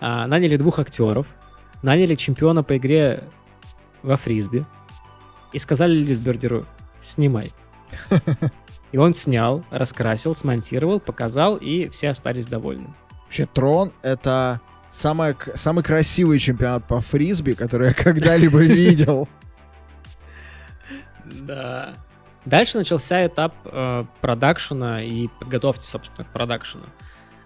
[0.00, 1.26] А, наняли двух актеров,
[1.82, 3.24] наняли чемпиона по игре
[4.02, 4.66] во фрисби
[5.52, 6.66] и сказали Лисбердеру
[7.00, 7.52] «снимай».
[8.92, 12.94] И он снял, раскрасил, смонтировал, показал, и все остались довольны.
[13.24, 14.60] Вообще, Трон— это
[14.90, 19.28] самая к- самый красивый чемпионат по фрисби, который я когда-либо видел.
[21.24, 21.94] Да.
[22.44, 26.84] Дальше начался этап э, продакшена и подготовки, собственно, к продакшену.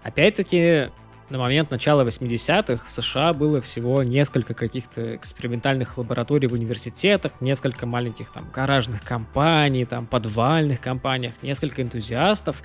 [0.03, 0.91] Опять-таки,
[1.31, 7.85] на момент начала 80-х в США было всего несколько каких-то экспериментальных лабораторий в университетах, несколько
[7.85, 12.61] маленьких там гаражных компаний, там подвальных компаниях, несколько энтузиастов,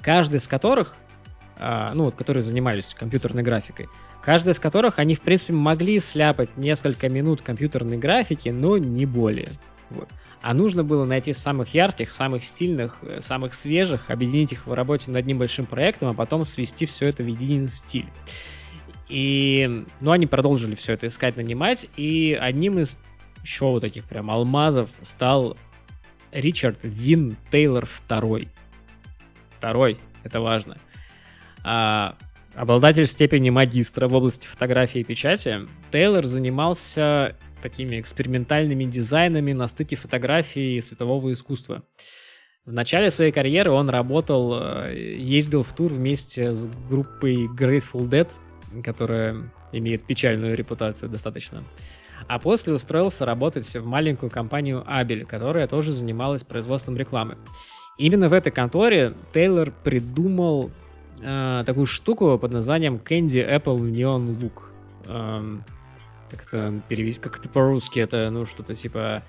[0.00, 0.96] каждый из которых,
[1.58, 3.88] а, ну вот, которые занимались компьютерной графикой,
[4.20, 9.52] каждый из которых они, в принципе, могли сляпать несколько минут компьютерной графики, но не более.
[9.90, 10.08] Вот.
[10.46, 15.10] А нужно было найти самых ярких, самых стильных, э, самых свежих, объединить их в работе
[15.10, 18.06] над одним большим проектом, а потом свести все это в единый стиль.
[19.08, 22.96] И, ну, они продолжили все это искать, нанимать, и одним из
[23.42, 25.56] еще вот таких прям алмазов стал
[26.30, 28.48] Ричард Вин Тейлор II.
[29.58, 30.76] Второй, это важно.
[31.64, 32.14] А,
[32.54, 37.34] обладатель степени магистра в области фотографии и печати, Тейлор занимался
[37.68, 41.82] такими экспериментальными дизайнами на стыке фотографии и светового искусства.
[42.64, 48.30] В начале своей карьеры он работал, э, ездил в тур вместе с группой Grateful Dead,
[48.84, 51.64] которая имеет печальную репутацию достаточно.
[52.28, 57.36] А после устроился работать в маленькую компанию Abel, которая тоже занималась производством рекламы.
[57.98, 60.70] Именно в этой конторе Тейлор придумал
[61.20, 64.62] э, такую штуку под названием Candy Apple Neon Look.
[65.06, 65.64] Эм,
[66.30, 69.22] как это перевести, как это по-русски, это, ну, что-то типа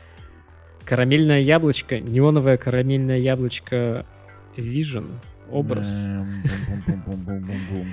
[0.85, 4.05] карамельное яблочко, неоновое карамельное яблочко
[4.55, 5.19] Vision,
[5.49, 6.07] образ.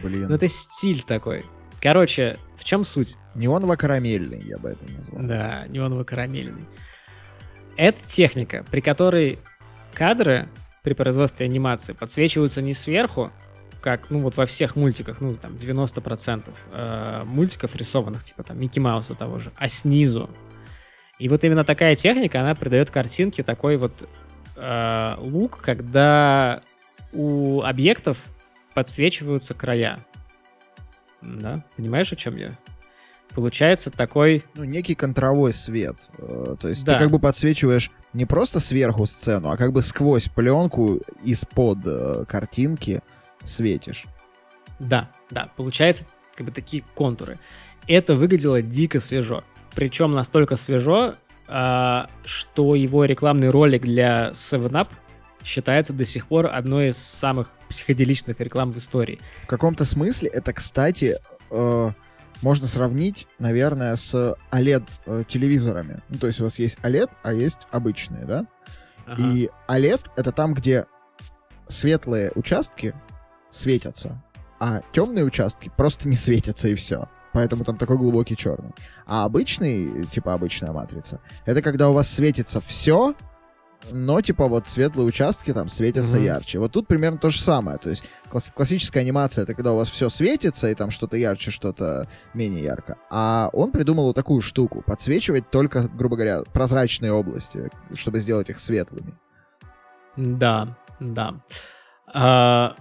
[0.02, 0.28] Блин.
[0.28, 1.44] Ну, это стиль такой.
[1.80, 3.16] Короче, в чем суть?
[3.34, 5.22] Неоново-карамельный, я бы это назвал.
[5.22, 6.64] Да, неоново-карамельный.
[7.76, 9.38] Это техника, при которой
[9.92, 10.48] кадры
[10.82, 13.32] при производстве анимации подсвечиваются не сверху,
[13.84, 18.78] как, ну, вот во всех мультиках, ну, там, 90% э, мультиков рисованных, типа, там, Микки
[18.78, 20.30] Мауса того же, а снизу.
[21.18, 24.08] И вот именно такая техника, она придает картинке такой вот
[24.56, 26.62] э, лук, когда
[27.12, 28.24] у объектов
[28.72, 29.98] подсвечиваются края.
[31.20, 31.62] Да?
[31.76, 32.52] Понимаешь, о чем я?
[33.34, 34.44] Получается такой...
[34.54, 35.96] Ну, некий контровой свет.
[36.16, 36.94] Э, То есть Да.
[36.94, 42.24] ты как бы подсвечиваешь не просто сверху сцену, а как бы сквозь пленку из-под э,
[42.26, 43.02] картинки
[43.44, 44.06] светишь.
[44.78, 47.38] Да, да, получается как бы такие контуры.
[47.86, 49.44] Это выглядело дико свежо.
[49.74, 51.14] Причем настолько свежо,
[51.46, 54.88] а, что его рекламный ролик для 7up
[55.44, 59.20] считается до сих пор одной из самых психоделичных реклам в истории.
[59.42, 61.18] В каком-то смысле это, кстати,
[61.50, 61.90] э,
[62.40, 66.00] можно сравнить, наверное, с OLED-телевизорами.
[66.08, 68.46] Ну, то есть у вас есть OLED, а есть обычные, да?
[69.06, 69.22] Ага.
[69.22, 70.86] И OLED— это там, где
[71.68, 72.94] светлые участки
[73.54, 74.22] светятся,
[74.60, 77.08] а темные участки просто не светятся, и все.
[77.32, 78.72] Поэтому там такой глубокий черный.
[79.06, 83.14] А обычный, типа обычная матрица, это когда у вас светится все,
[83.90, 86.24] но типа вот светлые участки там светятся Мгм.
[86.24, 86.58] ярче.
[86.60, 87.76] Вот тут примерно то же самое.
[87.78, 91.50] То есть класс- классическая анимация это когда у вас все светится, и там что-то ярче,
[91.50, 92.96] что-то менее ярко.
[93.10, 94.82] А он придумал вот такую штуку.
[94.86, 99.18] Подсвечивать только, грубо говоря, прозрачные области, чтобы сделать их светлыми.
[100.16, 101.34] Да, да.
[102.14, 102.76] А,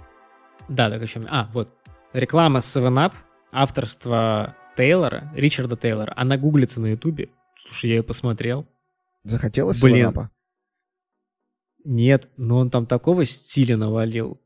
[0.68, 1.26] да, так о чем?
[1.30, 1.70] А, вот.
[2.14, 3.14] Реклама 7up,
[3.52, 6.14] авторство Тейлора, Ричарда Тейлора.
[6.16, 7.30] Она гуглится на Ютубе.
[7.56, 8.68] Слушай, я ее посмотрел.
[9.24, 9.96] Захотелось Блин.
[9.96, 10.32] севенапа?
[11.86, 14.40] Нет, но он там такого стиля навалил.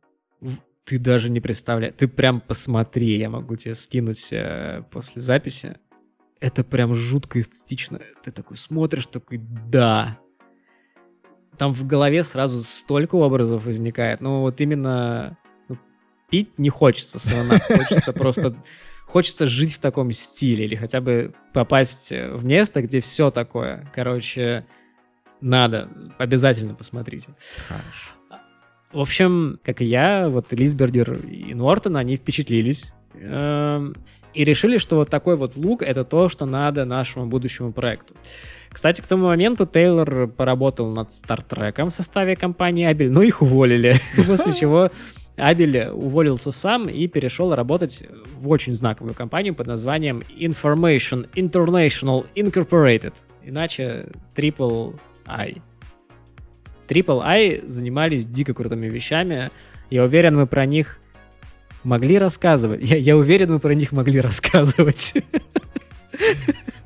[0.83, 1.95] Ты даже не представляешь.
[1.97, 5.77] Ты прям посмотри, я могу тебе скинуть э, после записи.
[6.39, 7.99] Это прям жутко эстетично.
[8.23, 10.19] Ты такой смотришь, такой, да.
[11.57, 14.21] Там в голове сразу столько образов возникает.
[14.21, 15.37] Ну вот именно
[16.29, 17.59] пить не хочется савана.
[17.67, 18.55] Хочется просто...
[19.05, 23.89] Хочется жить в таком стиле или хотя бы попасть э, в место, где все такое.
[23.95, 24.65] Короче,
[25.39, 25.89] надо.
[26.17, 27.29] Обязательно посмотрите.
[27.67, 28.17] Хорошо.
[28.91, 32.91] В общем, как и я, вот Лисбердер и Нортон, они впечатлились.
[33.21, 33.95] Эм,
[34.33, 38.13] И решили, что вот такой вот лук— это то, что надо нашему будущему проекту.
[38.69, 43.95] Кстати, к тому моменту Тейлор поработал над Стартреком в составе компании Абель, но их уволили.
[44.27, 44.91] После чего
[45.37, 48.03] Абель уволился сам и перешел работать
[48.37, 53.13] в очень знаковую компанию под названием Information International Incorporated.
[53.43, 55.61] Иначе Triple I.
[56.87, 59.51] Triple I занимались дико крутыми вещами.
[59.89, 60.99] Я уверен, мы про них
[61.83, 62.81] могли рассказывать.
[62.81, 65.13] Я, я уверен, мы про них могли рассказывать.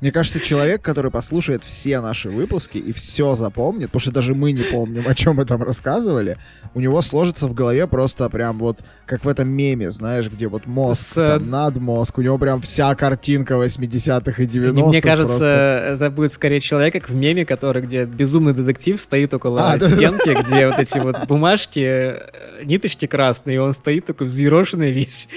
[0.00, 4.52] Мне кажется, человек, который послушает все наши выпуски и все запомнит, потому что даже мы
[4.52, 6.38] не помним, о чем мы там рассказывали,
[6.74, 10.66] у него сложится в голове просто прям вот, как в этом меме, знаешь, где вот
[10.66, 14.86] мозг, С, э, там, над мозг, у него прям вся картинка 80-х и 90-х.
[14.88, 15.94] Мне кажется, просто.
[15.94, 20.42] это будет скорее человек, как в меме, который, где безумный детектив стоит около А, стенки,
[20.42, 25.28] где вот эти вот бумажки, э, ниточки красные, и он стоит такой взъерошенный весь.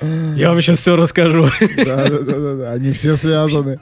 [0.00, 1.48] Я вам сейчас все расскажу.
[1.76, 3.78] Да-да-да, они все связаны.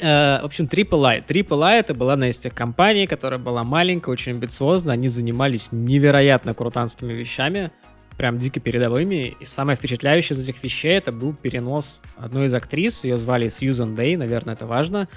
[0.00, 1.20] Э, В общем, Triple I.
[1.26, 4.92] Triple I это была одна из тех компаний, которая была маленькая, очень амбициозна.
[4.92, 7.70] Они занимались невероятно крутанскими вещами,
[8.16, 9.36] прям дико передовыми.
[9.40, 13.94] И самое впечатляющее из этих вещей это был перенос одной из актрис, ее звали Сьюзан
[13.94, 15.08] Дэй, наверное, это важно,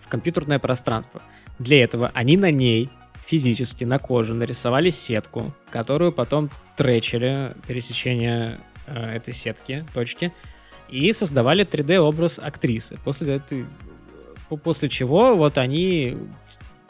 [0.00, 1.22] в компьютерное пространство.
[1.58, 2.90] Для этого они на ней
[3.26, 10.32] физически на коже нарисовали сетку, которую потом тречили пересечение э, этой сетки, точки,
[10.88, 12.98] и создавали 3D-образ актрисы.
[13.04, 13.66] После этой
[14.48, 16.16] по- После чего вот они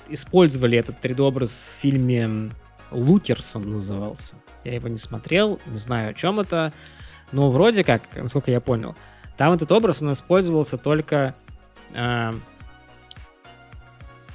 [0.09, 2.51] использовали этот 3D-образ в фильме
[2.91, 4.35] «Лукерс» назывался.
[4.65, 6.73] Я его не смотрел, не знаю, о чем это.
[7.33, 8.95] Но вроде как, насколько я понял,
[9.37, 11.35] там этот образ, он использовался только...
[11.93, 12.33] э,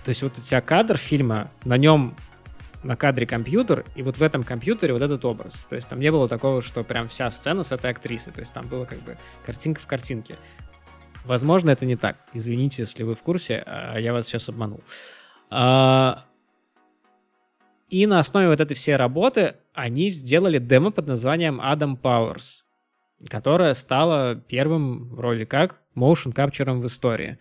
[0.03, 2.15] то есть вот у тебя кадр фильма, на нем
[2.83, 5.53] на кадре компьютер, и вот в этом компьютере вот этот образ.
[5.69, 8.31] То есть там не было такого, что прям вся сцена с этой актрисой.
[8.33, 10.37] То есть там было как бы картинка в картинке.
[11.25, 12.17] Возможно, это не так.
[12.33, 14.81] Извините, если вы в курсе, а я вас сейчас обманул.
[15.49, 16.25] А,
[17.89, 22.63] И на основе вот этой всей работы они сделали демо под названием Adam Powers,
[23.27, 27.39] которое стало первым, вроде как, motion капчером в истории.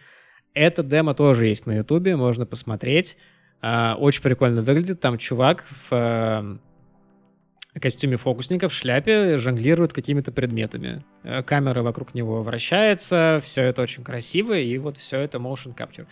[0.54, 3.16] Это демо тоже есть на ютубе, можно посмотреть.
[3.60, 5.00] А, очень прикольно выглядит.
[5.00, 11.04] Там чувак в э, костюме фокусника, в шляпе, жонглирует какими-то предметами.
[11.24, 16.06] Э, камера вокруг него вращается, все это очень красиво, и вот все это motion capture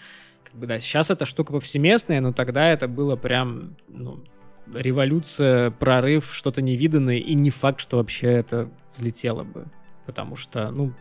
[0.56, 4.24] как бы, да, сейчас эта штука повсеместная, но тогда это было прям, ну,
[4.72, 9.66] революция, прорыв, что-то невиданное, и не факт, что вообще это взлетело бы.
[10.06, 10.94] Потому что, ну,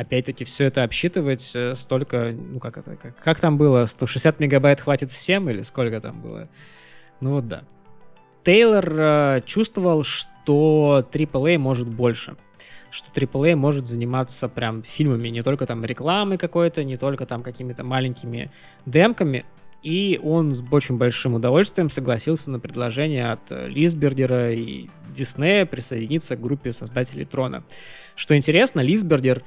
[0.00, 4.80] опять-таки, все это обсчитывать э, столько, ну, как это, как, как там было, 160 мегабайт
[4.80, 6.48] хватит всем, или сколько там было?
[7.20, 7.64] Ну вот да.
[8.44, 12.36] Тейлор э, чувствовал, что AAA может больше
[12.92, 17.84] что AAA может заниматься прям фильмами, не только там рекламой какой-то, не только там какими-то
[17.84, 18.50] маленькими
[18.84, 19.44] демками.
[19.82, 26.36] И он с очень большим удовольствием согласился на предложение от э, Лисбердера и Диснея присоединиться
[26.36, 27.64] к группе создателей Трона.
[28.14, 29.42] Что интересно, Лисбердер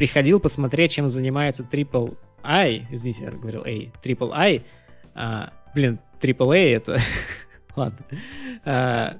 [0.00, 4.62] приходил посмотреть, чем занимается Triple I, извините, я говорил A, Triple I,
[5.14, 6.96] а, блин, Triple A это
[7.76, 7.98] Ладно.
[8.64, 9.16] А,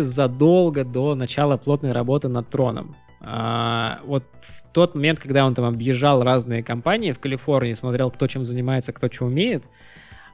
[0.00, 2.96] задолго до начала плотной работы над Троном.
[3.20, 8.26] А, вот в тот момент, когда он там объезжал разные компании в Калифорнии, смотрел, кто
[8.28, 9.68] чем занимается, кто что умеет,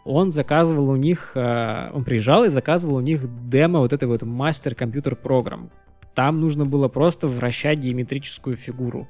[0.05, 4.23] он заказывал у них, а, он приезжал и заказывал у них демо вот этой вот
[4.23, 5.73] мастер-компьютер программ.
[6.15, 9.09] Там нужно было просто вращать геометрическую фигуру.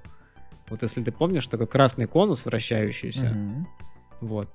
[0.71, 3.27] Вот если ты помнишь, такой красный конус вращающийся.
[3.27, 3.65] Mm-hmm.
[4.21, 4.49] Вот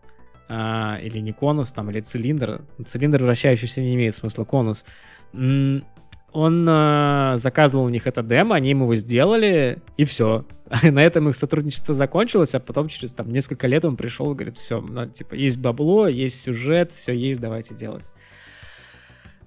[0.49, 2.61] а, или не конус, там, или цилиндр.
[2.85, 4.85] Цилиндр вращающийся не имеет смысла, конус.
[5.33, 10.45] Он а, заказывал у них это демо, они ему его сделали, и все.
[10.83, 14.57] На этом их сотрудничество закончилось, а потом через там несколько лет он пришел и говорит,
[14.57, 18.11] все, ну, типа, есть бабло, есть сюжет, все есть, давайте делать.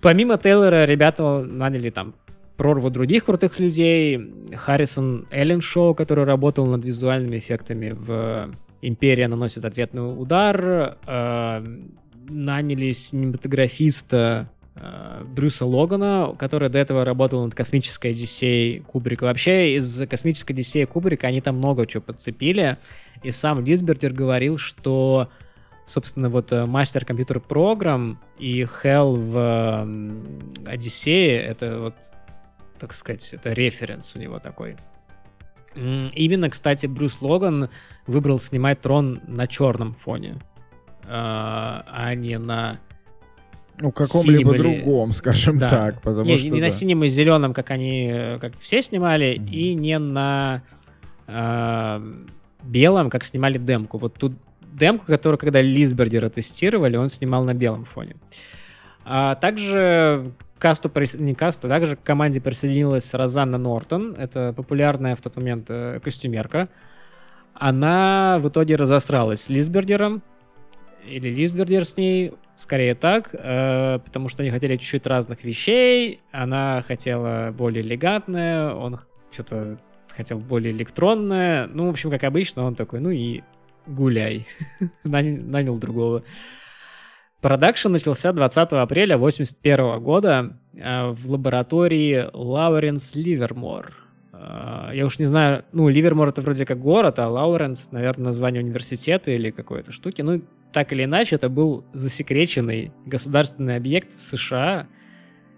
[0.00, 2.14] Помимо Тейлора, ребята наняли там
[2.56, 4.32] прорву других крутых людей.
[4.54, 8.50] Харрисон Эллен Шоу, который работал над визуальными эффектами в
[8.82, 10.96] Империя наносит ответный удар.
[11.06, 11.64] Э,
[12.28, 19.24] наняли синематографиста э, Брюса Логана, который до этого работал над космической Одиссеей Кубрика.
[19.24, 22.78] Вообще из космической Одиссеи Кубрика они там много чего подцепили.
[23.22, 25.28] И сам Лисбертер говорил, что
[25.86, 31.94] собственно, вот э, мастер компьютер программ и Hell в Одиссее, это вот,
[32.78, 34.76] так сказать, это референс у него такой.
[35.74, 37.68] Именно, кстати, Брюс Логан
[38.06, 40.36] выбрал снимать трон на черном фоне,
[41.04, 42.80] а, а не на
[43.78, 44.58] ну, каком-либо или...
[44.58, 45.68] другом, скажем да.
[45.68, 46.00] так.
[46.00, 46.66] Потому не, что, не да.
[46.66, 49.50] на синем и зеленом, как они, как все снимали, mm-hmm.
[49.50, 50.62] и не на
[51.26, 52.14] э,
[52.62, 53.98] белом, как снимали демку.
[53.98, 58.16] Вот тут демку, которую, когда Лисбердера тестировали, он снимал на белом фоне.
[59.04, 65.36] А также касту, не касту, также к команде присоединилась Розанна Нортон, это популярная в тот
[65.36, 66.68] момент э, костюмерка.
[67.54, 70.22] Она в итоге разосралась с Лисбердером,
[71.06, 76.82] или Лисбердер с ней, скорее так, э, потому что они хотели чуть-чуть разных вещей, она
[76.86, 78.98] хотела более элегантное, он
[79.30, 79.78] что-то
[80.08, 83.42] хотел более электронное, ну, в общем, как обычно, он такой, ну и
[83.86, 84.46] гуляй,
[85.04, 86.22] нанял другого.
[87.40, 93.92] Продакшн начался 20 апреля 1981 года э, в лаборатории Лоуренс Ливермор.
[94.32, 98.62] Э, я уж не знаю, ну, Ливермор это вроде как город, а Лауренс, наверное, название
[98.62, 100.22] университета или какой-то штуки.
[100.22, 100.42] Ну,
[100.72, 104.86] так или иначе, это был засекреченный государственный объект в США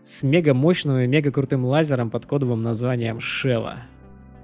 [0.02, 3.82] с мега мощным и мега крутым лазером под кодовым названием Шева.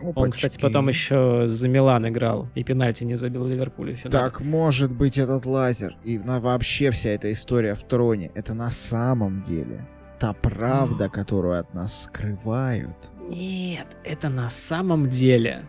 [0.01, 0.19] Опачки.
[0.19, 4.25] Он, кстати, потом еще за Милан играл и пенальти не забил Ливерпулю в финале.
[4.25, 8.31] Так может быть этот лазер и на, вообще вся эта история в троне.
[8.35, 9.87] Это на самом деле
[10.19, 13.11] та правда, которую от нас скрывают.
[13.29, 15.63] Нет, это на самом деле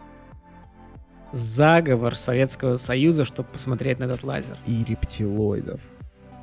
[1.31, 4.57] заговор Советского Союза, чтобы посмотреть на этот лазер.
[4.65, 5.81] И рептилоидов.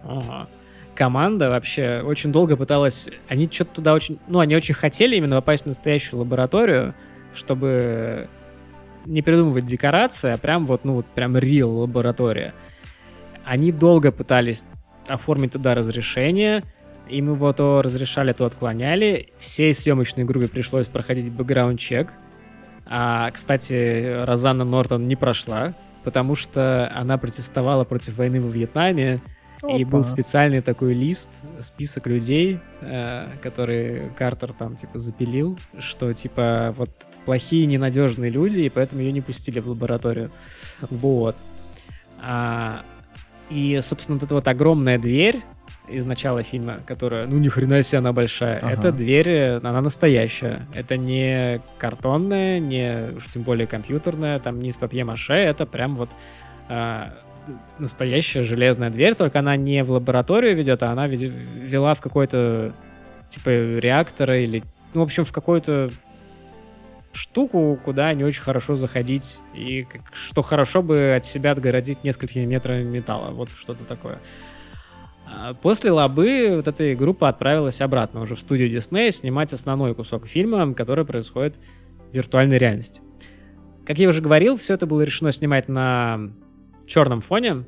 [0.04, 0.48] Ага.
[0.94, 3.08] Команда вообще очень долго пыталась...
[3.28, 4.18] Они что-то туда очень...
[4.28, 6.94] Ну, они очень хотели именно попасть в настоящую лабораторию,
[7.34, 8.28] чтобы
[9.06, 12.54] не придумывать декорации, а прям вот, ну вот прям real лаборатория.
[13.44, 14.64] Они долго пытались
[15.08, 16.62] оформить туда разрешение,
[17.08, 19.30] им его то разрешали, то отклоняли.
[19.38, 22.08] Всей съемочной группе пришлось проходить бэкграунд-чек.
[22.86, 29.20] А, кстати, Розанна Нортон не прошла, потому что она протестовала против войны во Вьетнаме,
[29.62, 29.76] Опа.
[29.76, 31.28] И был специальный такой лист,
[31.60, 36.90] список людей, э, которые Картер там типа запилил, что типа вот
[37.24, 40.32] плохие ненадежные люди, и поэтому ее не пустили в лабораторию.
[40.90, 41.36] Вот.
[42.20, 42.84] А,
[43.50, 45.40] и, собственно, вот эта вот огромная дверь,
[45.88, 48.58] из начала фильма, которая, ну ни хрена себе она большая.
[48.58, 48.72] Ага.
[48.72, 50.66] Это дверь, э, она настоящая.
[50.74, 56.10] Это не картонная, не уж тем более компьютерная, там не из папье-маше, это прям вот
[56.68, 57.14] а,
[57.78, 62.72] настоящая железная дверь, только она не в лабораторию ведет, а она вела в какой-то
[63.28, 63.48] типа
[63.78, 64.62] реактора или,
[64.94, 65.90] ну, в общем, в какую-то
[67.12, 72.44] штуку, куда не очень хорошо заходить, и как- что хорошо бы от себя отгородить несколькими
[72.44, 73.30] метрами металла.
[73.30, 74.18] Вот что-то такое.
[75.26, 80.26] А После лабы вот эта группа отправилась обратно уже в студию Диснея снимать основной кусок
[80.26, 81.56] фильма, который происходит
[82.10, 83.02] в виртуальной реальности.
[83.86, 86.30] Как я уже говорил, все это было решено снимать на
[86.86, 87.64] черном фоне.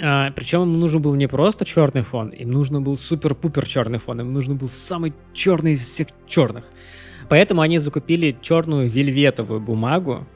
[0.00, 4.20] А, причем им нужен был не просто черный фон, им нужен был супер-пупер черный фон,
[4.20, 6.64] им нужен был самый черный из всех черных.
[7.28, 10.26] Поэтому они закупили черную вельветовую бумагу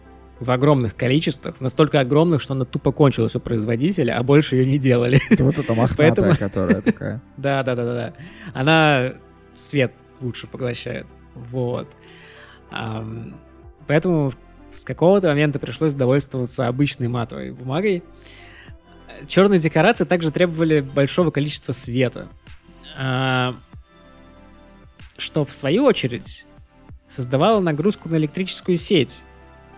[0.40, 4.78] в огромных количествах, настолько огромных, что она тупо кончилась у производителя, а больше ее не
[4.78, 5.20] делали.
[5.38, 7.22] Вот эта мохнатая, Поэтому- которая такая.
[7.36, 8.12] Да, да, да, да, да.
[8.52, 9.12] Она
[9.54, 11.06] свет лучше поглощает.
[11.36, 11.86] Вот.
[13.86, 14.32] Поэтому
[14.72, 18.02] с какого-то момента пришлось довольствоваться обычной матовой бумагой.
[19.26, 22.28] Черные декорации также требовали большого количества света.
[22.96, 23.54] А,
[25.16, 26.46] что в свою очередь
[27.06, 29.22] создавало нагрузку на электрическую сеть.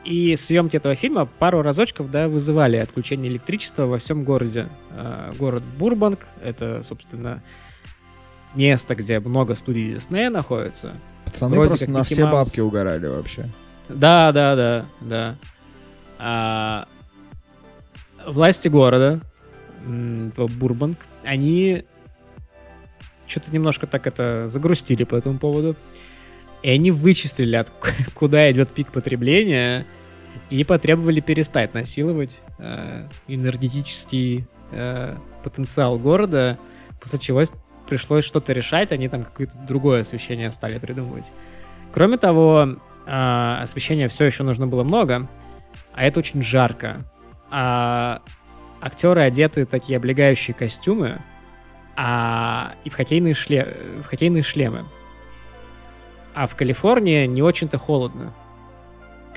[0.05, 4.69] И съемки этого фильма пару разочков, да, вызывали отключение электричества во всем городе.
[4.91, 7.43] А, город Бурбанг, это, собственно,
[8.55, 10.93] место, где много студий Диснея находится.
[11.25, 12.49] Пацаны Вроде просто на Микки все Маус.
[12.49, 13.51] бабки угорали вообще.
[13.89, 15.37] Да, да, да, да.
[16.19, 16.89] А,
[18.27, 19.21] власти города,
[19.87, 21.85] Бурбанг, они
[23.27, 25.77] что-то немножко так это загрустили по этому поводу.
[26.63, 27.71] И они вычислили, от,
[28.15, 29.87] куда идет пик потребления,
[30.51, 36.59] и потребовали перестать насиловать э, энергетический э, потенциал города,
[37.01, 37.43] после чего
[37.89, 41.33] пришлось что-то решать, они там какое-то другое освещение стали придумывать.
[41.93, 45.29] Кроме того, а, освещения все еще нужно было много,
[45.93, 47.05] а это очень жарко.
[47.51, 48.23] А
[48.81, 51.21] актеры одеты такие облегающие костюмы,
[51.97, 53.77] а и в хоккейные, шле...
[54.03, 54.87] в хоккейные шлемы.
[56.35, 58.35] А в Калифорнии не очень-то холодно.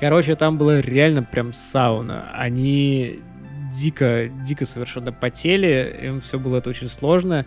[0.00, 2.30] Короче, там была реально прям сауна.
[2.32, 3.20] Они
[3.72, 7.46] дико, дико совершенно потели, им все было это очень сложно.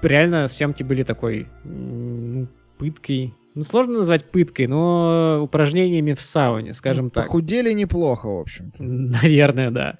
[0.00, 3.34] Реально съемки были такой, ну, пыткой.
[3.54, 7.24] Ну, сложно назвать пыткой, но упражнениями в сауне, скажем так.
[7.24, 8.82] Похудели неплохо, в общем-то.
[8.82, 9.98] Наверное, да.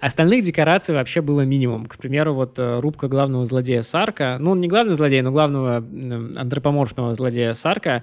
[0.00, 1.86] Остальных декораций вообще было минимум.
[1.86, 5.76] К примеру, вот э, рубка главного злодея Сарка, ну, он не главный злодей, но главного
[6.36, 8.02] антропоморфного злодея Сарка,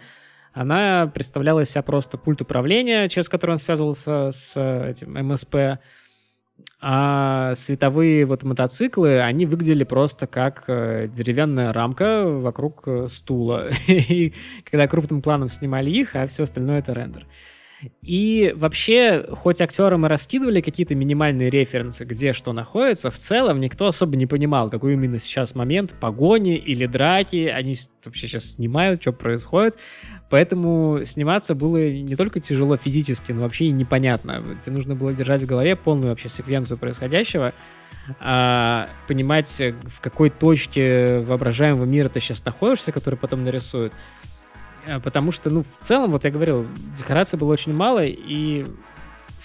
[0.54, 5.80] она представляла из себя просто пульт управления, через который он связывался с э, этим МСП,
[6.86, 13.70] а световые вот мотоциклы, они выглядели просто как э, деревянная рамка вокруг э, стула.
[13.88, 14.34] И
[14.70, 17.26] когда крупным планом снимали их, а все остальное это рендер.
[18.02, 23.88] И вообще, хоть актерам и раскидывали какие-то минимальные референсы, где что находится, в целом никто
[23.88, 29.12] особо не понимал, какой именно сейчас момент погони или драки, они вообще сейчас снимают, что
[29.12, 29.78] происходит.
[30.30, 34.44] Поэтому сниматься было не только тяжело физически, но вообще и непонятно.
[34.62, 37.54] Тебе нужно было держать в голове полную вообще секвенцию происходящего,
[38.20, 43.94] а, понимать, в какой точке воображаемого мира ты сейчас находишься, который потом нарисуют.
[44.86, 48.66] А, Потому что, ну, в целом, вот я говорил, декораций было очень мало, и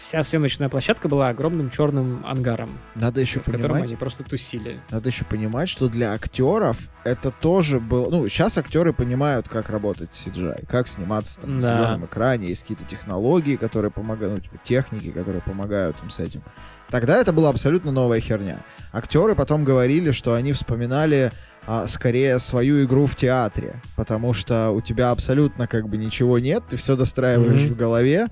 [0.01, 4.81] вся съемочная площадка была огромным черным ангаром, Надо еще в котором понимать, они просто тусили.
[4.91, 8.11] надо еще понимать, что для актеров это тоже было...
[8.11, 11.69] Ну, сейчас актеры понимают, как работать CGI, как сниматься там, на Да.
[11.69, 16.43] зеленом экране, есть какие-то технологии, которые помогают, ну, типа техники, которые помогают им с этим.
[16.91, 18.61] Тогда это была абсолютно новая херня.
[18.93, 21.33] Актеры потом говорили, что они вспоминали
[21.67, 26.63] а, скорее свою игру в театре, потому что у тебя абсолютно как бы ничего нет,
[26.71, 27.75] ты все достраиваешь Мгм.
[27.75, 28.29] в голове,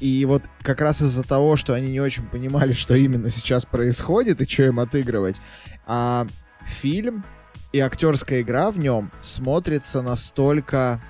[0.00, 4.40] и вот как раз из-за того, что они не очень понимали, что именно сейчас происходит
[4.40, 5.36] и что им отыгрывать,
[5.86, 6.26] а
[6.66, 7.24] фильм
[7.72, 11.00] и актерская игра в нем смотрится настолько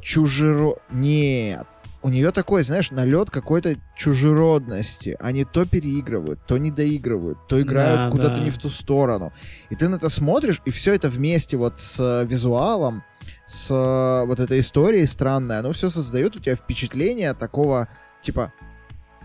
[0.00, 0.76] чужеро...
[0.90, 1.66] Нет.
[2.02, 5.16] У нее такой, знаешь, налет какой-то чужеродности.
[5.20, 8.44] Они то переигрывают, то не доигрывают, то играют Да, куда-то да.
[8.44, 9.32] не в ту сторону.
[9.70, 13.02] И ты на это смотришь, и все это вместе вот с э, визуалом,
[13.46, 17.88] с э, вот этой историей странной, оно все создает у тебя впечатление такого,
[18.22, 18.52] типа,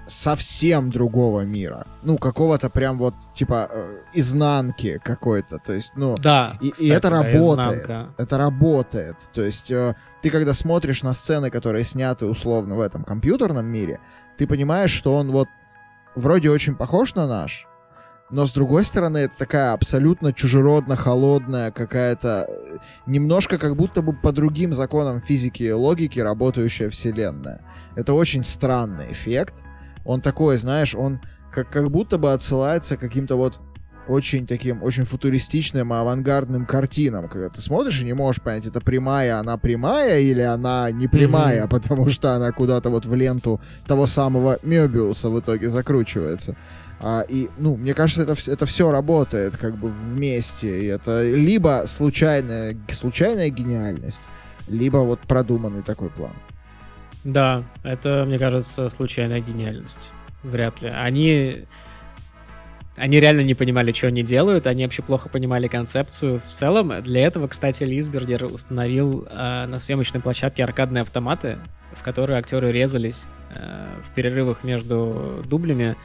[0.09, 1.85] совсем другого мира.
[2.01, 5.59] Ну, какого-то прям вот, типа, э, изнанки какой-то.
[5.59, 6.15] То есть, ну...
[6.17, 7.83] Да, И, и кстати, это да, работает.
[7.83, 8.13] изнанка.
[8.17, 9.15] Это работает.
[9.33, 13.99] То есть э, ты когда смотришь на сцены, которые сняты условно в этом компьютерном мире,
[14.37, 15.47] ты понимаешь, что он вот
[16.15, 17.67] вроде очень похож на наш,
[18.29, 22.77] но с другой стороны, это такая абсолютно чужеродно холодная какая-то, э,
[23.07, 27.61] немножко как будто бы по другим законам физики и логики работающая вселенная.
[27.95, 29.55] Это очень странный эффект.
[30.05, 33.59] Он такой, знаешь, он как, как будто бы отсылается к каким-то вот
[34.07, 39.37] очень таким, очень футуристичным, авангардным картинам, когда ты смотришь и не можешь понять, это прямая,
[39.37, 41.69] она прямая или она не прямая, mm-hmm.
[41.69, 46.55] потому что она куда-то вот в ленту того самого Мебиуса в итоге закручивается.
[47.01, 50.83] А, и, ну, мне кажется, это, это все работает как бы вместе.
[50.83, 54.23] И это либо случайная, случайная гениальность,
[54.67, 56.33] либо вот продуманный такой план.
[57.23, 60.11] Да, это, мне кажется, случайная гениальность.
[60.43, 60.89] Вряд ли.
[60.89, 61.65] Они...
[62.95, 66.39] Они реально не понимали, что они делают, они вообще плохо понимали концепцию.
[66.39, 71.59] В целом, для этого, кстати, Лисбергер установил э, на съемочной площадке аркадные автоматы,
[71.93, 73.23] в которые актеры резались
[73.55, 75.95] э, в перерывах между дублями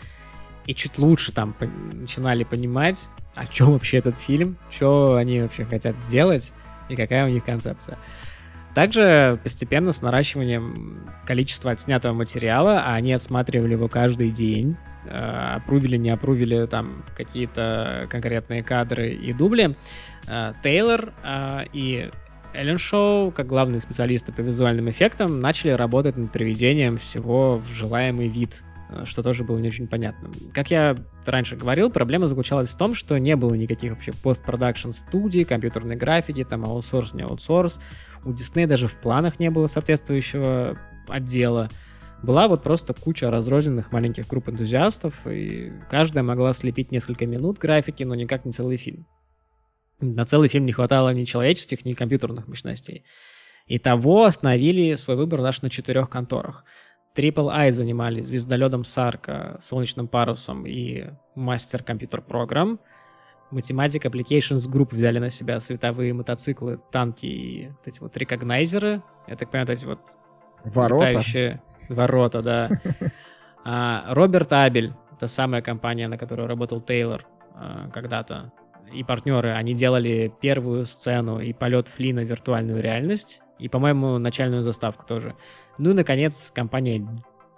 [0.66, 5.65] и чуть лучше там по- начинали понимать, о чем вообще этот фильм, что они вообще
[5.65, 6.53] хотят сделать
[6.89, 7.99] и какая у них концепция.
[8.74, 14.77] Также постепенно с наращиванием количества отснятого материала, а они отсматривали его каждый день,
[15.07, 19.77] э, опрувили, не опрувили там какие-то конкретные кадры и дубли,
[20.27, 22.11] э, Тейлор э, и
[22.53, 28.28] Эллен Шоу, как главные специалисты по визуальным эффектам, начали работать над приведением всего в желаемый
[28.28, 28.62] вид
[29.05, 30.31] что тоже было не очень понятно.
[30.53, 30.97] Как я
[31.27, 36.45] раньше говорил, проблема заключалась в том, что не было никаких вообще постпродакшн студий, компьютерной графики,
[36.45, 37.81] там аутсорс, не аутсорс.
[38.25, 41.71] У Disney даже в планах не было соответствующего отдела.
[42.23, 48.03] Была вот просто куча разрозненных маленьких групп энтузиастов, и каждая могла слепить несколько минут графики,
[48.03, 49.07] но никак не целый фильм.
[50.01, 53.05] На целый фильм не хватало ни человеческих, ни компьютерных мощностей.
[53.66, 56.65] И того остановили свой выбор даже на четырех конторах.
[57.15, 62.81] Triple I занимались звездолетом Сарка, солнечным парусом и мастер компьютер программ.
[63.53, 69.03] Mathematic Applications Group взяли на себя световые мотоциклы, танки и вот эти вот рекогнайзеры.
[69.28, 70.01] Я так понимаю, вот эти вот...
[70.65, 71.09] Ворота?
[71.11, 71.62] Летающие...
[71.89, 72.70] Ворота, да.
[73.66, 78.53] А, Роберт Абель, это самая компания, на которой работал Тейлор а, когда-то,
[78.93, 84.63] и партнеры, они делали первую сцену и полет Флина в виртуальную реальность, и, по-моему, начальную
[84.63, 85.35] заставку тоже.
[85.79, 87.07] Ну и, наконец, компания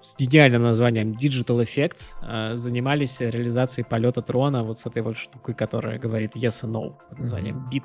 [0.00, 5.54] с гениальным названием Digital Effects э, занимались реализацией полета трона вот с этой вот штукой,
[5.54, 7.84] которая говорит yes and no под названием BIT.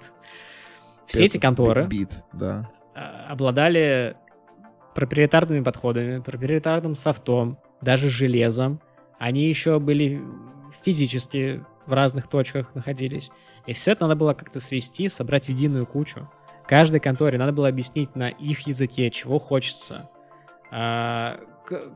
[1.08, 2.70] Все эти конторы Bit, да.
[2.96, 4.16] э, обладали
[4.94, 8.82] проприетарными подходами, проприетарным софтом, даже железом.
[9.20, 10.22] Они еще были
[10.84, 13.32] физически в разных точках находились.
[13.66, 16.30] И все это надо было как-то свести, собрать в единую кучу.
[16.68, 20.10] Каждой конторе надо было объяснить на их языке, чего хочется,
[20.72, 21.40] а,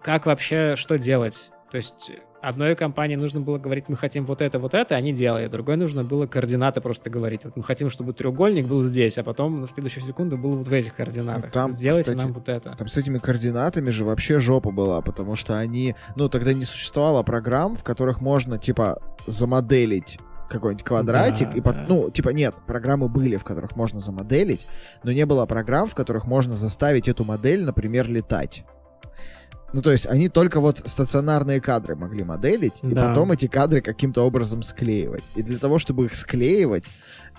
[0.03, 1.51] как вообще, что делать.
[1.71, 2.11] То есть
[2.41, 5.51] одной компании нужно было говорить, мы хотим вот это, вот это, они делают.
[5.51, 7.43] Другой нужно было координаты просто говорить.
[7.43, 10.73] Вот мы хотим, чтобы треугольник был здесь, а потом на следующую секунду был вот в
[10.73, 11.51] этих координатах.
[11.51, 12.75] Там, Сделайте кстати, нам вот это.
[12.77, 15.95] Там с этими координатами же вообще жопа была, потому что они...
[16.15, 21.75] Ну, тогда не существовало программ, в которых можно, типа, замоделить какой-нибудь квадратик, да, и под,
[21.75, 21.85] да.
[21.87, 24.67] ну, типа, нет, программы были, в которых можно замоделить,
[25.03, 28.65] но не было программ, в которых можно заставить эту модель, например, летать.
[29.75, 32.89] Ну, то есть они только вот стационарные кадры могли моделить, да.
[32.89, 35.25] и потом эти кадры каким-то образом склеивать.
[35.35, 36.85] И для того, чтобы их склеивать,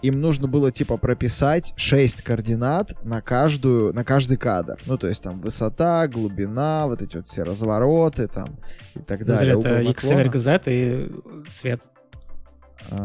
[0.02, 4.78] им нужно было, типа, прописать 6 координат на каждую, на каждый кадр.
[4.84, 8.58] Ну, то есть там высота, глубина, вот эти вот все развороты там
[8.94, 9.58] и так ну, далее.
[9.58, 11.10] Это X, Y, Z и
[11.50, 11.84] цвет.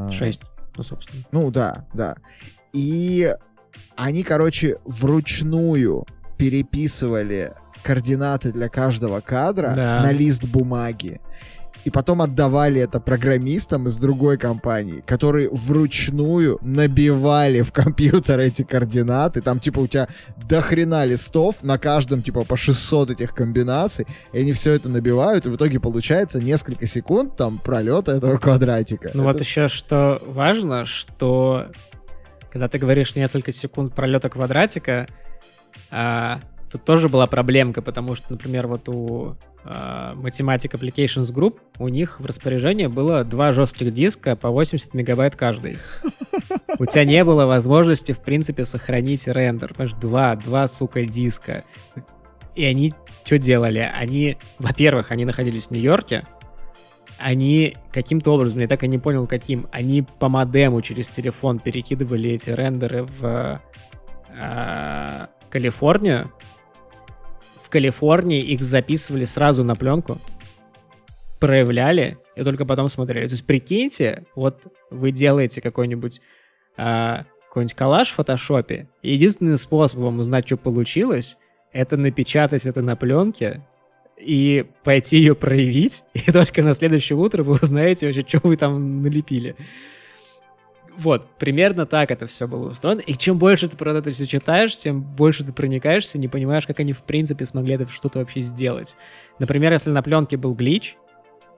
[0.09, 0.41] 6,
[0.77, 1.23] ну, собственно.
[1.31, 2.15] Ну, да, да.
[2.73, 3.33] И
[3.95, 6.05] они, короче, вручную
[6.37, 7.53] переписывали
[7.83, 10.01] координаты для каждого кадра да.
[10.01, 11.19] на лист бумаги
[11.83, 19.41] и потом отдавали это программистам из другой компании, которые вручную набивали в компьютер эти координаты.
[19.41, 20.07] Там, типа, у тебя
[20.47, 25.45] до хрена листов, на каждом, типа, по 600 этих комбинаций, и они все это набивают,
[25.45, 29.11] и в итоге получается несколько секунд там пролета этого квадратика.
[29.13, 29.33] Ну это...
[29.33, 31.67] вот еще что важно, что
[32.51, 35.07] когда ты говоришь несколько секунд пролета квадратика,
[35.89, 36.39] а,
[36.71, 42.19] тут тоже была проблемка, потому что, например, вот у uh, Mathematic Applications Group, у них
[42.19, 45.77] в распоряжении было два жестких диска по 80 мегабайт каждый.
[46.79, 49.73] У тебя не было возможности, в принципе, сохранить рендер.
[49.73, 51.63] Понимаешь, два, два, сука, диска.
[52.55, 52.93] И они
[53.23, 53.89] что делали?
[53.93, 56.25] Они, во-первых, они находились в Нью-Йорке,
[57.17, 62.31] они каким-то образом, я так и не понял, каким, они по модему через телефон перекидывали
[62.31, 63.61] эти рендеры в
[64.29, 66.31] э, Калифорнию,
[67.71, 70.19] Калифорнии их записывали сразу на пленку.
[71.39, 73.25] проявляли и только потом смотрели.
[73.25, 76.21] То есть прикиньте, вот вы делаете какой-нибудь
[76.77, 81.35] а, какой-нибудь коллаж в фотошопе, единственный способ вам узнать, что получилось,
[81.73, 83.61] это напечатать это на пленке
[84.17, 89.01] и пойти ее проявить, и только на следующее утро вы узнаете вообще, что вы там
[89.01, 89.55] налепили.
[90.97, 92.99] Вот, примерно так это все было устроено.
[92.99, 96.79] И чем больше ты про это все читаешь, тем больше ты проникаешься, не понимаешь, как
[96.79, 98.95] они в принципе смогли это что-то вообще сделать.
[99.39, 100.97] Например, если на пленке был глич,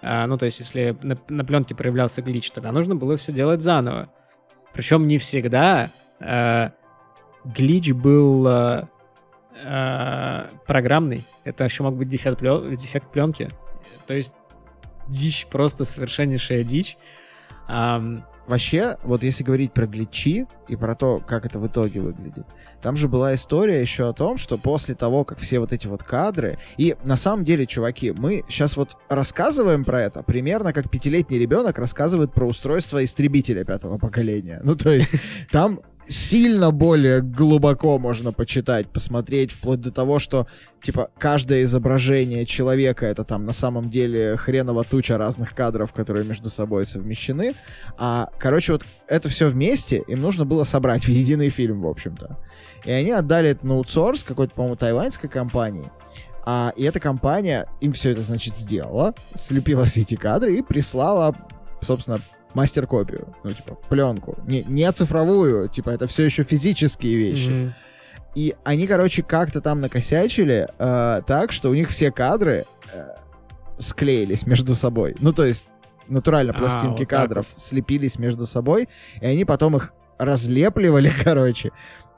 [0.02, 3.62] а, ну то есть если на, на пленке проявлялся глич, тогда нужно было все делать
[3.62, 4.10] заново.
[4.74, 6.72] Причем не всегда а,
[7.44, 8.90] глич был а,
[9.66, 11.26] а, программный.
[11.44, 13.50] Это еще мог быть дефект, плен, дефект пленки.
[14.06, 14.34] То есть
[15.08, 16.98] дичь, просто совершеннейшая дичь.
[17.70, 22.46] Um, Вообще, вот если говорить про гличи и про то, как это в итоге выглядит,
[22.82, 26.04] там же была история еще о том, что после того, как все вот эти вот
[26.04, 31.40] кадры, и на самом деле, чуваки, мы сейчас вот рассказываем про это примерно как пятилетний
[31.40, 34.60] ребенок рассказывает про устройство истребителя пятого поколения.
[34.64, 35.12] Ну, то есть
[35.52, 40.48] там сильно более глубоко можно почитать, посмотреть, вплоть до того, что,
[40.82, 46.50] типа, каждое изображение человека— это там на самом деле хреново туча разных кадров, которые между
[46.50, 47.54] собой совмещены.
[47.98, 52.38] А, короче, вот это все вместе им нужно было собрать в единый фильм, в общем-то.
[52.86, 55.90] И они отдали это на аутсорс какой-то, по-моему, тайваньской компании.
[56.46, 61.36] А, и эта компания им все это, значит, сделала, слепила все эти кадры и прислала,
[61.82, 62.20] собственно,
[62.54, 64.38] мастер-копию, ну, типа, пленку.
[64.46, 67.50] Не, не цифровую, типа, это все еще физические вещи.
[67.50, 67.72] Mm-hmm.
[68.36, 73.16] И они, короче, как-то там накосячили э, так, что у них все кадры э,
[73.78, 75.16] склеились между собой.
[75.20, 75.68] Ну, то есть,
[76.08, 77.62] натурально пластинки а, вот кадров вот.
[77.62, 78.90] слепились между собой,
[79.22, 81.72] и они потом их разлепливали, короче.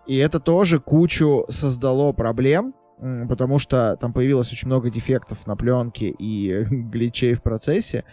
[0.07, 2.73] И это тоже кучу создало проблем,
[3.27, 8.05] потому что там появилось очень много дефектов на пленке и гличей в процессе.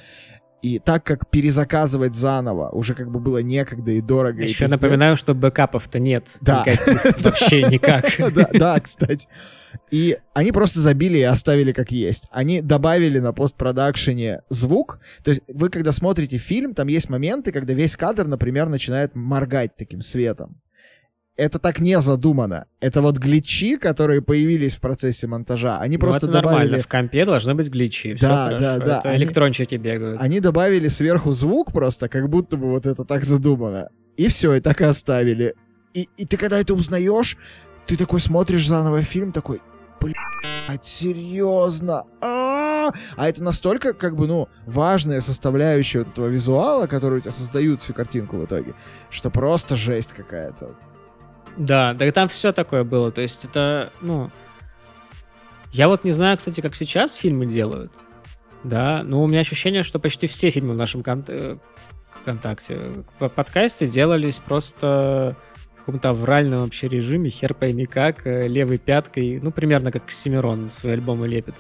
[0.63, 4.43] И так как перезаказывать заново уже как бы было некогда и дорого.
[4.43, 6.29] Еще и напоминаю, что бэкапов-то нет.
[6.41, 6.65] Да.
[7.19, 8.07] Вообще никак.
[8.53, 9.27] Да, кстати.
[9.91, 12.29] И они просто забили и оставили как есть.
[12.31, 15.01] Они добавили на постпродакшене звук.
[15.25, 19.77] То есть вы, когда смотрите фильм, там есть моменты, когда весь кадр, например, начинает моргать
[19.77, 20.61] таким светом
[21.37, 22.67] это так не задумано.
[22.81, 26.59] Это вот гличи, которые появились в процессе монтажа, они ну, просто это добавили...
[26.59, 28.63] нормально, в компе должны быть гличи, все да, хорошо.
[28.63, 28.99] Да, да.
[28.99, 29.25] Это они...
[29.25, 30.21] электрончики бегают.
[30.21, 33.89] Они добавили сверху звук просто, как будто бы вот это так задумано.
[34.17, 35.55] И все, и так и оставили.
[35.95, 37.37] И, и ты когда это узнаешь,
[37.87, 39.61] ты такой смотришь заново фильм, такой,
[40.01, 42.05] блядь, серьезно?
[42.21, 47.31] А, а это настолько, как бы, ну, важная составляющая вот этого визуала, который у тебя
[47.31, 48.75] создают всю картинку в итоге,
[49.09, 50.77] что просто жесть какая-то.
[51.57, 53.11] Да, да там все такое было.
[53.13, 54.31] То есть это, ну...
[55.71, 57.93] Я вот не знаю, кстати, как сейчас фильмы делают.
[58.63, 61.57] Да, но у меня ощущение, что почти все фильмы в нашем кон- э,
[62.21, 65.35] ВКонтакте, в подкасте делались просто
[65.75, 70.71] в каком-то авральном вообще режиме, хер пойми как, э, левой пяткой, ну, примерно как Семирон
[70.71, 71.57] свои альбомы лепит.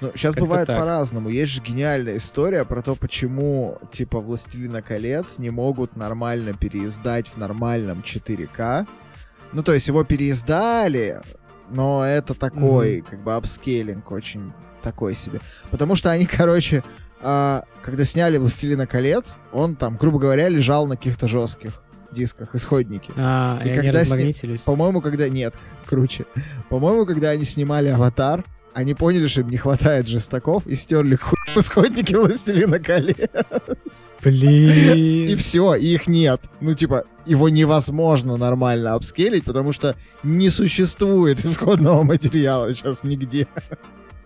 [0.00, 0.78] Ну, сейчас Как-то бывает так.
[0.78, 1.28] по-разному.
[1.28, 7.36] Есть же гениальная история про то, почему, типа, «Властелина колец» не могут нормально переиздать в
[7.36, 8.86] нормальном 4К,
[9.56, 11.22] ну, то есть его переиздали,
[11.70, 13.06] но это такой, mm-hmm.
[13.08, 14.52] как бы, апскейлинг очень
[14.82, 15.40] такой себе.
[15.70, 16.84] Потому что они, короче,
[17.22, 23.10] а, когда сняли «Властелина колец», он там, грубо говоря, лежал на каких-то жестких дисках, исходники.
[23.16, 24.58] А, и, и когда они сни...
[24.66, 25.26] По-моему, когда...
[25.30, 25.54] Нет,
[25.86, 26.26] круче.
[26.68, 28.44] По-моему, когда они снимали «Аватар»,
[28.76, 33.16] они поняли, что им не хватает жестоков и стерли хуй исходники «Властелина колец».
[34.22, 35.28] Блин.
[35.28, 36.42] И все, их нет.
[36.60, 43.48] Ну, типа, его невозможно нормально апскейлить, потому что не существует исходного материала сейчас нигде.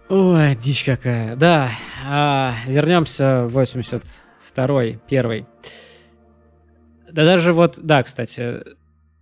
[0.09, 1.37] Ой, дичь какая.
[1.37, 1.71] Да,
[2.05, 5.47] а, вернемся в 82-й, первый.
[7.09, 8.65] Да даже вот, да, кстати,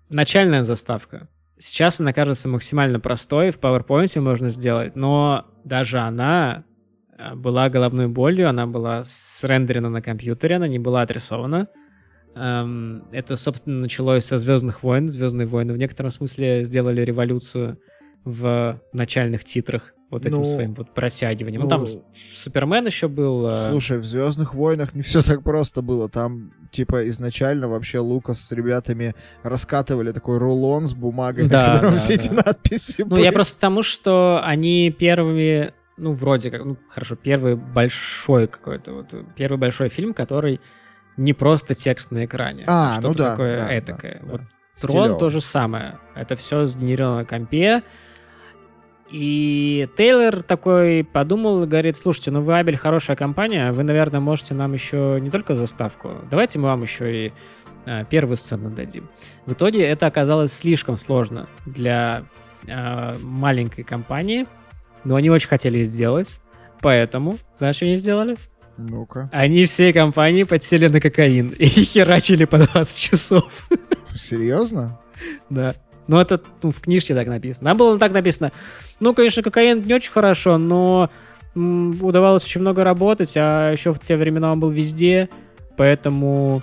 [0.08, 1.28] начальная заставка.
[1.58, 6.64] Сейчас она кажется максимально простой, в PowerPoint можно сделать, но даже она
[7.16, 11.68] э, была головной болью, она была срендерена на компьютере, она не была отрисована.
[12.36, 15.08] Эм, это, собственно, началось со Звездных войн.
[15.08, 17.80] Звездные войны в некотором смысле сделали революцию
[18.24, 21.62] в начальных титрах вот этим ну, своим вот протягиванием.
[21.62, 21.86] Ну, ну там
[22.32, 23.48] Супермен еще был.
[23.48, 26.08] Э, слушай, в Звездных войнах не все так просто было.
[26.08, 31.94] Там, типа, изначально вообще Лукас с ребятами раскатывали такой рулон с бумагой, да, на котором
[31.94, 32.22] да, все да.
[32.22, 33.02] эти надписи.
[33.02, 33.22] Ну, были.
[33.22, 39.14] я просто тому, что они первыми, ну, вроде как, ну, хорошо, первый большой какой-то, вот,
[39.36, 40.60] первый большой фильм, который
[41.18, 44.20] не просто текст на экране, а, а что-то ну да, такое да, этакое.
[44.22, 44.46] Да, вот да.
[44.80, 45.98] Трон то же самое.
[46.14, 47.82] Это все сгенерировано на компе.
[49.10, 54.54] И Тейлор такой подумал и говорит, слушайте, ну вы Абель хорошая компания, вы, наверное, можете
[54.54, 57.32] нам еще не только заставку, давайте мы вам еще и
[57.86, 59.08] э, первую сцену дадим.
[59.46, 62.24] В итоге это оказалось слишком сложно для
[62.66, 64.46] э, маленькой компании,
[65.04, 66.36] но они очень хотели сделать,
[66.82, 68.36] поэтому, знаешь, что они сделали?
[68.76, 69.28] Ну-ка.
[69.32, 73.68] Они всей компании подсели на кокаин и херачили по 20 часов.
[74.14, 75.00] Серьезно?
[75.50, 75.74] Да.
[76.08, 77.70] Ну, это ну, в книжке так написано.
[77.70, 78.50] Там было так написано.
[78.98, 81.10] Ну, конечно, кокаин не очень хорошо, но
[81.54, 85.28] удавалось очень много работать, а еще в те времена он был везде,
[85.76, 86.62] поэтому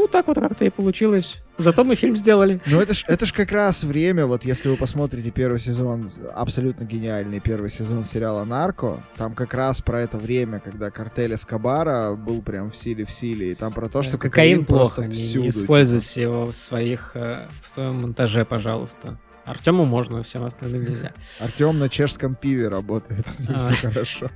[0.00, 1.42] ну, так вот как-то и получилось.
[1.58, 2.60] Зато мы фильм сделали.
[2.66, 6.84] Ну, это ж, это ж как раз время, вот если вы посмотрите первый сезон, абсолютно
[6.84, 12.40] гениальный первый сезон сериала «Нарко», там как раз про это время, когда картель Эскобара был
[12.40, 15.44] прям в силе в силе, и там про то, что кокаин, кокаин плохо, не, всюду.
[15.44, 15.62] не типа.
[15.62, 19.18] используйте его в своих, э, в своем монтаже, пожалуйста.
[19.44, 21.12] Артему можно, всем остальным нельзя.
[21.40, 23.60] Артем на чешском пиве работает, с ним А.
[23.60, 24.30] все хорошо.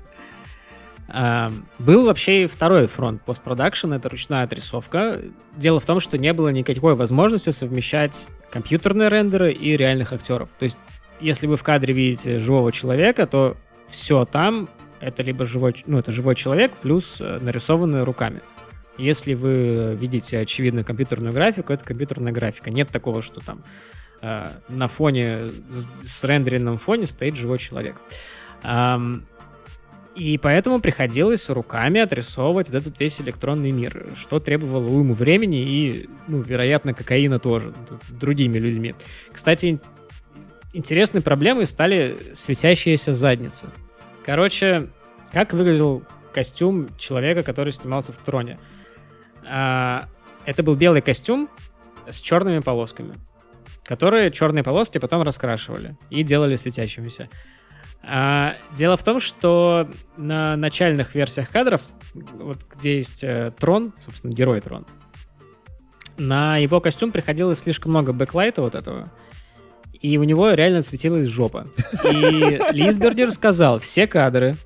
[1.07, 5.21] Был вообще и второй фронт постпродакшн, это ручная отрисовка.
[5.57, 10.49] Дело в том, что не было никакой возможности совмещать компьютерные рендеры и реальных актеров.
[10.59, 10.79] То есть,
[11.21, 13.57] если вы в кадре видите живого человека, то
[13.87, 14.69] все там
[15.01, 18.41] это либо живой, ну, это живой человек плюс э, нарисованные руками.
[18.97, 22.71] Если вы видите очевидно компьютерную графику, это компьютерная графика.
[22.71, 23.63] Нет такого, что там
[24.23, 27.97] э, на фоне с, с рендеренном фоне стоит живой человек.
[30.15, 36.09] И поэтому приходилось руками отрисовывать вот этот весь электронный мир, что требовало уйму времени и,
[36.29, 38.95] ну, вероятно, кокаина тоже, д- другими людьми.
[39.33, 39.81] Кстати, ин-
[40.73, 43.69] интересной проблемой стали светящиеся задницы.
[44.25, 44.89] Короче,
[45.33, 48.59] как выглядел костюм человека, который снимался в троне?
[49.47, 50.09] А,
[50.47, 51.49] это был белый костюм
[52.09, 53.15] с черными полосками,
[53.85, 57.29] которые черные полоски потом раскрашивали и делали светящимися.
[58.07, 61.83] А, дело в том, что на начальных версиях кадров,
[62.35, 64.87] вот где есть э, трон, собственно, герой трон,
[66.17, 69.11] на его костюм приходилось слишком много бэклайта вот этого,
[69.93, 71.67] и у него реально светилась жопа.
[72.05, 74.57] И Лисбердер сказал, все кадры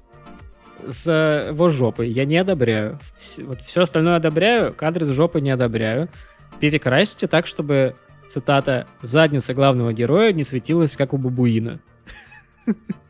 [0.87, 2.99] с его жопой я не одобряю.
[3.19, 6.09] Вс- Вот все остальное одобряю, кадры с жопой не одобряю.
[6.61, 7.95] Перекрасьте так, чтобы,
[8.27, 11.81] цитата, задница главного героя не светилась, как у бабуина.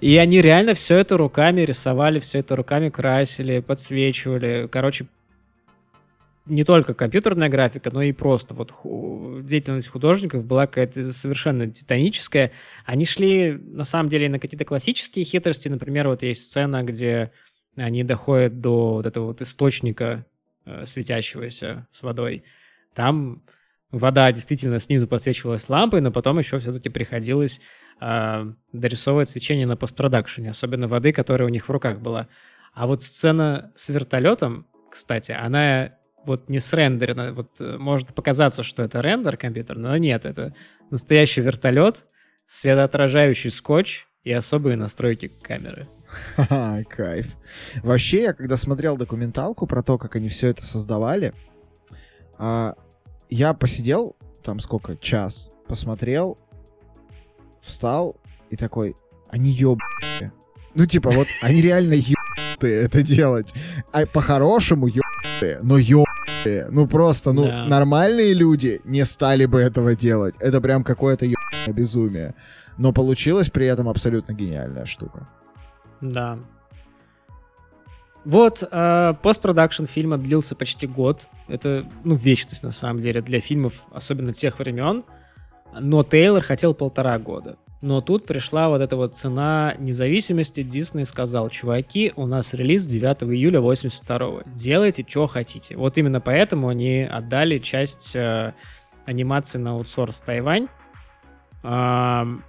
[0.00, 4.68] И они реально все это руками рисовали, все это руками красили, подсвечивали.
[4.70, 5.06] Короче,
[6.46, 12.52] не только компьютерная графика, но и просто вот ху- деятельность художников была какая-то совершенно титаническая.
[12.84, 15.68] Они шли, на самом деле, на какие-то классические хитрости.
[15.68, 17.32] Например, вот есть сцена, где
[17.76, 20.24] они доходят до вот этого вот источника
[20.64, 22.44] э, светящегося с водой.
[22.94, 23.42] Там
[23.90, 27.60] вода действительно снизу подсвечивалась лампой, но потом еще все-таки приходилось
[28.00, 32.28] э, дорисовывать свечение на постпродакшене, особенно воды, которая у них в руках была.
[32.74, 35.92] А вот сцена с вертолетом, кстати, она
[36.26, 37.32] вот не срендерена.
[37.32, 40.54] Вот э, может показаться, что это рендер компьютер, но нет, это
[40.90, 42.04] настоящий вертолет,
[42.46, 45.88] светоотражающий скотч и особые настройки камеры.
[46.88, 47.36] Кайф.
[47.82, 51.32] Вообще, я когда смотрел документалку про то, как они все это создавали,
[52.38, 52.74] а,
[53.30, 56.38] я посидел там сколько, час, посмотрел,
[57.60, 58.16] встал
[58.50, 58.96] и такой,
[59.28, 60.32] они ёбаные.
[60.74, 63.52] Ну, типа, вот они реально ёбаные это делать.
[63.92, 66.66] А по-хорошему ёбаные, но ёбаные.
[66.70, 67.64] Ну, просто, ну, Да.
[67.66, 70.34] нормальные люди не стали бы этого делать.
[70.38, 72.34] Это прям какое-то ёбаное безумие.
[72.78, 75.28] Но получилась при этом абсолютно гениальная штука.
[76.00, 76.38] Да.
[78.24, 81.26] Вот, э, постпродакшн фильма длился почти год.
[81.48, 85.04] Это, ну, вечность, на самом деле, для фильмов, особенно тех времен.
[85.78, 87.56] Но Тейлор хотел полтора года.
[87.82, 90.62] Но тут пришла вот эта вот цена независимости.
[90.62, 95.76] Дисней сказал, чуваки, у нас релиз 9 июля 82 Делайте, что хотите.
[95.76, 98.54] Вот именно поэтому они отдали часть э,
[99.04, 100.68] анимации на аутсорс Тайвань.
[101.62, 102.42] Ам,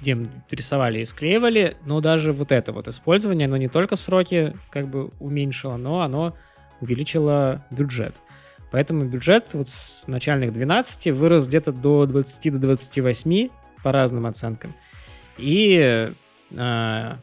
[0.00, 4.54] где м рисовали и склеивали, но даже вот это вот использование, оно не только сроки
[4.70, 6.36] как бы уменьшило, но оно
[6.80, 8.20] увеличило бюджет.
[8.74, 13.48] Поэтому бюджет вот с начальных 12 вырос где-то до 20 до 28
[13.84, 14.74] по разным оценкам.
[15.38, 16.12] И э,
[16.56, 17.14] э,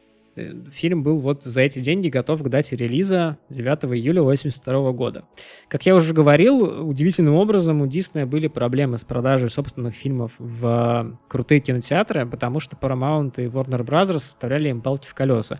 [0.71, 5.25] фильм был вот за эти деньги готов к дате релиза 9 июля 82 года.
[5.67, 11.17] Как я уже говорил, удивительным образом у Диснея были проблемы с продажей собственных фильмов в
[11.27, 14.19] крутые кинотеатры, потому что Paramount и Warner Bros.
[14.19, 15.59] вставляли им палки в колеса.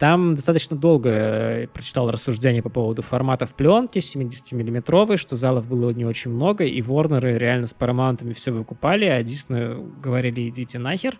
[0.00, 6.06] Там достаточно долго э, прочитал рассуждения по поводу форматов пленки 70-миллиметровой, что залов было не
[6.06, 11.18] очень много, и Ворнеры реально с Paramount'ами все выкупали, а Дисней говорили, идите нахер.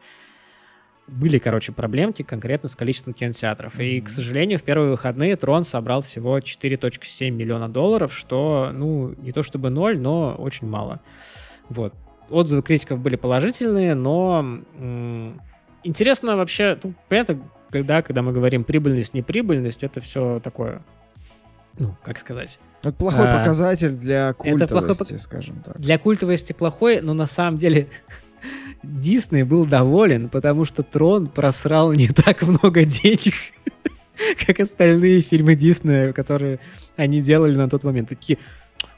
[1.07, 3.79] Были, короче, проблемки конкретно с количеством кинотеатров.
[3.79, 3.85] Mm-hmm.
[3.85, 9.33] И, к сожалению, в первые выходные Трон собрал всего 4.7 миллиона долларов, что, ну, не
[9.33, 11.03] то чтобы ноль, но очень мало.
[11.69, 11.93] Вот.
[12.31, 14.39] Отзывы критиков были положительные, но
[14.79, 15.39] м-
[15.85, 17.41] интересно вообще, ну, понятно,
[17.71, 20.83] когда, когда мы говорим прибыльность, неприбыльность, это все такое,
[21.79, 22.59] ну, как сказать.
[22.83, 25.79] Это плохой а, показатель для культовости, плохой, скажем так.
[25.79, 27.89] Для культовости плохой, но на самом деле
[28.83, 33.35] Дисней был доволен, потому что Трон просрал не так много денег,
[34.47, 36.61] как остальные фильмы Диснея, которые
[36.97, 38.09] они делали на тот момент.
[38.09, 38.39] Такие,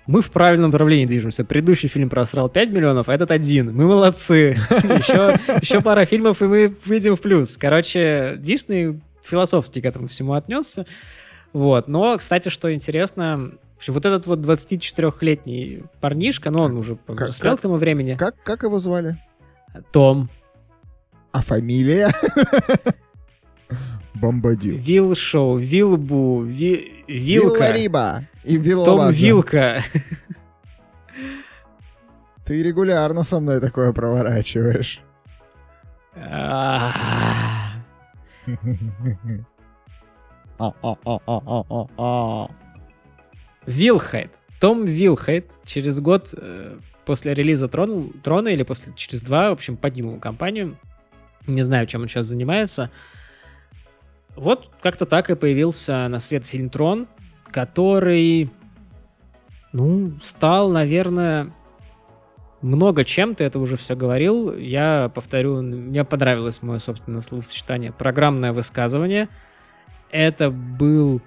[0.07, 1.45] мы в правильном направлении движемся.
[1.45, 3.75] Предыдущий фильм просрал 5 миллионов, а этот один.
[3.75, 4.57] Мы молодцы.
[4.71, 7.57] Еще, еще пара фильмов, и мы выйдем в плюс.
[7.57, 10.87] Короче, Дисней философски к этому всему отнесся.
[11.53, 11.89] Вот.
[11.89, 13.53] Но, кстати, что интересно,
[13.87, 18.17] вот этот вот 24-летний парнишка, ну, он уже повзрослел к тому времени.
[18.19, 19.17] Как, как его звали?
[19.93, 20.29] Том.
[21.31, 22.13] А фамилия?
[24.15, 24.77] Бомбадил.
[24.77, 27.05] Вил Шоу, Вилбу, Ви...
[27.09, 27.73] Вилка.
[27.73, 29.83] Вилла и Вилла Том Вилка.
[32.45, 35.01] Ты регулярно со мной такое проворачиваешь.
[43.67, 44.31] Вилхайт.
[44.61, 49.77] Том Вилхайт через год э, после релиза Трона, Трона или после через два, в общем,
[49.77, 50.77] поднял компанию.
[51.47, 52.91] Не знаю, чем он сейчас занимается.
[54.37, 57.07] Вот как-то так и появился на свет фильм «Трон»,
[57.51, 58.51] который,
[59.73, 61.53] ну, стал, наверное,
[62.63, 64.57] много чем, ты это уже все говорил.
[64.57, 69.29] Я повторю, мне понравилось мое собственное словосочетание «программное высказывание».
[70.11, 71.21] Это был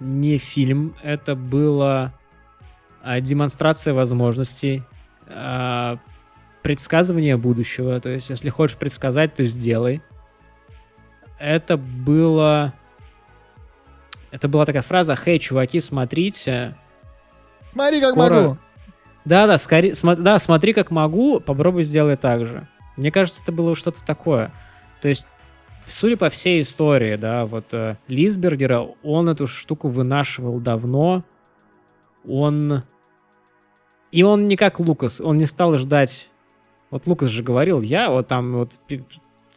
[0.00, 2.12] не фильм, это была
[3.02, 4.82] а, демонстрация возможностей,
[5.28, 5.98] а,
[6.62, 8.00] предсказывание будущего.
[8.00, 10.02] То есть, если хочешь предсказать, то сделай
[11.38, 12.72] это было...
[14.30, 16.76] Это была такая фраза «Хей, чуваки, смотрите».
[17.62, 18.34] Смотри, как Скоро...
[18.34, 18.58] могу.
[19.24, 20.22] Да-да, скорее, см...
[20.22, 22.68] да, смотри, как могу, попробуй сделай так же.
[22.96, 24.52] Мне кажется, это было что-то такое.
[25.00, 25.24] То есть,
[25.84, 31.24] судя по всей истории, да, вот э, Лисбергера, он эту штуку вынашивал давно.
[32.28, 32.82] Он...
[34.12, 36.30] И он не как Лукас, он не стал ждать...
[36.90, 38.78] Вот Лукас же говорил, я вот там вот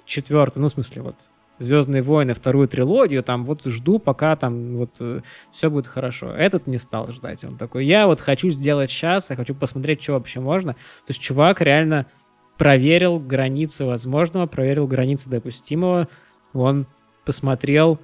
[0.05, 4.97] четвертый, ну, в смысле, вот Звездные войны, вторую трилогию, там вот жду, пока там вот
[4.99, 5.21] э,
[5.51, 6.31] все будет хорошо.
[6.31, 7.43] Этот не стал ждать.
[7.43, 10.73] Он такой, я вот хочу сделать сейчас, я хочу посмотреть, что вообще можно.
[10.73, 12.05] То есть чувак реально
[12.57, 16.07] проверил границы возможного, проверил границы допустимого.
[16.53, 16.85] Он
[17.25, 17.99] посмотрел,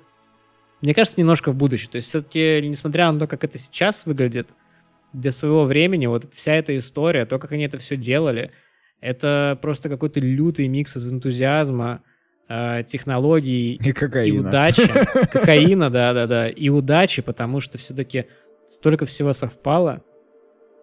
[0.81, 1.91] мне кажется, немножко в будущее.
[1.91, 4.49] То есть все-таки, несмотря на то, как это сейчас выглядит,
[5.13, 8.51] для своего времени, вот вся эта история, то, как они это все делали,
[8.99, 12.01] это просто какой-то лютый микс из энтузиазма,
[12.53, 14.35] э, технологий и, кокаина.
[14.35, 14.87] и удачи.
[15.31, 16.49] Кокаина, да-да-да.
[16.49, 18.25] И удачи, потому что все-таки
[18.67, 20.03] столько всего совпало,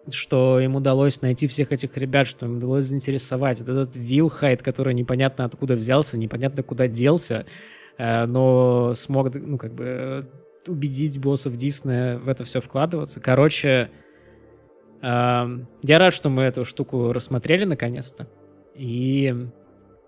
[0.09, 3.59] что им удалось найти всех этих ребят, что им удалось заинтересовать.
[3.59, 7.45] Вот этот Вилхайт, который непонятно откуда взялся, непонятно куда делся,
[7.97, 10.29] э, но смог, ну, как бы,
[10.67, 13.21] убедить боссов Диснея в это все вкладываться.
[13.21, 13.91] Короче,
[15.01, 15.45] э,
[15.83, 18.27] я рад, что мы эту штуку рассмотрели наконец-то.
[18.75, 19.33] И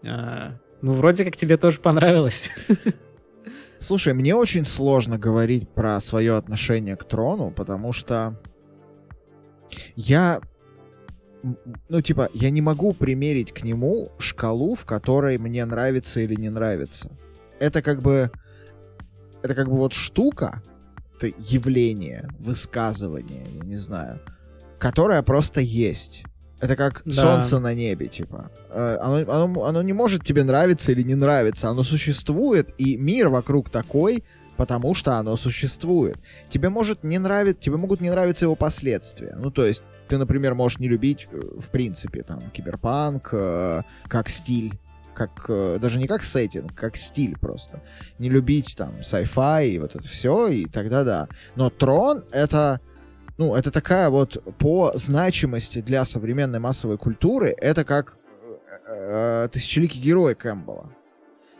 [0.04, 0.50] э,
[0.84, 2.52] ну, вроде как тебе тоже понравилось.
[3.80, 8.38] Слушай, мне очень сложно говорить про свое отношение к трону, потому что
[9.96, 10.42] я
[11.88, 16.50] ну, типа, я не могу примерить к нему шкалу, в которой мне нравится или не
[16.50, 17.12] нравится.
[17.60, 18.30] Это как бы...
[19.42, 20.62] Это как бы вот штука,
[21.16, 24.22] это явление, высказывание, я не знаю,
[24.80, 26.26] которое просто есть.
[26.64, 27.12] Это как да.
[27.12, 28.50] солнце на небе, типа.
[28.70, 31.68] Э, оно, оно, оно не может тебе нравиться или не нравиться.
[31.68, 34.24] Оно существует, и мир вокруг такой,
[34.56, 36.18] потому что оно существует.
[36.48, 39.36] Тебе может не нравиться, тебе могут не нравиться его последствия.
[39.38, 44.30] Ну, то есть, ты, например, можешь не любить, э, в принципе, там, киберпанк, э, как
[44.30, 44.80] стиль,
[45.14, 47.82] как, э, даже не как сеттинг, как стиль просто.
[48.20, 51.28] Не любить, там, sci-fi и вот это все, и тогда да.
[51.58, 52.80] Но Трон— это
[53.38, 58.18] ну, это такая вот по значимости для современной массовой культуры, это как
[58.88, 60.90] э, э, тысячеликий герой Кэмпбелла.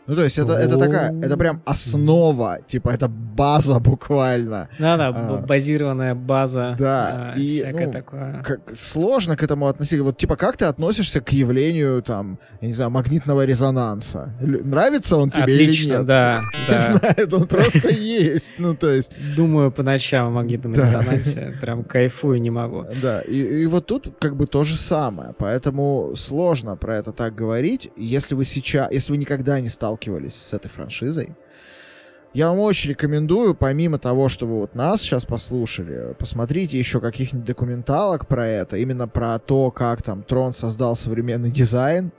[0.06, 4.68] Ну, то есть это, это такая, это прям основа, типа это база буквально.
[4.78, 6.76] Да-да, а, базированная база.
[6.78, 8.42] Да, а, и всякое ну, такое.
[8.42, 10.04] Как, сложно к этому относиться.
[10.04, 14.34] Вот типа как ты относишься к явлению там, я не знаю, магнитного резонанса?
[14.40, 16.06] Нравится он тебе Отлично, или нет?
[16.06, 16.40] да.
[16.52, 16.98] Не да.
[16.98, 18.52] знает, он просто есть.
[18.58, 19.12] Ну, то есть...
[19.36, 22.84] Думаю по ночам о магнитном резонансе, прям кайфую не могу.
[23.02, 27.90] Да, и вот тут как бы то же самое, поэтому сложно про это так говорить.
[27.96, 31.34] Если вы сейчас, если вы никогда не стал сталкивались с этой франшизой.
[32.32, 37.46] Я вам очень рекомендую, помимо того, что вы вот нас сейчас послушали, посмотрите еще каких-нибудь
[37.46, 42.10] документалок про это, именно про то, как там Трон создал современный дизайн.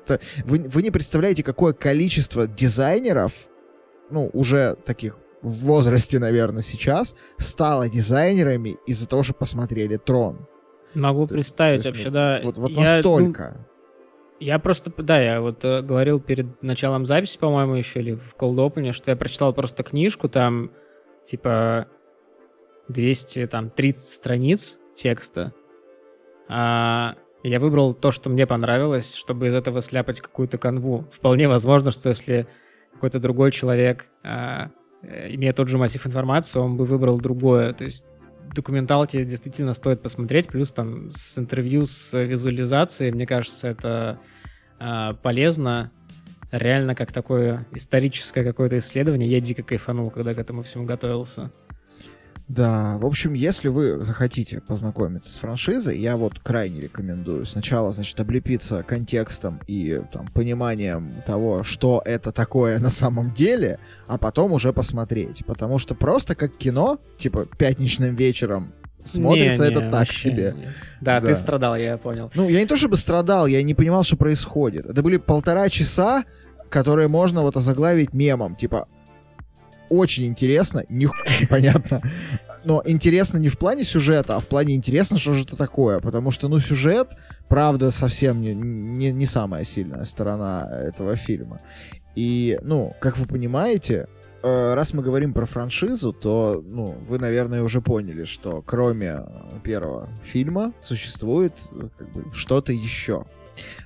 [0.45, 3.33] Вы, вы не представляете, какое количество дизайнеров,
[4.09, 10.47] ну, уже таких в возрасте, наверное, сейчас, стало дизайнерами из-за того, что посмотрели Трон.
[10.93, 12.39] Могу представить то вообще, да.
[12.41, 13.57] Вот, вот я, настолько.
[13.57, 13.74] Ну,
[14.39, 18.55] я просто, да, я вот э, говорил перед началом записи, по-моему, еще или в Cold
[18.55, 20.71] Open, что я прочитал просто книжку, там,
[21.25, 21.87] типа,
[22.89, 25.53] 200, там, 30 страниц текста.
[26.47, 31.07] А я выбрал то, что мне понравилось, чтобы из этого сляпать какую-то канву.
[31.11, 32.47] Вполне возможно, что если
[32.93, 34.71] какой-то другой человек, а,
[35.03, 37.73] имея тот же массив информации, он бы выбрал другое.
[37.73, 38.05] То есть
[38.55, 44.19] документалки действительно стоит посмотреть, плюс там с интервью, с визуализацией, мне кажется, это
[44.79, 45.91] э, полезно.
[46.51, 49.29] Реально как такое историческое какое-то исследование.
[49.29, 51.51] Я дико кайфанул, когда к этому всему готовился.
[52.47, 58.19] Да, в общем, если вы захотите познакомиться с франшизой, я вот крайне рекомендую сначала, значит,
[58.19, 64.73] облепиться контекстом и там, пониманием того, что это такое на самом деле, а потом уже
[64.73, 65.43] посмотреть.
[65.45, 68.73] Потому что просто как кино, типа пятничным вечером
[69.03, 70.53] смотрится не, это не, так себе.
[70.55, 70.65] Не.
[71.01, 72.31] Да, да, ты страдал, я понял.
[72.35, 74.85] Ну, я не то чтобы страдал, я не понимал, что происходит.
[74.85, 76.25] Это были полтора часа,
[76.69, 78.87] которые можно вот озаглавить мемом, типа
[79.89, 81.05] очень интересно, ни
[81.41, 82.01] непонятно.
[82.65, 85.99] Но интересно не в плане сюжета, а в плане интересно, что же это такое.
[85.99, 87.15] Потому что, ну, сюжет,
[87.47, 91.59] правда, совсем не, не, не самая сильная сторона этого фильма.
[92.15, 94.07] И, ну, как вы понимаете,
[94.41, 99.23] э, раз мы говорим про франшизу, то, ну, вы, наверное, уже поняли, что кроме
[99.63, 101.53] первого фильма существует
[101.97, 103.25] как бы, что-то еще.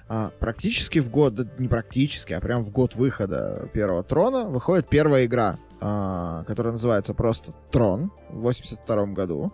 [0.08, 5.26] А, практически в год, не практически, а прям в год выхода первого трона выходит первая
[5.26, 9.54] игра а, которая называется просто Трон в 82 году.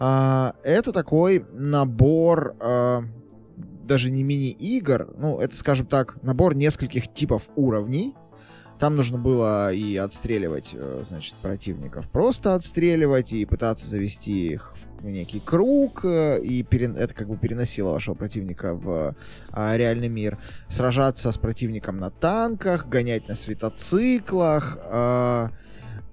[0.00, 3.04] А, это такой набор а,
[3.84, 8.14] даже не мини-игр, ну, это, скажем так, набор нескольких типов уровней,
[8.84, 15.08] там нужно было и отстреливать, э, значит, противников, просто отстреливать и пытаться завести их в
[15.08, 16.94] некий круг, э, и перен...
[16.94, 19.16] это как бы переносило вашего противника в
[19.50, 20.36] а, реальный мир.
[20.68, 25.48] Сражаться с противником на танках, гонять на светоциклах, а,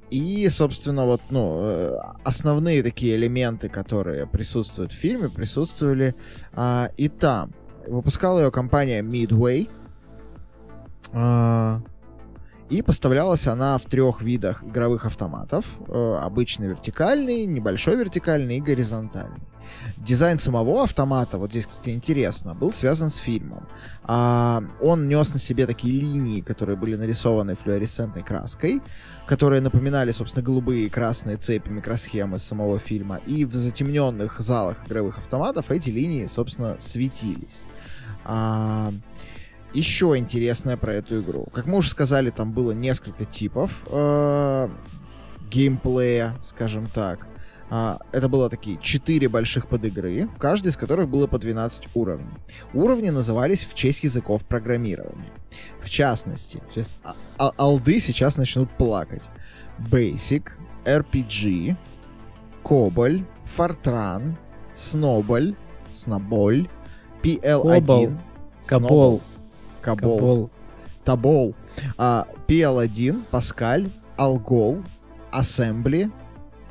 [0.09, 6.15] и, собственно, вот, ну, э, основные такие элементы, которые присутствуют в фильме, присутствовали
[6.53, 7.51] а, и там.
[7.85, 9.69] Выпускала ее компания Midway.
[11.11, 11.81] А,
[12.71, 15.65] и поставлялась она в трех видах игровых автоматов.
[15.87, 19.41] Э, обычный вертикальный, небольшой вертикальный и горизонтальный.
[19.97, 23.67] Дизайн самого автомата, вот здесь, кстати, интересно, был связан с фильмом.
[24.03, 28.81] А, он нес на себе такие линии, которые были нарисованы флуоресцентной краской,
[29.25, 33.19] которые напоминали, собственно, голубые и красные цепи микросхемы самого фильма.
[33.27, 37.63] И в затемненных залах игровых автоматов эти линии, собственно, светились.
[38.23, 38.93] А,
[39.73, 41.47] еще интересное про эту игру.
[41.53, 44.69] Как мы уже сказали, там было несколько типов э,
[45.49, 47.27] геймплея, скажем так.
[47.71, 52.33] Uh, это было такие четыре больших подыгры, в каждой из которых было по 12 уровней.
[52.73, 55.31] Уровни назывались в честь языков программирования.
[55.79, 59.23] В частности, сейчас а, а, алды сейчас начнут плакать.
[59.89, 60.49] Basic,
[60.83, 61.77] RPG,
[62.61, 63.23] Коболь,
[63.57, 64.35] Fortran,
[64.75, 65.55] Snowball,
[65.91, 66.69] Snowball,
[67.23, 68.19] PL1,
[68.67, 69.21] Кабол.
[69.81, 70.17] Кабол.
[70.17, 70.49] Кабол.
[71.03, 71.55] Табол.
[71.97, 74.83] А, PL1, Паскаль, Algol,
[75.31, 76.11] Assembly,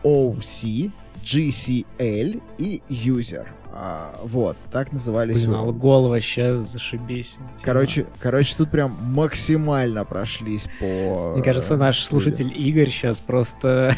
[0.04, 0.92] OC,
[1.22, 3.46] GCL и User.
[3.72, 5.46] А, вот, так назывались.
[5.46, 7.36] Блин, Algol вообще зашибись.
[7.62, 11.32] Короче, короче, тут прям максимально прошлись по...
[11.34, 13.94] Мне кажется, наш слушатель Игорь сейчас просто...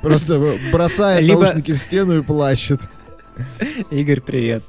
[0.00, 2.80] Просто бросает наушники в стену и плачет.
[3.90, 4.64] Игорь, привет.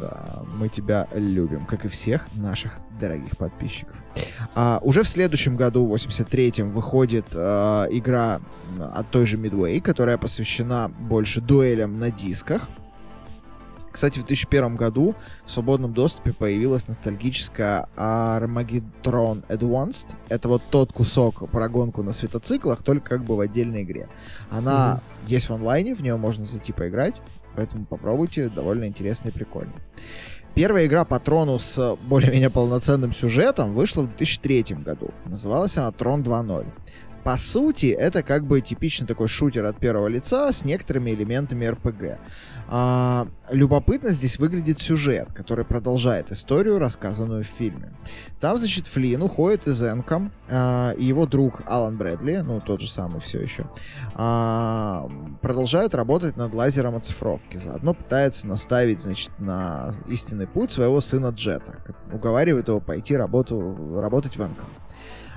[0.00, 3.96] Да, мы тебя любим, как и всех наших дорогих подписчиков.
[4.54, 8.40] А, уже в следующем году, в 83-м, выходит а, игра
[8.94, 12.68] от той же Midway, которая посвящена больше дуэлям на дисках.
[13.92, 15.14] Кстати, в 2001 году
[15.44, 20.16] в свободном доступе появилась ностальгическая Armageddon Advanced.
[20.30, 24.08] Это вот тот кусок про гонку на светоциклах, только как бы в отдельной игре.
[24.50, 25.30] Она mm-hmm.
[25.30, 27.20] есть в онлайне, в нее можно зайти поиграть,
[27.56, 29.72] поэтому попробуйте, довольно интересно и прикольно.
[30.54, 35.10] Первая игра по трону с более-менее полноценным сюжетом вышла в 2003 году.
[35.24, 36.66] Называлась она Трон 2.0.
[37.24, 42.18] По сути, это как бы типичный такой шутер от первого лица с некоторыми элементами РПГ.
[42.68, 47.92] А, любопытно здесь выглядит сюжет, который продолжает историю, рассказанную в фильме.
[48.40, 52.90] Там, значит, Флин уходит из Энком, а, и его друг Алан Брэдли, ну, тот же
[52.90, 53.66] самый все еще,
[54.14, 55.08] а,
[55.42, 57.56] продолжают работать над лазером оцифровки.
[57.56, 61.76] Заодно пытается наставить, значит, на истинный путь своего сына Джета.
[62.12, 64.66] Уговаривает его пойти работу, работать в Энком.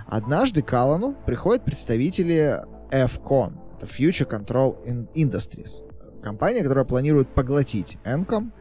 [0.08, 2.62] Однажды к Аллану приходят представители
[2.92, 5.84] FCON, это Future Control Industries,
[6.22, 8.52] компания, которая планирует поглотить Encom,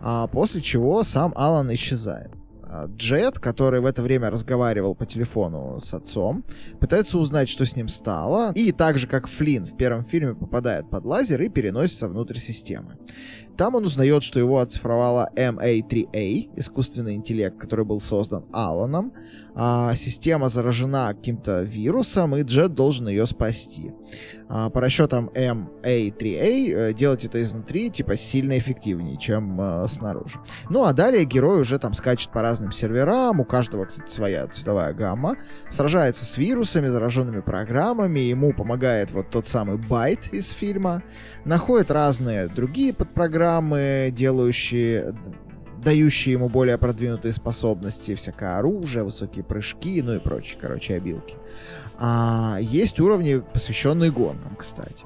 [0.00, 2.30] а после чего сам Алан исчезает.
[2.70, 6.44] А, Джет, который в это время разговаривал по телефону с отцом,
[6.80, 10.90] пытается узнать, что с ним стало, и так же, как Флинн в первом фильме попадает
[10.90, 12.98] под лазер и переносится внутрь системы.
[13.56, 19.12] Там он узнает, что его оцифровала MA3A, искусственный интеллект, который был создан Аланом.
[19.60, 23.92] А, система заражена каким-то вирусом, и Джет должен ее спасти.
[24.48, 30.38] А, по расчетам MA3A э, делать это изнутри типа сильно эффективнее, чем а, снаружи.
[30.70, 34.94] Ну а далее герой уже там скачет по разным серверам, у каждого, кстати, своя цветовая
[34.94, 35.36] гамма,
[35.68, 41.02] сражается с вирусами, зараженными программами, ему помогает вот тот самый Байт из фильма,
[41.44, 45.14] находит разные другие подпрограммы, программы, делающие
[45.82, 51.36] дающие ему более продвинутые способности, всякое оружие, высокие прыжки, ну и прочие, короче, обилки.
[51.98, 55.04] А есть уровни, посвященные гонкам, кстати.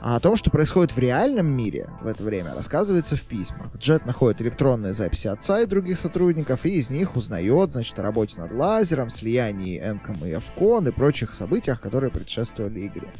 [0.00, 3.76] А о том, что происходит в реальном мире в это время, рассказывается в письмах.
[3.76, 8.40] Джет находит электронные записи отца и других сотрудников, и из них узнает, значит, о работе
[8.40, 13.12] над лазером, слиянии Энком и Эвкон и прочих событиях, которые предшествовали игре.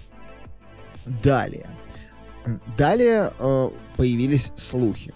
[1.23, 1.69] Далее.
[2.79, 5.12] Далее э, появились слухи.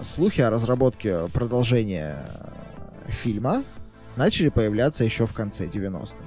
[0.00, 2.26] Слухи о разработке продолжения
[3.06, 3.64] э, фильма
[4.16, 6.24] начали появляться еще в конце 90-х.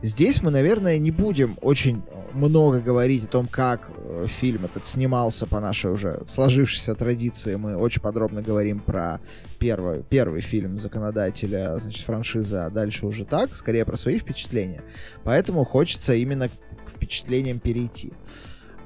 [0.00, 5.46] Здесь мы, наверное, не будем очень много говорить о том, как э, фильм этот снимался
[5.46, 7.56] по нашей уже сложившейся традиции.
[7.56, 9.20] Мы очень подробно говорим про
[9.58, 14.82] первый, первый фильм законодателя, значит, франшизы, а дальше уже так, скорее про свои впечатления.
[15.24, 18.12] Поэтому хочется именно к впечатлениям перейти.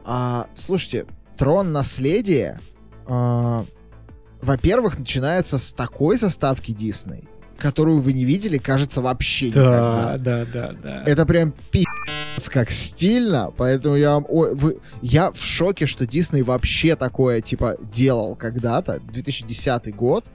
[0.04, 1.06] А, слушайте,
[1.36, 2.60] трон наследия,
[4.44, 7.24] во-первых, начинается с такой заставки Дисней,
[7.58, 10.18] которую вы не видели, кажется, вообще да, никогда.
[10.18, 11.02] Да, да, да.
[11.06, 14.26] Это прям пи***ц как стильно, поэтому я вам...
[14.28, 20.26] Ой, вы, я в шоке, что Дисней вообще такое, типа, делал когда-то, 2010 год,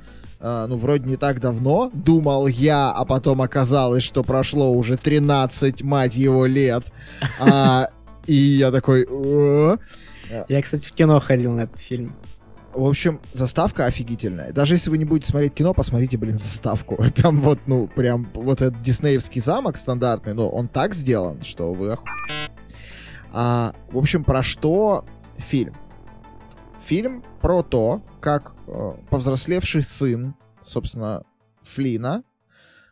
[0.41, 5.81] Uh, ну, вроде не так давно, думал я, а потом оказалось, что прошло уже 13,
[5.81, 6.85] мать его, лет.
[7.41, 7.89] Uh,
[8.29, 9.07] И я такой...
[10.47, 12.15] Я, кстати, в кино ходил на этот фильм.
[12.79, 14.53] В общем, заставка офигительная.
[14.53, 16.97] Даже если вы не будете смотреть кино, посмотрите, блин, заставку.
[17.15, 21.91] Там вот, ну, прям вот этот диснеевский замок стандартный, но он так сделан, что вы
[21.91, 22.07] оху...
[23.33, 25.03] а, В общем, про что
[25.37, 25.75] фильм?
[26.81, 31.23] Фильм про то, как э, повзрослевший сын, собственно,
[31.63, 32.23] Флина,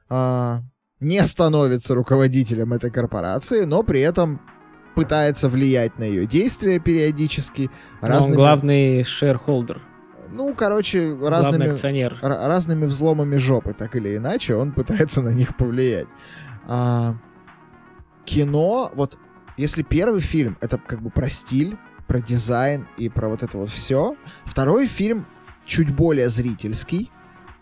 [0.09, 0.59] э,
[0.99, 4.41] не становится руководителем этой корпорации, но при этом
[4.97, 7.69] пытается влиять на ее действия периодически.
[8.01, 8.35] Разными...
[8.35, 9.81] Но он главный шерхолдер.
[10.31, 11.71] Ну, короче, разными,
[12.21, 16.09] разными взломами жопы, так или иначе, он пытается на них повлиять.
[16.67, 17.15] А,
[18.25, 19.17] кино, вот
[19.55, 23.69] если первый фильм это как бы про стиль, про дизайн и про вот это вот
[23.69, 24.15] все,
[24.45, 25.25] второй фильм
[25.65, 27.11] чуть более зрительский,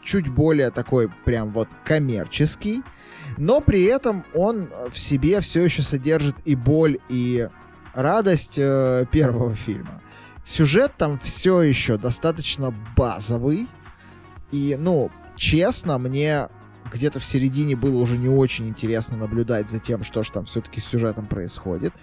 [0.05, 2.83] чуть более такой прям вот коммерческий,
[3.37, 7.49] но при этом он в себе все еще содержит и боль, и
[7.93, 10.01] радость э, первого фильма.
[10.45, 13.67] Сюжет там все еще достаточно базовый.
[14.51, 16.49] И, ну, честно, мне
[16.91, 20.79] где-то в середине было уже не очень интересно наблюдать за тем, что же там все-таки
[20.79, 21.93] с сюжетом происходит.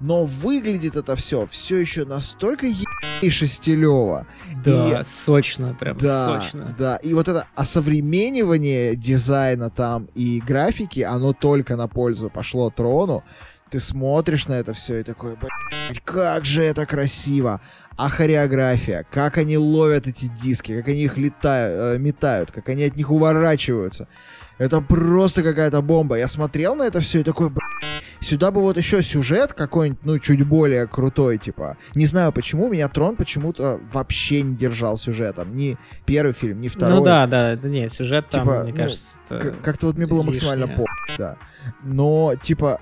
[0.00, 4.26] Но выглядит это все все еще настолько ебейше стилево.
[4.64, 6.74] Да, и, сочно, прям да, сочно.
[6.78, 13.22] Да, и вот это осовременивание дизайна там и графики, оно только на пользу пошло трону.
[13.70, 17.60] Ты смотришь на это все и такой, блядь, как же это красиво.
[17.96, 22.84] А хореография, как они ловят эти диски, как они их летают, э, метают, как они
[22.84, 24.08] от них уворачиваются.
[24.56, 26.16] Это просто какая-то бомба.
[26.16, 30.18] Я смотрел на это все и такой, блядь, сюда бы вот еще сюжет какой-нибудь, ну,
[30.18, 31.76] чуть более крутой, типа.
[31.94, 35.54] Не знаю почему, меня Трон почему-то вообще не держал сюжетом.
[35.56, 36.98] Ни первый фильм, ни второй.
[36.98, 39.20] Ну да, да, да, нет, сюжет там, Типа, мне ну, кажется,
[39.62, 40.86] Как-то вот мне было максимально лишнее.
[41.06, 41.36] по, да.
[41.82, 42.80] Но, типа,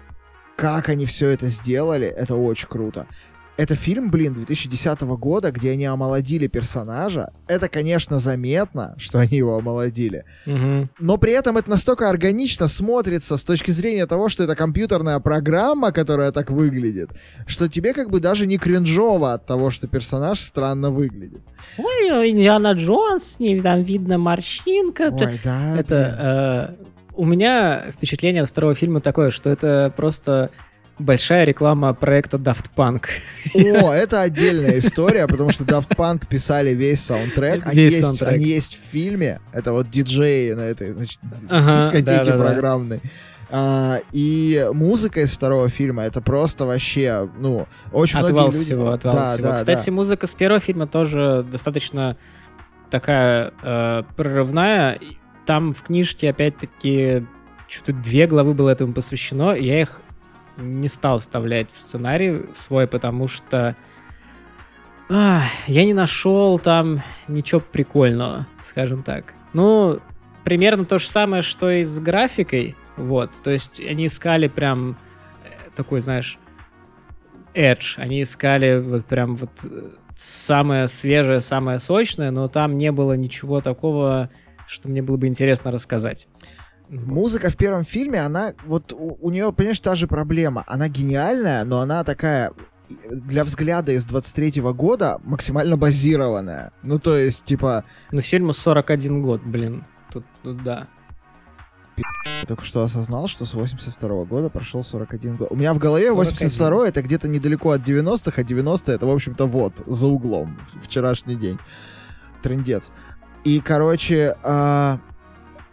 [0.58, 3.06] как они все это сделали, это очень круто.
[3.56, 7.30] Это фильм, блин, 2010 года, где они омолодили персонажа.
[7.46, 10.24] Это, конечно, заметно, что они его омолодили.
[10.46, 10.90] Мгм.
[10.98, 15.92] Но при этом это настолько органично смотрится с точки зрения того, что это компьютерная программа,
[15.92, 17.10] которая так выглядит,
[17.46, 21.40] что тебе как бы даже не кринжово от того, что персонаж странно выглядит.
[21.78, 25.10] Ой, Индиана Джонс, там видно морщинка.
[25.12, 25.76] Ой, да.
[25.76, 26.84] Это э,
[27.18, 30.50] у меня впечатление от второго фильма такое, что это просто
[31.00, 33.06] большая реклама проекта Daft Punk.
[33.54, 37.66] О, это отдельная история, потому что Daft Punk писали весь саундтрек.
[37.66, 38.32] Они, Весь есть, саундтрек.
[38.32, 39.40] они есть в фильме.
[39.52, 42.44] Это вот диджеи на этой значит, Ага, дискотеке да-да-да.
[42.44, 43.00] программной.
[43.50, 48.64] А, и музыка из второго фильма это просто вообще, ну, очень Отвал многие люди...
[48.64, 49.48] всего, отвал Да, всего.
[49.48, 49.92] да, Кстати, да.
[49.92, 52.16] музыка с первого фильма тоже достаточно
[52.90, 54.98] такая э, прорывная.
[55.48, 57.24] Там в книжке, опять-таки,
[57.68, 59.52] что-то две главы было этому посвящено.
[59.52, 60.02] и Я их
[60.58, 63.74] не стал вставлять в сценарий свой, потому что
[65.08, 69.32] а, я не нашел там ничего прикольного, скажем так.
[69.54, 70.00] Ну,
[70.44, 72.76] примерно то же самое, что и с графикой.
[72.98, 74.98] Вот, то есть они искали прям
[75.44, 76.38] э, такой, знаешь,
[77.54, 77.94] Edge.
[77.96, 83.62] Они искали вот прям вот э, самое свежее, самое сочное, но там не было ничего
[83.62, 84.28] такого,
[84.68, 86.28] что мне было бы интересно рассказать.
[86.88, 90.64] Музыка в первом фильме, она вот у, у нее, понимаешь, та же проблема.
[90.66, 92.52] Она гениальная, но она такая
[93.10, 96.72] для взгляда из 23 года максимально базированная.
[96.82, 99.84] Ну, то есть, типа, Ну, фильму 41 год, блин.
[100.10, 100.86] Тут, тут да.
[102.24, 105.48] Я только что осознал, что с 82 года прошел 41 год.
[105.50, 106.16] У меня в голове 41.
[106.16, 111.34] 82 это где-то недалеко от 90-х, а 90 это, в общем-то, вот, за углом, вчерашний
[111.34, 111.58] день.
[112.42, 112.92] Трендец.
[113.48, 114.98] И, короче, а,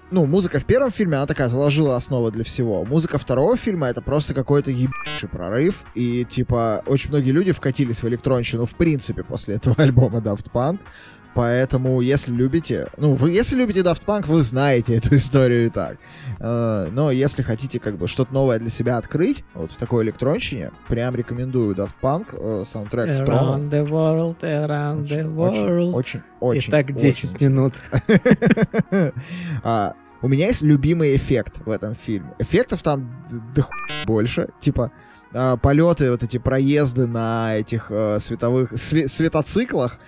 [0.09, 2.85] ну, музыка в первом фильме, она такая заложила основу для всего.
[2.85, 5.83] Музыка второго фильма это просто какой-то ебучий прорыв.
[5.93, 10.79] И, типа, очень многие люди вкатились в электронщину, в принципе, после этого альбома Daft Punk.
[11.35, 15.97] Поэтому, если любите, ну, вы, если любите Daft Punk, вы знаете эту историю и так.
[16.39, 20.71] Э, Но если хотите как бы что-то новое для себя открыть, вот в такой электронщине,
[20.87, 23.57] прям рекомендую Daft Punk, э, саундтрек Трона.
[23.61, 25.91] Around the world, around the Очень, world.
[25.93, 27.73] очень, очень, Итак, очень 10 минут.
[28.07, 29.13] интересно.
[29.63, 32.31] А, У меня есть любимый эффект в этом фильме.
[32.39, 33.11] Эффектов там
[34.07, 34.49] больше.
[34.59, 34.91] Типа
[35.33, 39.99] а, полеты, вот эти проезды на этих э, световых све- светоциклах.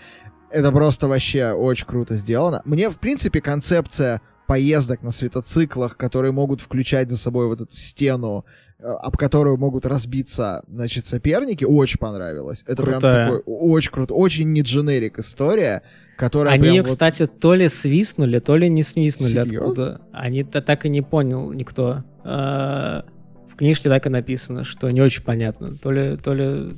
[0.51, 2.61] Это просто вообще очень круто сделано.
[2.65, 8.45] Мне, в принципе, концепция поездок на светоциклах, которые могут включать за собой вот эту стену,
[8.79, 12.63] э, об которую могут разбиться, значит, соперники, очень понравилась.
[12.65, 13.25] Это прям Крутая.
[13.25, 15.81] такой очень круто, очень не дженерик история,
[16.15, 19.57] которая Они прям ее, вот- кстати, то ли свистнули, то ли не свистнули Серьезно?
[19.57, 20.01] откуда.
[20.13, 22.03] Они-то так и не понял никто.
[22.23, 23.03] А,
[23.49, 25.75] В книжке так и написано, что не очень понятно.
[25.77, 26.77] То ли, то ли,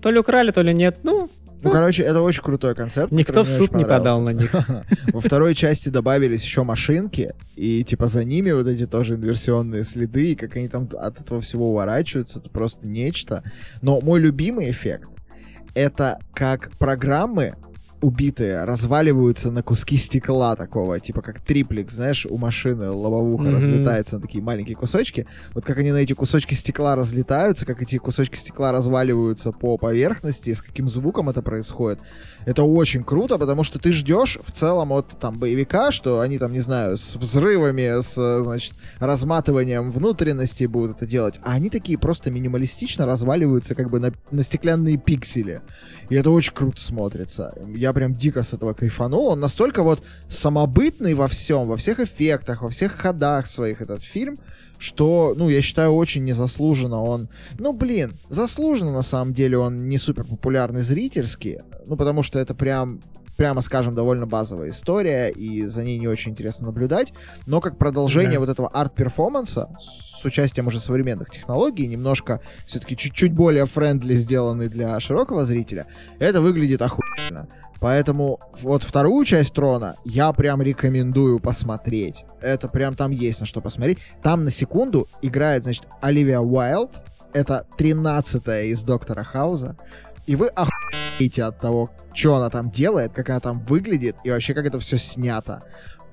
[0.00, 0.98] то ли украли, то ли нет.
[1.02, 1.28] Ну,
[1.62, 3.12] Ну, короче, это очень крутой концепт.
[3.12, 4.52] никто в суд не подал на них.
[5.12, 10.32] Во второй части добавились еще машинки, и типа за ними вот эти тоже инверсионные следы,
[10.32, 13.44] и как они там от этого всего уворачиваются, это просто нечто.
[13.82, 15.10] Но мой любимый эффект—
[15.74, 17.56] это как программы
[18.00, 23.54] убитые разваливаются на куски стекла такого, типа как триплик, знаешь, у машины лобовуха Мгм.
[23.54, 25.26] разлетается на такие маленькие кусочки.
[25.54, 30.50] Вот как они на эти кусочки стекла разлетаются, как эти кусочки стекла разваливаются по поверхности,
[30.50, 31.98] и с каким звуком это происходит.
[32.46, 36.52] Это очень круто, потому что ты ждешь в целом от там боевика, что они там,
[36.52, 41.38] не знаю, с взрывами, с, значит, разматыванием внутренностей будут это делать.
[41.42, 45.60] А они такие просто минималистично разваливаются как бы на, на стеклянные пиксели.
[46.08, 47.54] И это очень круто смотрится.
[47.74, 49.26] Я прям дико с этого кайфанул.
[49.26, 54.38] Он настолько вот самобытный во всем, во всех эффектах, во всех ходах своих этот фильм,
[54.78, 57.28] что, ну, я считаю, очень незаслуженно он...
[57.58, 62.54] Ну, блин, заслуженно, на самом деле, он не супер популярный зрительски, ну, потому что это
[62.54, 63.00] прям
[63.40, 67.14] прямо скажем, довольно базовая история, и за ней не очень интересно наблюдать.
[67.46, 68.40] Но как продолжение Да.
[68.40, 75.00] вот этого арт-перформанса с участием уже современных технологий, немножко все-таки чуть-чуть более friendly сделанный для
[75.00, 75.86] широкого зрителя,
[76.18, 77.48] это выглядит охуенно.
[77.80, 82.26] Поэтому вот вторую часть Трона я прям рекомендую посмотреть.
[82.42, 84.00] Это прям там есть на что посмотреть.
[84.22, 87.00] Там на секунду играет, значит, Оливия Уайлд,
[87.32, 89.78] это 13 из Доктора Хауза,
[90.26, 94.54] и вы охуеете от того, что она там делает, как она там выглядит, и вообще
[94.54, 95.62] как это все снято.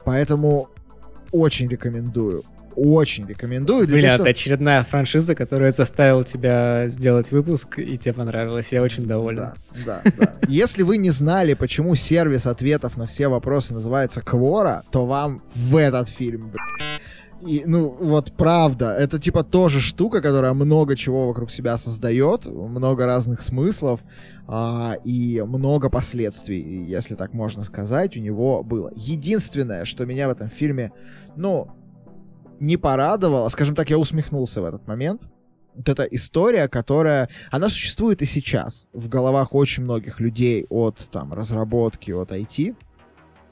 [0.06, 0.70] Поэтому
[1.32, 2.44] очень рекомендую.
[2.76, 3.88] Очень рекомендую.
[3.88, 8.72] Бля, это очередная франшиза, которая заставила тебя сделать выпуск, и тебе понравилось.
[8.72, 9.54] Я очень доволен.
[9.84, 10.34] Да, да, да.
[10.48, 15.76] Если вы не знали, почему сервис ответов на все вопросы называется Квора, то вам в
[15.76, 17.02] этот фильм, блядь,
[17.42, 23.06] и, ну, вот правда, это типа тоже штука, которая много чего вокруг себя создает, много
[23.06, 24.04] разных смыслов
[24.48, 28.92] а, и много последствий, если так можно сказать, у него было.
[28.96, 30.92] Единственное, что меня в этом фильме,
[31.36, 31.70] ну,
[32.60, 35.22] не порадовало, скажем так, я усмехнулся в этот момент,
[35.76, 41.34] вот эта история, которая, она существует и сейчас в головах очень многих людей от там
[41.34, 42.76] разработки, от IT.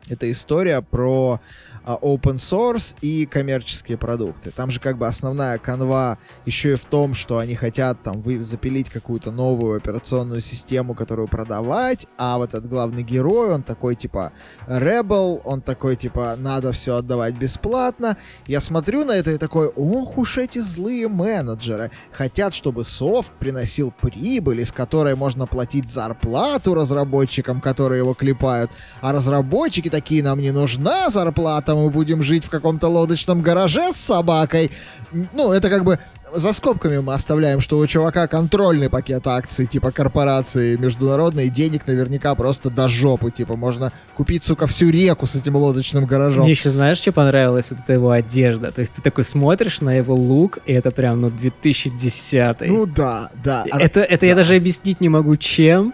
[0.10, 1.40] Это история про
[1.86, 4.52] open source и коммерческие продукты.
[4.52, 8.42] Там же как бы основная канва еще и в том, что они хотят там вы
[8.42, 14.32] запилить какую-то новую операционную систему, которую продавать, а вот этот главный герой, он такой типа
[14.68, 18.18] rebel, он такой типа надо все отдавать бесплатно.
[18.48, 21.92] Я смотрю на это и такой, ох уж эти злые менеджеры.
[22.12, 28.72] Хотят, чтобы софт приносил прибыль, из которой можно платить зарплату разработчикам, которые его клепают,
[29.02, 33.98] а разработчики такие, нам не нужна зарплата, мы будем жить в каком-то лодочном гараже с
[33.98, 34.72] собакой.
[35.12, 36.00] Ну, это как бы
[36.34, 42.36] за скобками мы оставляем, что у чувака контрольный пакет акций, типа корпорации международной, денег наверняка
[42.36, 43.32] просто до жопы.
[43.32, 46.44] Типа можно купить, сука, всю реку с этим лодочным гаражом.
[46.44, 47.72] Мне еще знаешь, что понравилось?
[47.72, 48.72] Это его одежда.
[48.72, 53.30] То есть ты такой смотришь на его лук, и это прям, ну, 2010 Ну да,
[53.44, 53.66] да.
[53.72, 54.28] Это, это да.
[54.28, 55.94] я даже объяснить не могу, чем,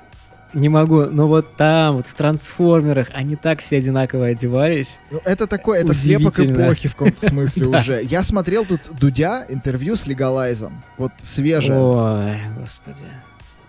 [0.54, 5.00] не могу, но вот там, вот в трансформерах, они так все одинаково одевались.
[5.10, 8.04] Ну, это такое, это слепок эпохи в каком-то смысле уже.
[8.04, 10.84] Я смотрел тут Дудя интервью с Легалайзом.
[10.98, 11.80] Вот свежее.
[11.80, 13.06] Ой, господи.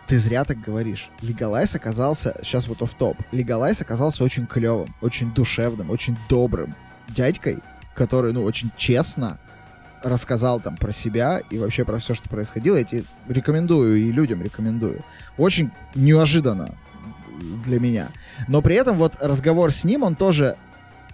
[0.06, 1.08] Ты зря так говоришь.
[1.20, 6.74] Легалайз оказался, сейчас вот оф топ Легалайз оказался очень клевым, очень душевным, очень добрым
[7.08, 7.58] дядькой,
[7.94, 9.38] который, ну, очень честно
[10.02, 12.76] рассказал там про себя и вообще про все, что происходило.
[12.76, 15.04] Я тебе рекомендую и людям рекомендую.
[15.36, 16.74] Очень неожиданно
[17.64, 18.10] для меня.
[18.48, 20.56] Но при этом вот разговор с ним, он тоже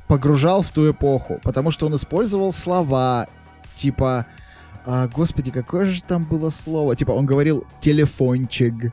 [0.07, 3.29] погружал в ту эпоху, потому что он использовал слова
[3.75, 4.27] типа...
[4.87, 6.97] А, господи, какое же там было слово?
[6.97, 8.93] Типа, он говорил «телефончик»,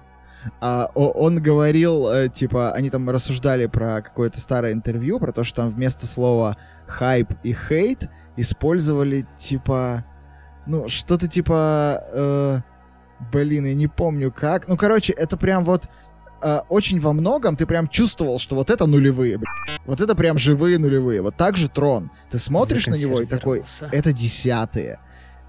[0.61, 5.57] а, он говорил, э, типа, они там рассуждали про какое-то старое интервью, про то, что
[5.57, 6.57] там вместо слова
[6.87, 10.05] хайп и хейт использовали, типа,
[10.65, 12.61] ну, что-то типа, э,
[13.31, 14.67] блин, я не помню как.
[14.67, 15.87] Ну, короче, это прям вот
[16.41, 19.79] э, очень во многом ты прям чувствовал, что вот это нулевые, блин.
[19.85, 21.21] Вот это прям живые нулевые.
[21.21, 22.11] Вот так же Трон.
[22.31, 24.99] Ты смотришь на него и такой, это десятые.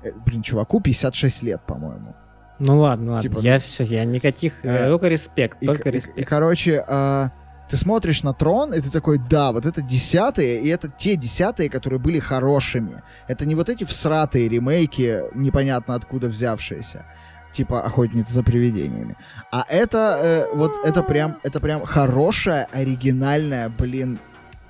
[0.02, 2.14] Э, блин, чуваку 56 лет, по-моему.
[2.58, 3.28] Ну ладно, ладно.
[3.28, 6.18] Типа, я все, я никаких, э, только респект, и, только респект.
[6.18, 7.28] И, и короче, э,
[7.68, 11.68] ты смотришь на трон, и ты такой, да, вот это десятые, и это те десятые,
[11.68, 13.02] которые были хорошими.
[13.28, 17.04] Это не вот эти всратые ремейки, непонятно откуда взявшиеся
[17.52, 19.16] типа охотница за привидениями.
[19.50, 24.18] А это э, вот это прям это прям хорошая оригинальная, блин,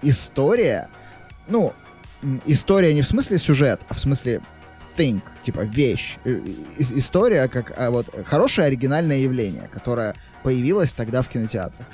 [0.03, 0.89] история.
[1.49, 1.73] Ну,
[2.47, 4.41] история не в смысле сюжет, а в смысле
[4.97, 6.41] thing, типа вещь, э,
[6.79, 11.87] история как а, вот хорошее оригинальное явление, которое появилось тогда в кинотеатрах.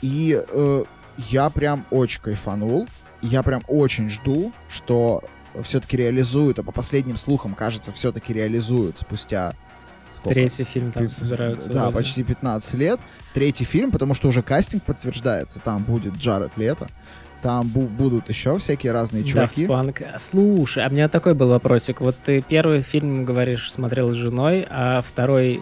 [0.00, 0.84] И э,
[1.18, 2.88] я прям очень кайфанул,
[3.22, 5.22] я прям очень жду, что
[5.62, 9.54] все-таки реализуют, а по последним слухам, кажется, все-таки реализуют спустя
[10.12, 10.34] Сколько?
[10.34, 11.72] Третий фильм там собираются.
[11.72, 11.96] Да, вроде.
[11.96, 13.00] почти 15 лет.
[13.32, 15.58] Третий фильм, потому что уже кастинг подтверждается.
[15.58, 16.88] Там будет Джаред Лето.
[17.42, 19.66] Там бу- будут еще всякие разные чуваки.
[19.66, 20.18] Daft.
[20.18, 22.00] Слушай, а у меня такой был вопросик.
[22.00, 25.60] Вот ты первый фильм, говоришь, смотрел с женой, а второй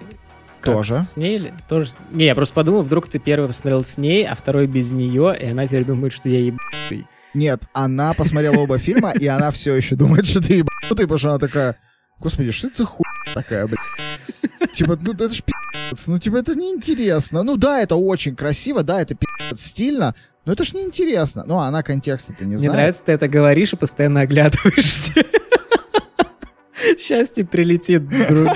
[0.61, 0.75] как?
[0.75, 1.03] Тоже.
[1.03, 1.55] С ней или?
[1.71, 1.93] Тоже.
[2.11, 5.47] Не, я просто подумал, вдруг ты первый посмотрел с ней, а второй без нее, и
[5.47, 7.07] она теперь думает, что я ебаный.
[7.33, 11.31] Нет, она посмотрела оба фильма, и она все еще думает, что ты ебанутый, потому что
[11.31, 11.77] она такая,
[12.19, 14.75] господи, что это хуй такая, блядь?
[14.75, 17.43] Типа, ну это ж пи***ц, ну типа это неинтересно.
[17.43, 20.15] Ну да, это очень красиво, да, это пи***ц стильно,
[20.45, 21.45] но это ж неинтересно.
[21.47, 22.61] Ну, она контекста-то не знает.
[22.61, 25.13] Мне нравится, ты это говоришь и постоянно оглядываешься.
[26.99, 28.09] Счастье прилетит,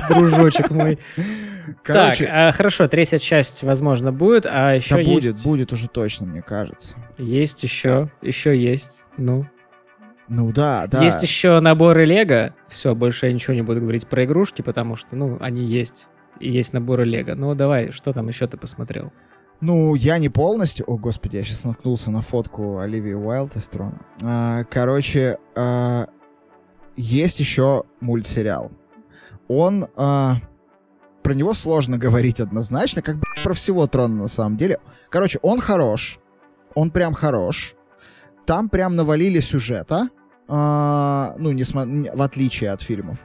[0.08, 0.98] дружочек мой.
[1.82, 5.14] Короче, так, а, хорошо, третья часть, возможно, будет, а еще да есть...
[5.14, 6.96] будет, будет уже точно, мне кажется.
[7.18, 9.46] Есть еще, еще есть, ну.
[10.28, 11.02] Ну да, да.
[11.02, 12.54] Есть еще наборы Лего.
[12.68, 16.08] Все, больше я ничего не буду говорить про игрушки, потому что, ну, они есть.
[16.40, 17.34] И есть наборы Лего.
[17.34, 19.12] Ну, давай, что там еще ты посмотрел?
[19.60, 20.84] Ну, я не полностью...
[20.86, 24.00] О, господи, я сейчас наткнулся на фотку Оливии Уайлд из Трона.
[24.22, 26.08] А, короче, а,
[26.96, 28.70] есть еще мультсериал.
[29.48, 29.86] Он...
[29.96, 30.36] А,
[31.22, 34.78] про него сложно говорить однозначно, как бы про всего Трона на самом деле.
[35.08, 36.18] Короче, он хорош,
[36.74, 37.76] он прям хорош.
[38.44, 40.10] Там прям навалили сюжета,
[40.48, 43.18] а, ну, не в отличие от фильмов.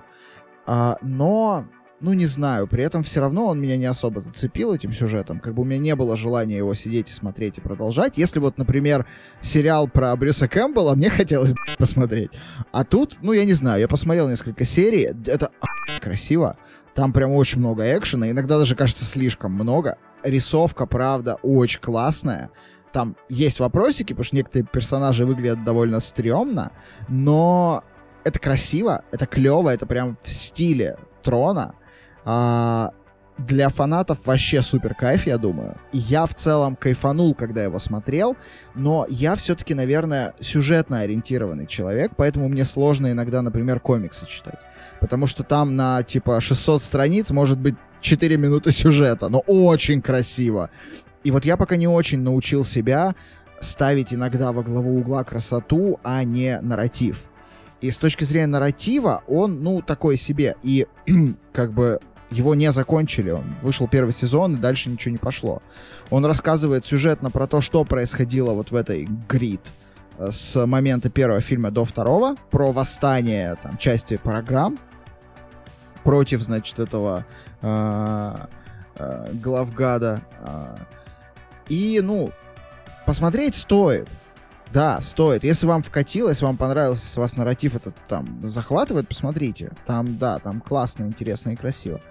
[0.65, 1.65] А, но
[2.01, 5.39] ну, не знаю, при этом все равно он меня не особо зацепил этим сюжетом.
[5.39, 8.17] Как бы у меня не было желания его сидеть и смотреть и продолжать.
[8.17, 9.05] Если вот, например,
[9.41, 12.31] сериал про Брюса Кэмпбелла, мне хотелось бы посмотреть.
[12.71, 15.51] А тут, ну, я не знаю, я посмотрел несколько серий, это
[15.99, 16.57] красиво.
[16.95, 19.97] Там прям очень много экшена, иногда даже кажется слишком много.
[20.23, 22.49] Рисовка, правда, очень классная.
[22.91, 26.71] Там есть вопросики, потому что некоторые персонажи выглядят довольно стрёмно,
[27.07, 27.83] но
[28.23, 31.75] это красиво, это клево, это прям в стиле Трона.
[32.25, 32.91] А,
[33.47, 35.77] для фанатов вообще супер кайф, я думаю.
[35.93, 38.35] Я в целом кайфанул, когда его смотрел,
[38.75, 44.59] но я все-таки, наверное, сюжетно ориентированный человек, поэтому мне сложно иногда, например, комиксы читать.
[44.99, 50.69] Потому что там на, типа, 600 страниц может быть 4 минуты сюжета, но очень красиво.
[51.23, 53.15] И вот я пока не очень научил себя
[53.61, 57.29] ставить иногда во главу угла красоту, а не нарратив.
[57.81, 60.55] И с точки зрения нарратива он, ну, такой себе.
[60.63, 60.87] И
[61.53, 63.31] как бы его не закончили.
[63.31, 65.61] Он вышел первый сезон, и дальше ничего не пошло.
[66.09, 69.61] Он рассказывает сюжетно про то, что происходило вот в этой грид
[70.17, 74.79] э, с момента первого фильма до второго, про восстание там, части программ
[76.03, 77.25] против, значит, этого
[77.61, 78.35] э,
[78.95, 80.21] э, главгада.
[80.39, 80.77] Э,
[81.67, 82.31] и, ну,
[83.05, 84.07] посмотреть стоит.
[84.73, 85.43] Да, стоит.
[85.43, 89.71] Если вам вкатилось, вам понравился, если вас нарратив этот там захватывает, посмотрите.
[89.85, 92.01] Там, да, там классно, интересно и красиво.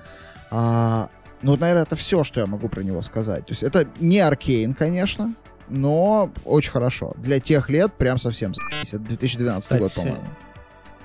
[0.51, 1.09] А,
[1.43, 3.47] ну, наверное, это все, что я могу про него сказать.
[3.47, 5.35] То есть это не Аркейн, конечно,
[5.69, 7.13] но очень хорошо.
[7.17, 10.29] Для тех лет прям совсем Это 2012 Кстати, год, по-моему.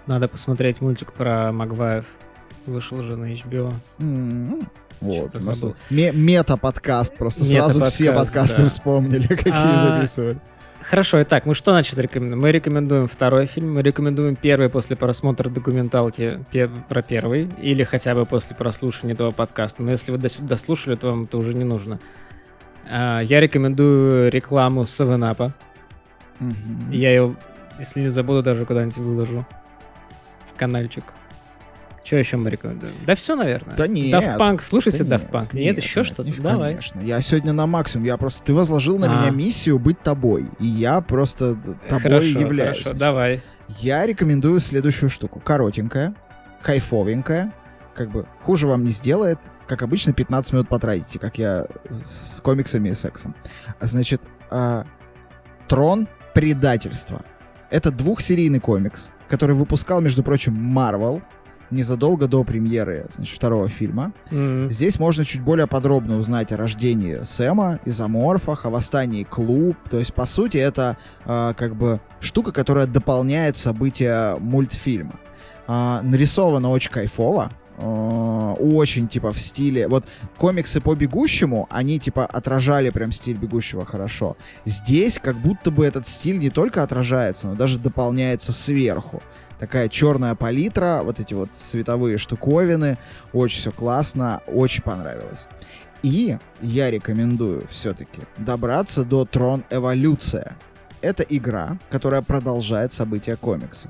[0.07, 2.05] Надо посмотреть мультик про Магваев.
[2.65, 3.73] Вышел уже на HBO.
[3.99, 4.67] Mm-hmm.
[5.01, 5.75] Вот.
[5.91, 7.15] Мета-подкаст.
[7.15, 8.67] Просто Мета сразу все подкасты да.
[8.69, 9.95] вспомнили, какие а...
[9.95, 10.39] записывали.
[10.83, 12.41] Хорошо, итак, мы что значит рекомендуем?
[12.41, 16.39] Мы рекомендуем второй фильм, мы рекомендуем первый после просмотра документалки
[16.89, 19.81] про первый, или хотя бы после прослушивания этого подкаста.
[19.81, 21.99] Но если вы дослушали, то вам это уже не нужно.
[22.89, 25.53] А, я рекомендую рекламу 7up.
[26.41, 26.91] Угу.
[26.91, 27.35] Я ее,
[27.79, 29.47] если не забуду, даже куда-нибудь выложу
[30.45, 31.05] в каналчик.
[32.03, 32.93] Что еще мы рекомендуем?
[33.07, 33.77] Да все, наверное.
[33.77, 34.13] Да нет.
[34.13, 35.49] Daft Punk, слушайте да Daft Punk.
[35.53, 36.33] Нет, нет еще что-то?
[36.41, 36.71] Давай.
[36.71, 36.99] Конечно.
[36.99, 38.05] Я сегодня на максимум.
[38.05, 38.43] Я просто...
[38.43, 39.21] Ты возложил на а.
[39.21, 40.47] меня миссию быть тобой.
[40.59, 41.55] И я просто
[41.87, 42.79] тобой хорошо, являюсь.
[42.79, 43.41] Хорошо, давай.
[43.79, 45.39] Я рекомендую следующую штуку.
[45.39, 46.13] Коротенькая,
[46.61, 47.53] кайфовенькая,
[47.95, 49.39] как бы хуже вам не сделает.
[49.67, 53.33] Как обычно, 15 минут потратите, как я с комиксами и сексом.
[53.79, 54.83] Значит, э,
[55.69, 57.23] Трон предательства.
[57.69, 61.21] Это двухсерийный комикс, который выпускал, между прочим, Marvel
[61.73, 64.13] незадолго до премьеры значит, второго фильма.
[64.31, 64.71] Mm-hmm.
[64.71, 69.75] Здесь можно чуть более подробно узнать о рождении Сэма, изоморфах, о восстании Клуб.
[69.89, 75.19] То есть, по сути, это э, как бы штука, которая дополняет события мультфильма.
[75.67, 77.51] Э, нарисовано очень кайфово.
[77.75, 80.05] Uh, очень типа в стиле вот
[80.37, 86.07] комиксы по бегущему они типа отражали прям стиль бегущего хорошо здесь как будто бы этот
[86.07, 89.23] стиль не только отражается но даже дополняется сверху
[89.63, 92.97] такая черная палитра, вот эти вот световые штуковины.
[93.31, 95.47] Очень все классно, очень понравилось.
[96.01, 100.57] И я рекомендую все-таки добраться до Трон Эволюция.
[100.99, 103.87] Это игра, которая продолжает события комикса.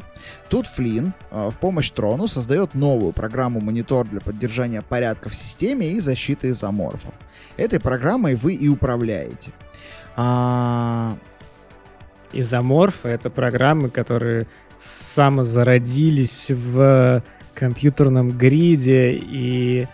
[0.47, 5.99] Тут Флинн э, в помощь Трону создает новую программу-монитор для поддержания порядка в системе и
[5.99, 7.15] защиты изоморфов.
[7.57, 9.51] Этой программой вы и управляете.
[10.15, 11.17] А...
[12.33, 14.47] Изоморфы— это программы, которые
[14.77, 19.87] самозародились в компьютерном гриде, и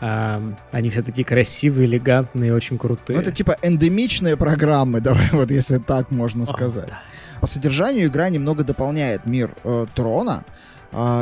[0.00, 3.16] а, они все такие красивые, элегантные, очень крутые.
[3.16, 6.86] Ну, это типа эндемичные программы, давай вот если так можно сказать.
[6.86, 7.02] О, да.
[7.40, 10.44] По содержанию игра немного дополняет мир э, Трона,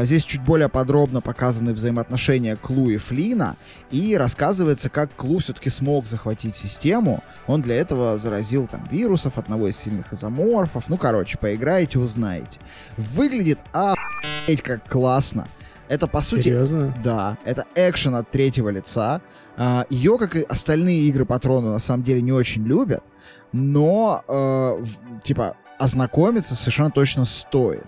[0.02, 3.56] здесь чуть более подробно показаны взаимоотношения Клу и Флина,
[3.90, 7.22] и рассказывается, как Клу все-таки смог захватить систему.
[7.46, 10.88] Он для этого заразил там вирусов, одного из сильных изоморфов.
[10.88, 12.60] Ну, короче, поиграете, узнаете.
[12.96, 15.48] Выглядит охуеть как классно.
[15.88, 16.44] Это, по сути...
[16.44, 16.94] Серьезно?
[17.02, 19.20] Да, это экшен от третьего лица.
[19.56, 23.04] Uh, ее, как и остальные игры Патрону, на самом деле не очень любят,
[23.50, 27.86] но, в, типа, ознакомиться совершенно точно стоит.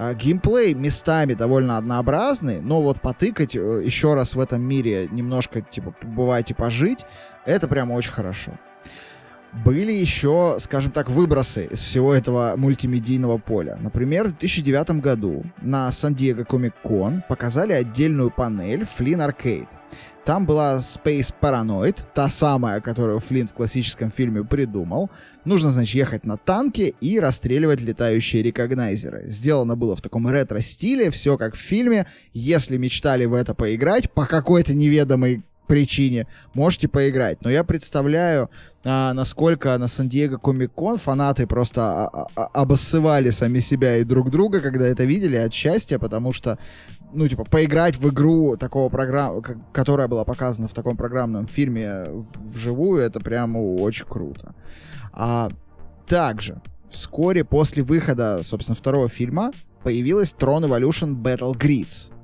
[0.00, 5.60] А, геймплей местами довольно однообразный, но вот потыкать э, еще раз в этом мире, немножко,
[5.60, 7.04] типа, побывать и пожить,
[7.44, 8.52] это прям очень хорошо.
[9.52, 13.78] Были еще, скажем так, выбросы из всего этого мультимедийного поля.
[13.80, 19.68] Например, в 2009 году на Сан-Диего Комик-Кон показали отдельную панель Flynn Arcade.
[20.28, 25.10] Там была Space Paranoid, та самая, которую Флинт в классическом фильме придумал.
[25.46, 29.24] Нужно, значит, ехать на танке и расстреливать летающие рекогнайзеры.
[29.26, 32.06] Сделано было в таком ретро-стиле, все как в фильме.
[32.34, 37.44] Если мечтали в это поиграть, по какой-то неведомой причине можете поиграть.
[37.44, 38.50] Но я представляю,
[38.84, 44.60] а, насколько на Сан-Диего Комик-Кон фанаты просто а, а, обоссывали сами себя и друг друга,
[44.60, 46.58] когда это видели от счастья, потому что,
[47.12, 53.02] ну, типа, поиграть в игру такого программа, которая была показана в таком программном фильме вживую,
[53.02, 54.54] это прямо очень круто.
[55.12, 55.50] А
[56.08, 59.52] также вскоре после выхода, собственно, второго фильма
[59.84, 62.12] появилась Tron Evolution Battle Grids—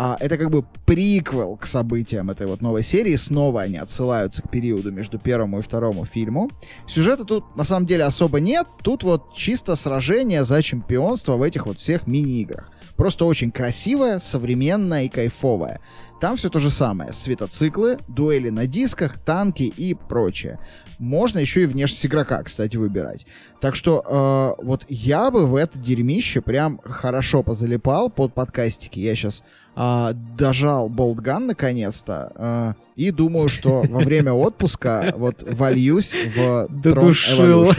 [0.00, 3.16] а, это как бы приквел к событиям этой вот новой серии.
[3.16, 6.52] Снова они отсылаются к периоду между первому и второму фильму.
[6.86, 8.68] Сюжета тут на самом деле особо нет.
[8.84, 12.70] Тут вот чисто сражение за чемпионство в этих вот всех мини-играх.
[12.96, 15.80] Просто очень красивое, современное и кайфовое.
[16.20, 17.12] Там все то же самое.
[17.12, 20.58] Светоциклы, дуэли на дисках, танки и прочее.
[20.98, 23.24] Можно еще и внешность игрока, кстати, выбирать.
[23.60, 28.98] Так что э, вот я бы в это дерьмище прям хорошо позалипал под подкастики.
[28.98, 29.44] Я сейчас
[29.76, 37.12] э, дожал болтган наконец-то э, и думаю, что во время отпуска вот вольюсь в Tron
[37.12, 37.76] Evolution.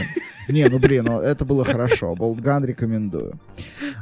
[0.48, 2.14] Не, ну блин, ну это было хорошо.
[2.14, 3.38] Болтган рекомендую.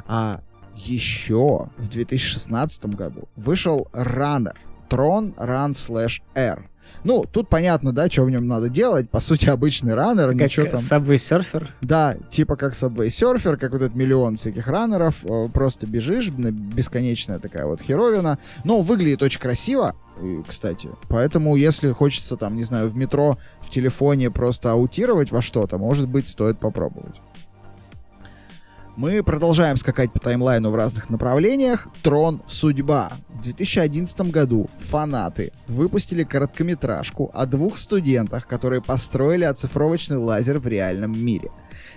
[0.07, 0.41] А,
[0.87, 4.55] еще в 2016 году вышел Runner.
[4.89, 6.69] Tron Run Slash R.
[7.03, 9.09] Ну, тут понятно, да, что в нем надо делать.
[9.09, 10.79] По сути, обычный раннер, как ничего там...
[10.79, 11.67] Subway Surfer?
[11.81, 15.23] Да, типа как Subway Surfer, как вот этот миллион всяких раннеров.
[15.23, 18.39] Э, просто бежишь, бесконечная такая вот херовина.
[18.63, 19.95] Но выглядит очень красиво,
[20.47, 20.89] кстати.
[21.07, 26.07] Поэтому, если хочется там, не знаю, в метро, в телефоне просто аутировать во что-то, может
[26.07, 27.21] быть, стоит попробовать.
[28.99, 31.87] Мы продолжаем скакать по таймлайну в разных направлениях.
[32.03, 33.13] Трон Судьба.
[33.29, 41.17] В 2011 году фанаты выпустили короткометражку о двух студентах, которые построили оцифровочный лазер в реальном
[41.17, 41.49] мире.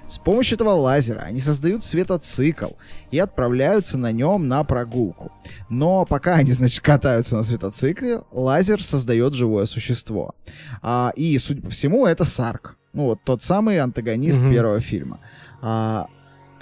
[0.07, 2.75] С помощью этого лазера они создают светоцикл
[3.11, 5.33] и отправляются на нем на прогулку.
[5.69, 10.37] Но пока они, значит, катаются на светоцикле, лазер создает живое существо.
[10.83, 12.79] А, и, судя по всему, это Сарк.
[12.93, 14.53] Ну, вот тот самый антагонист mm-hmm.
[14.53, 15.19] первого фильма.
[15.63, 16.07] А,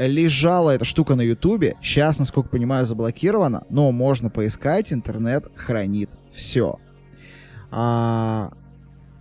[0.06, 1.76] лежала эта штука на Ютубе.
[1.82, 4.92] Сейчас, насколько понимаю, заблокирована, но можно поискать.
[4.92, 6.78] Интернет хранит все.
[7.70, 8.52] А,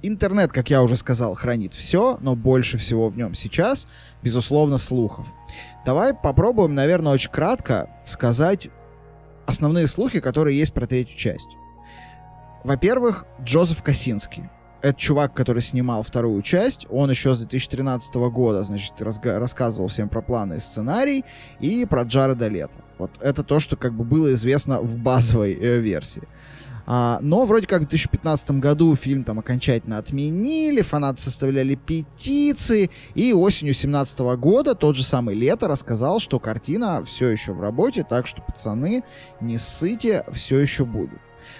[0.01, 3.87] интернет, как я уже сказал, хранит все, но больше всего в нем сейчас,
[4.23, 5.27] безусловно, слухов.
[5.85, 8.69] Давай попробуем, наверное, очень кратко сказать
[9.45, 11.49] основные слухи, которые есть про третью часть.
[12.63, 14.49] Во-первых, Джозеф Косинский
[14.81, 20.21] это чувак, который снимал вторую часть, он еще с 2013 года, значит, рассказывал всем про
[20.21, 21.25] планы и сценарий,
[21.59, 22.79] и про Джареда Лето.
[22.97, 26.23] Вот это то, что как бы было известно в базовой э, версии.
[26.91, 33.31] А, но вроде как в 2015 году фильм там окончательно отменили, фанаты составляли петиции, и
[33.31, 38.25] осенью 2017 года тот же самый Лето рассказал, что картина все еще в работе, так
[38.25, 39.03] что, пацаны,
[39.39, 41.19] не ссыте, все еще будет.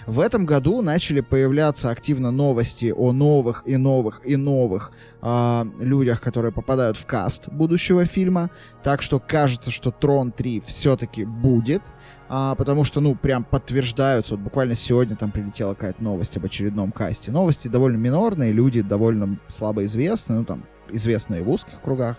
[0.10, 6.20] В этом году начали появляться активно новости о новых и новых и новых э, людях,
[6.20, 8.50] которые попадают в каст будущего фильма.
[8.82, 11.84] Так что кажется, что Трон 3 все-таки будет.
[12.28, 14.36] А, потому что, ну, прям подтверждаются.
[14.36, 17.30] Вот буквально сегодня там прилетела какая-то новость об очередном касте.
[17.30, 22.18] Новости довольно минорные, люди довольно слабо известны, ну, там, известные в узких кругах.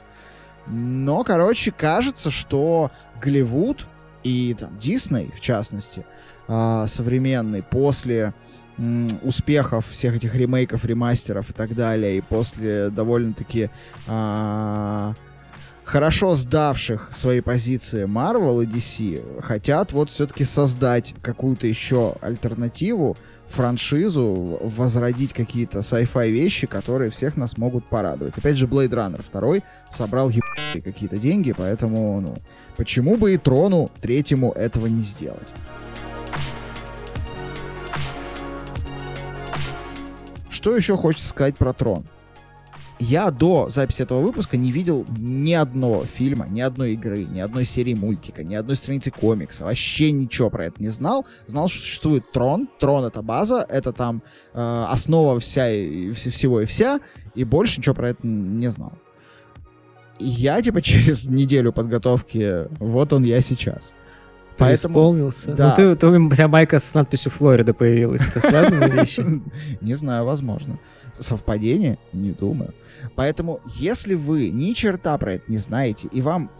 [0.68, 3.88] Но, короче, кажется, что Голливуд
[4.22, 6.04] и там Дисней, в частности,
[6.52, 8.34] а, современный, после
[9.22, 13.70] успехов всех этих ремейков, ремастеров и так далее, и после довольно-таки
[14.08, 15.14] а,
[15.84, 24.58] хорошо сдавших свои позиции Marvel и DC, хотят вот все-таки создать какую-то еще альтернативу, франшизу,
[24.62, 28.36] возродить какие-то sci-fi вещи, которые всех нас могут порадовать.
[28.36, 30.32] Опять же, Blade Runner 2 собрал
[30.82, 32.38] какие-то деньги, поэтому, ну,
[32.76, 35.54] почему бы и Трону третьему этого не сделать?
[40.60, 42.04] Что еще хочется сказать про Трон?
[42.98, 47.64] Я до записи этого выпуска не видел ни одного фильма, ни одной игры, ни одной
[47.64, 49.64] серии мультика, ни одной страницы комикса.
[49.64, 51.24] Вообще ничего про это не знал.
[51.46, 52.68] Знал, что существует Трон.
[52.78, 54.22] Трон— это база, это там
[54.52, 57.00] э, основа вся и, всего и вся.
[57.34, 58.92] И больше ничего про это не знал.
[60.18, 63.94] Я, типа, через неделю подготовки, вот он я сейчас.
[64.60, 65.54] Поэтому- Преисполнился.
[65.54, 65.68] да.
[65.70, 68.26] Ну, ты, ты- у тебя майка с надписью Флорида появилась.
[68.28, 69.24] Это связанные вещи?
[69.80, 70.78] Не знаю, возможно.
[71.14, 71.98] Совпадение?
[72.12, 72.72] Не думаю.
[73.16, 76.50] Поэтому, если вы ни черта про это не знаете, и вам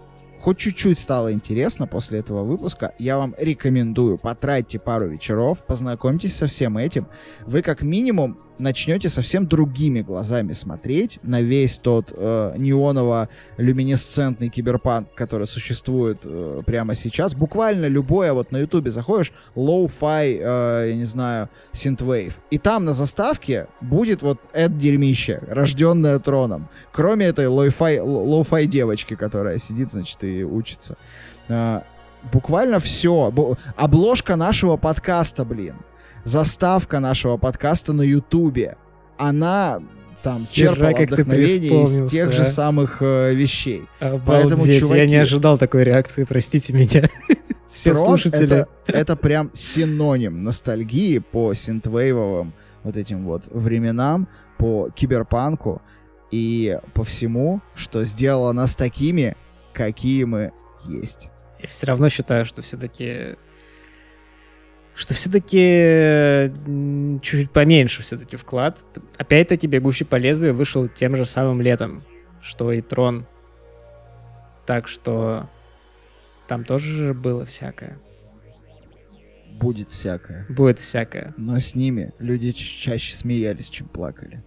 [0.40, 6.46] хоть чуть-чуть стало интересно после этого выпуска, я вам рекомендую потратьте пару вечеров, познакомьтесь со
[6.46, 7.06] всем этим.
[7.46, 15.46] Вы как минимум начнете совсем другими глазами смотреть на весь тот э, неоново-люминесцентный киберпанк, который
[15.46, 17.34] существует э, прямо сейчас.
[17.34, 22.40] Буквально любое, вот на ютубе заходишь, lo-fi, э, я не знаю, synthwave.
[22.50, 26.68] И там на заставке будет вот это дерьмище, рожденное троном.
[26.92, 30.96] Кроме этой lo-fi, lo-fi девочки, которая сидит, значит, и учится.
[31.48, 31.84] А,
[32.32, 33.32] буквально все.
[33.76, 35.76] Обложка нашего подкаста, блин.
[36.24, 38.76] Заставка нашего подкаста на Ютубе.
[39.16, 39.80] Она
[40.22, 42.46] там Хера, черпала как вдохновение из тех же а.
[42.46, 43.84] самых э, вещей.
[44.00, 47.08] Обалдеть, я чуваки- не ожидал такой реакции, простите меня.
[47.70, 48.44] Все слушатели.
[48.44, 55.80] Это, это прям синоним ностальгии по синтвейвовым вот этим вот временам, по киберпанку
[56.30, 59.36] и по всему, что сделало нас такими,
[59.72, 60.52] какие мы
[60.86, 61.28] есть.
[61.60, 63.36] Я все равно считаю, что все-таки
[64.94, 66.52] что все-таки
[67.22, 68.84] чуть-чуть поменьше все-таки вклад.
[69.16, 72.02] Опять-таки «Бегущий по лезвию» вышел тем же самым летом,
[72.40, 73.26] что и «Трон».
[74.66, 75.48] Так что
[76.46, 77.98] там тоже же было всякое.
[79.52, 80.46] Будет всякое.
[80.48, 81.34] Будет всякое.
[81.36, 84.42] Но с ними люди чаще смеялись, чем плакали.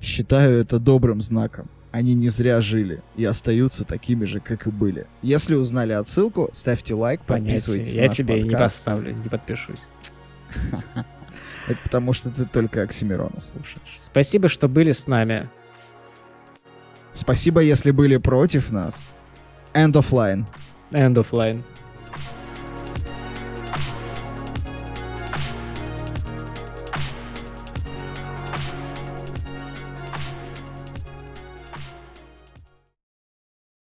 [0.00, 1.70] Считаю это добрым знаком.
[1.92, 5.06] Они не зря жили и остаются такими же, как и были.
[5.22, 7.54] Если узнали отсылку, ставьте лайк, Понятие.
[7.56, 8.74] подписывайтесь Я на тебе и не подкаст.
[8.84, 9.82] поставлю, не подпишусь.
[11.66, 13.94] Это потому, что ты только Оксимирона слушаешь.
[13.96, 15.48] Спасибо, что были с нами.
[17.12, 19.06] Спасибо, если были против нас.
[19.74, 20.44] End of line.
[20.92, 21.62] End of line.